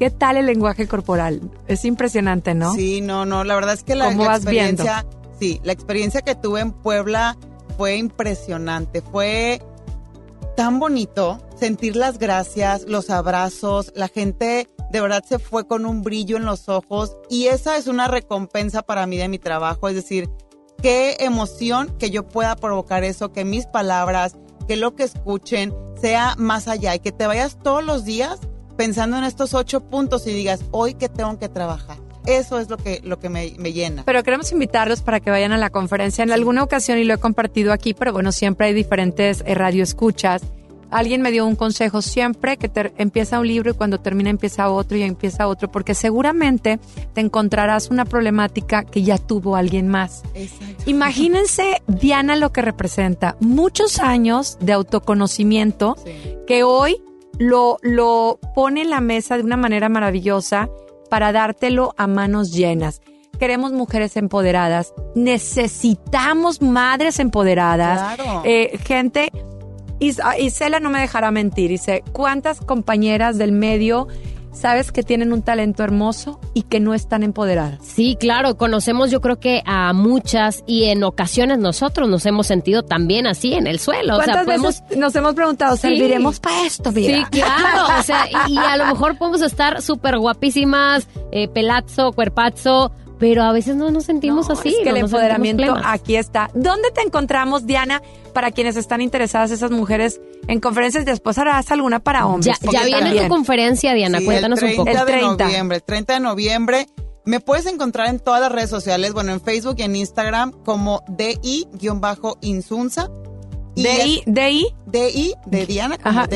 ¿Qué 0.00 0.10
tal 0.10 0.36
el 0.36 0.46
lenguaje 0.46 0.88
corporal? 0.88 1.42
Es 1.68 1.84
impresionante, 1.84 2.54
¿no? 2.54 2.74
Sí, 2.74 3.00
no, 3.00 3.24
no, 3.24 3.44
la 3.44 3.54
verdad 3.54 3.74
es 3.74 3.84
que 3.84 3.94
la, 3.94 4.06
¿Cómo 4.06 4.24
la 4.24 4.30
vas 4.30 4.44
viendo? 4.44 4.82
experiencia, 4.82 5.06
sí, 5.38 5.60
la 5.62 5.72
experiencia 5.72 6.22
que 6.22 6.34
tuve 6.34 6.60
en 6.60 6.72
Puebla 6.72 7.36
fue 7.76 7.98
impresionante, 7.98 9.00
fue 9.02 9.62
tan 10.60 10.78
bonito 10.78 11.40
sentir 11.58 11.96
las 11.96 12.18
gracias, 12.18 12.82
los 12.82 13.08
abrazos, 13.08 13.92
la 13.96 14.08
gente 14.08 14.68
de 14.90 15.00
verdad 15.00 15.24
se 15.26 15.38
fue 15.38 15.66
con 15.66 15.86
un 15.86 16.02
brillo 16.02 16.36
en 16.36 16.44
los 16.44 16.68
ojos 16.68 17.16
y 17.30 17.46
esa 17.46 17.78
es 17.78 17.86
una 17.86 18.08
recompensa 18.08 18.82
para 18.82 19.06
mí 19.06 19.16
de 19.16 19.28
mi 19.28 19.38
trabajo, 19.38 19.88
es 19.88 19.94
decir, 19.94 20.28
qué 20.82 21.16
emoción 21.20 21.96
que 21.98 22.10
yo 22.10 22.28
pueda 22.28 22.56
provocar 22.56 23.04
eso, 23.04 23.32
que 23.32 23.46
mis 23.46 23.64
palabras, 23.64 24.36
que 24.68 24.76
lo 24.76 24.94
que 24.94 25.04
escuchen 25.04 25.74
sea 25.98 26.34
más 26.36 26.68
allá 26.68 26.94
y 26.94 27.00
que 27.00 27.10
te 27.10 27.26
vayas 27.26 27.56
todos 27.62 27.82
los 27.82 28.04
días 28.04 28.38
pensando 28.76 29.16
en 29.16 29.24
estos 29.24 29.54
ocho 29.54 29.80
puntos 29.88 30.26
y 30.26 30.34
digas, 30.34 30.60
hoy 30.72 30.92
que 30.92 31.08
tengo 31.08 31.38
que 31.38 31.48
trabajar. 31.48 32.09
Eso 32.30 32.58
es 32.58 32.68
lo 32.70 32.76
que, 32.76 33.00
lo 33.04 33.18
que 33.18 33.28
me, 33.28 33.54
me 33.58 33.72
llena. 33.72 34.02
Pero 34.04 34.22
queremos 34.22 34.52
invitarlos 34.52 35.02
para 35.02 35.20
que 35.20 35.30
vayan 35.30 35.52
a 35.52 35.58
la 35.58 35.70
conferencia 35.70 36.22
en 36.22 36.32
alguna 36.32 36.62
ocasión 36.62 36.98
y 36.98 37.04
lo 37.04 37.14
he 37.14 37.18
compartido 37.18 37.72
aquí, 37.72 37.94
pero 37.94 38.12
bueno, 38.12 38.32
siempre 38.32 38.68
hay 38.68 38.74
diferentes 38.74 39.42
eh, 39.46 39.54
radioescuchas. 39.54 40.42
Alguien 40.92 41.22
me 41.22 41.30
dio 41.30 41.46
un 41.46 41.54
consejo 41.54 42.02
siempre 42.02 42.56
que 42.56 42.68
te- 42.68 42.92
empieza 42.98 43.38
un 43.38 43.46
libro 43.46 43.70
y 43.70 43.74
cuando 43.74 43.98
termina 44.00 44.28
empieza 44.28 44.68
otro 44.70 44.96
y 44.96 45.02
empieza 45.02 45.46
otro, 45.46 45.70
porque 45.70 45.94
seguramente 45.94 46.80
te 47.14 47.20
encontrarás 47.20 47.90
una 47.90 48.04
problemática 48.04 48.82
que 48.84 49.02
ya 49.04 49.16
tuvo 49.16 49.54
alguien 49.54 49.86
más. 49.86 50.22
Imagínense, 50.86 51.80
Diana, 51.86 52.34
lo 52.34 52.50
que 52.52 52.62
representa. 52.62 53.36
Muchos 53.38 54.00
años 54.00 54.58
de 54.60 54.72
autoconocimiento 54.72 55.96
que 56.48 56.64
hoy 56.64 57.00
lo, 57.38 57.78
lo 57.82 58.40
pone 58.56 58.82
en 58.82 58.90
la 58.90 59.00
mesa 59.00 59.36
de 59.36 59.44
una 59.44 59.56
manera 59.56 59.88
maravillosa 59.88 60.68
para 61.10 61.32
dártelo 61.32 61.94
a 61.98 62.06
manos 62.06 62.52
llenas. 62.52 63.02
Queremos 63.38 63.72
mujeres 63.72 64.16
empoderadas, 64.16 64.92
necesitamos 65.14 66.60
madres 66.62 67.18
empoderadas, 67.18 68.16
Claro. 68.16 68.42
eh, 68.44 68.78
gente 68.84 69.30
Is- 70.02 70.20
Isela 70.38 70.80
no 70.80 70.88
me 70.88 70.98
dejará 71.00 71.30
mentir. 71.30 71.68
Dice, 71.68 72.02
¿cuántas 72.12 72.60
compañeras 72.62 73.36
del 73.36 73.52
medio 73.52 74.08
sabes 74.52 74.92
que 74.92 75.02
tienen 75.02 75.32
un 75.32 75.42
talento 75.42 75.82
hermoso 75.82 76.40
y 76.54 76.62
que 76.62 76.80
no 76.80 76.94
están 76.94 77.22
empoderadas? 77.22 77.78
Sí, 77.82 78.16
claro, 78.18 78.56
conocemos 78.56 79.10
yo 79.10 79.20
creo 79.20 79.38
que 79.38 79.62
a 79.66 79.92
muchas 79.92 80.62
y 80.66 80.84
en 80.84 81.02
ocasiones 81.04 81.58
nosotros 81.58 82.08
nos 82.08 82.26
hemos 82.26 82.46
sentido 82.46 82.82
también 82.82 83.26
así 83.26 83.54
en 83.54 83.66
el 83.66 83.78
suelo. 83.78 84.14
O 84.14 84.16
sea, 84.16 84.24
¿Cuántas 84.26 84.44
podemos... 84.44 84.80
veces 84.82 84.98
nos 84.98 85.14
hemos 85.16 85.34
preguntado, 85.34 85.76
Sí. 85.76 85.82
serviremos 85.82 86.40
para 86.40 86.64
esto, 86.66 86.90
Sí, 86.92 87.00
mira? 87.00 87.28
claro, 87.30 88.00
o 88.00 88.02
sea, 88.02 88.26
y, 88.48 88.54
y 88.54 88.58
a 88.58 88.76
lo 88.76 88.86
mejor 88.86 89.16
podemos 89.16 89.42
estar 89.42 89.80
súper 89.82 90.18
guapísimas, 90.18 91.08
eh, 91.32 91.48
pelazo, 91.48 92.12
cuerpazo, 92.12 92.92
pero 93.20 93.42
a 93.42 93.52
veces 93.52 93.76
no 93.76 93.90
nos 93.90 94.06
sentimos 94.06 94.48
así. 94.50 94.70
Es 94.70 94.78
que 94.78 94.84
no 94.86 94.90
el 94.96 95.04
empoderamiento 95.04 95.74
aquí 95.84 96.16
está. 96.16 96.50
¿Dónde 96.54 96.90
te 96.90 97.02
encontramos, 97.02 97.66
Diana, 97.66 98.00
para 98.32 98.50
quienes 98.50 98.76
están 98.76 99.02
interesadas, 99.02 99.50
esas 99.50 99.70
mujeres 99.70 100.22
en 100.48 100.58
conferencias? 100.58 101.04
Después 101.04 101.36
harás 101.36 101.70
alguna 101.70 102.00
para 102.00 102.26
hombres. 102.26 102.58
Ya, 102.72 102.82
viene 102.84 103.02
también. 103.02 103.24
tu 103.24 103.28
conferencia, 103.28 103.92
Diana, 103.92 104.20
Sí, 104.20 104.24
cuéntanos 104.24 104.62
el 104.62 104.80
un 104.80 104.84
30 104.86 105.02
poco. 105.02 105.06
de 105.06 105.44
noviembre, 105.44 105.76
el 105.76 105.82
30 105.82 106.14
de 106.14 106.20
noviembre. 106.20 106.86
Me 107.26 107.40
puedes 107.40 107.66
encontrar 107.66 108.08
en 108.08 108.18
todas 108.18 108.40
las 108.40 108.50
redes 108.50 108.70
sociales, 108.70 109.12
bueno, 109.12 109.32
en 109.32 109.40
Facebook 109.42 109.74
y 109.76 109.82
en 109.82 109.94
Instagram 109.94 110.52
como 110.64 111.02
DI-Insunza. 111.08 113.10
DI, 113.76 114.22
DI. 114.26 114.66
DI, 114.86 115.34
de 115.46 115.66
Diana, 115.66 115.98
como 115.98 116.20
Ajá, 116.20 116.26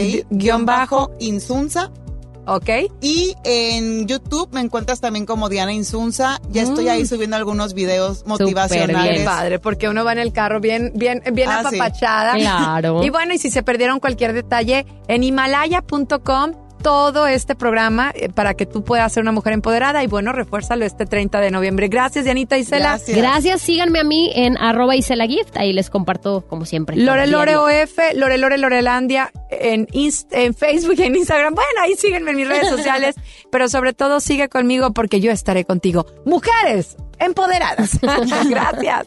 Ok. 2.46 2.68
Y 3.00 3.34
en 3.44 4.06
YouTube 4.06 4.48
me 4.52 4.60
encuentras 4.60 5.00
también 5.00 5.24
como 5.26 5.48
Diana 5.48 5.72
Insunza. 5.72 6.40
Ya 6.50 6.62
estoy 6.62 6.88
ahí 6.88 7.02
Mm. 7.02 7.06
subiendo 7.06 7.36
algunos 7.36 7.72
videos 7.74 8.24
motivacionales. 8.26 9.24
padre, 9.24 9.58
porque 9.58 9.88
uno 9.88 10.04
va 10.04 10.12
en 10.12 10.18
el 10.18 10.32
carro 10.32 10.60
bien, 10.60 10.92
bien, 10.94 11.22
bien 11.32 11.48
Ah, 11.50 11.64
sí. 11.68 11.76
apapachada. 11.76 12.34
Claro. 12.34 13.02
Y 13.04 13.10
bueno, 13.10 13.32
y 13.34 13.38
si 13.38 13.50
se 13.50 13.62
perdieron 13.62 14.00
cualquier 14.00 14.32
detalle, 14.32 14.84
en 15.08 15.22
himalaya.com 15.24 16.52
todo 16.84 17.26
este 17.26 17.54
programa 17.56 18.12
eh, 18.14 18.28
para 18.28 18.52
que 18.54 18.66
tú 18.66 18.84
puedas 18.84 19.10
ser 19.12 19.22
una 19.22 19.32
mujer 19.32 19.54
empoderada 19.54 20.04
y 20.04 20.06
bueno, 20.06 20.30
refuérzalo 20.32 20.84
este 20.84 21.06
30 21.06 21.40
de 21.40 21.50
noviembre. 21.50 21.88
Gracias, 21.88 22.26
Dianita 22.26 22.58
Isela. 22.58 23.00
Gracias, 23.08 23.62
síganme 23.62 23.98
a 24.00 24.04
mí 24.04 24.30
en 24.34 24.58
arroba 24.58 24.94
Isela 24.94 25.26
Gift, 25.26 25.56
ahí 25.56 25.72
les 25.72 25.88
comparto 25.88 26.46
como 26.46 26.66
siempre. 26.66 26.96
Lore 26.98 27.26
Lore. 27.26 27.56
OF, 27.56 27.98
Lore 28.14 28.36
Lore 28.38 28.58
Lorelandia 28.58 29.32
en, 29.50 29.86
Inst- 29.88 30.28
en 30.32 30.54
Facebook 30.54 30.96
y 30.98 31.02
en 31.04 31.16
Instagram. 31.16 31.54
Bueno, 31.54 31.70
ahí 31.82 31.94
síguenme 31.96 32.32
en 32.32 32.36
mis 32.36 32.46
redes 32.48 32.68
sociales, 32.76 33.14
pero 33.50 33.68
sobre 33.68 33.94
todo 33.94 34.20
sigue 34.20 34.48
conmigo 34.50 34.92
porque 34.92 35.20
yo 35.20 35.32
estaré 35.32 35.64
contigo. 35.64 36.04
Mujeres 36.26 36.96
empoderadas. 37.18 37.98
Gracias. 38.50 39.06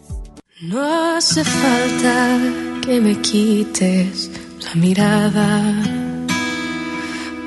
No 0.62 1.16
hace 1.16 1.44
falta 1.44 2.40
que 2.84 3.00
me 3.00 3.16
quites 3.22 4.32
la 4.66 4.74
mirada 4.74 6.07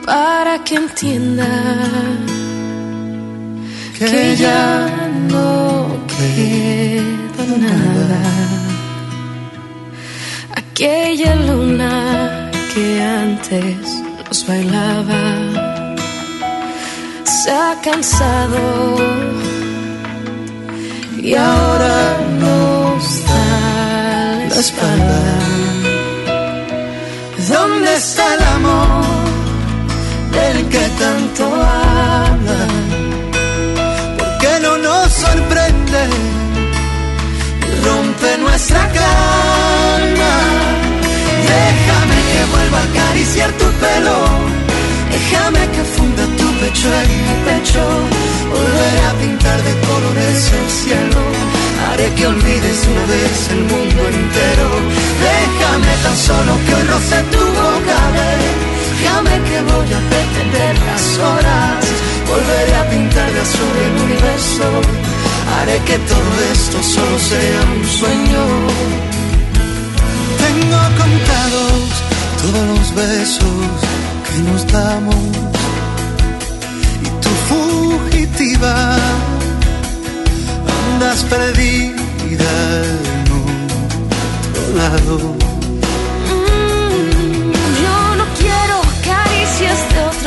para 0.05 0.59
que 0.65 0.75
entienda 0.77 1.49
que 3.99 4.37
ya 4.37 4.89
no 5.29 5.87
queda 6.15 7.45
nada. 7.69 8.23
Aquella 10.55 11.35
luna 11.35 12.51
que 12.73 13.03
antes 13.03 13.77
nos 14.27 14.47
bailaba 14.47 15.23
se 17.25 17.51
ha 17.51 17.75
cansado 17.83 18.63
y 21.23 21.35
ahora 21.35 22.19
nos 22.41 23.25
da 23.25 24.49
la 24.49 24.61
espalda. 24.67 25.39
¿Dónde 27.49 27.97
está 27.97 28.35
el 28.35 28.43
nuestra 38.61 38.87
calma? 38.93 40.35
Déjame 41.53 42.19
que 42.31 42.41
vuelva 42.53 42.79
a 42.79 42.85
acariciar 42.91 43.51
tu 43.53 43.67
pelo, 43.83 44.19
déjame 45.13 45.63
que 45.75 45.83
funda 45.95 46.25
tu 46.39 46.47
pecho 46.61 46.89
en 47.03 47.11
mi 47.25 47.35
pecho, 47.49 47.83
volveré 48.53 49.03
a 49.11 49.13
pintar 49.23 49.59
de 49.63 49.75
colores 49.89 50.39
el 50.61 50.69
cielo, 50.81 51.21
haré 51.87 52.09
que 52.17 52.27
olvides 52.27 52.81
una 52.93 53.05
vez 53.15 53.37
el 53.57 53.63
mundo 53.73 54.01
entero, 54.13 54.69
déjame 55.25 55.93
tan 56.05 56.17
solo 56.29 56.53
que 56.65 56.75
hoy 56.75 56.85
roce 56.93 57.19
tu 57.33 57.43
boca, 57.61 57.99
déjame 58.21 59.35
que 59.49 59.59
voy 59.73 59.91
a 59.99 60.01
detener 60.17 60.75
las 60.89 61.05
horas, 61.19 61.81
volveré 62.29 62.75
a 62.77 62.85
pintar 62.91 63.29
de 63.33 63.41
azul 63.41 63.75
el 63.87 63.95
universo, 64.05 65.00
haré 65.61 65.79
que 65.85 65.99
todo 65.99 66.33
esto 66.53 66.83
solo 66.83 67.19
sea 67.19 67.61
un 67.77 67.85
sueño. 68.01 68.43
Tengo 70.45 70.81
contados 71.03 71.83
todos 72.43 72.65
los 72.73 72.95
besos 72.95 73.67
que 74.27 74.39
nos 74.49 74.63
damos 74.73 75.15
y 77.05 77.09
tu 77.25 77.33
fugitiva 77.49 78.97
andas 80.79 81.25
perdida 81.25 82.53
en 82.95 83.27
otro 84.53 84.65
lado. 84.81 85.60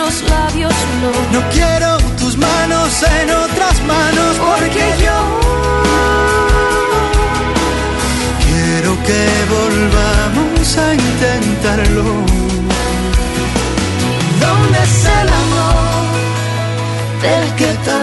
Otros 0.03 0.29
labios, 0.29 0.73
no. 1.01 1.39
No 1.39 1.49
quiero 1.49 1.97
tus 2.19 2.37
manos 2.37 3.03
en 3.03 3.31
otras 3.31 3.81
manos 3.85 4.37
porque 4.37 4.83
yo 5.03 5.17
quiero 8.45 8.91
que 9.07 9.23
volvamos 9.55 10.77
a 10.77 10.93
intentarlo. 10.93 12.03
¿Dónde 14.43 14.79
es 14.83 15.05
el 15.05 15.29
amor 15.43 16.05
del 17.21 17.55
que 17.55 17.73
tanto 17.85 18.02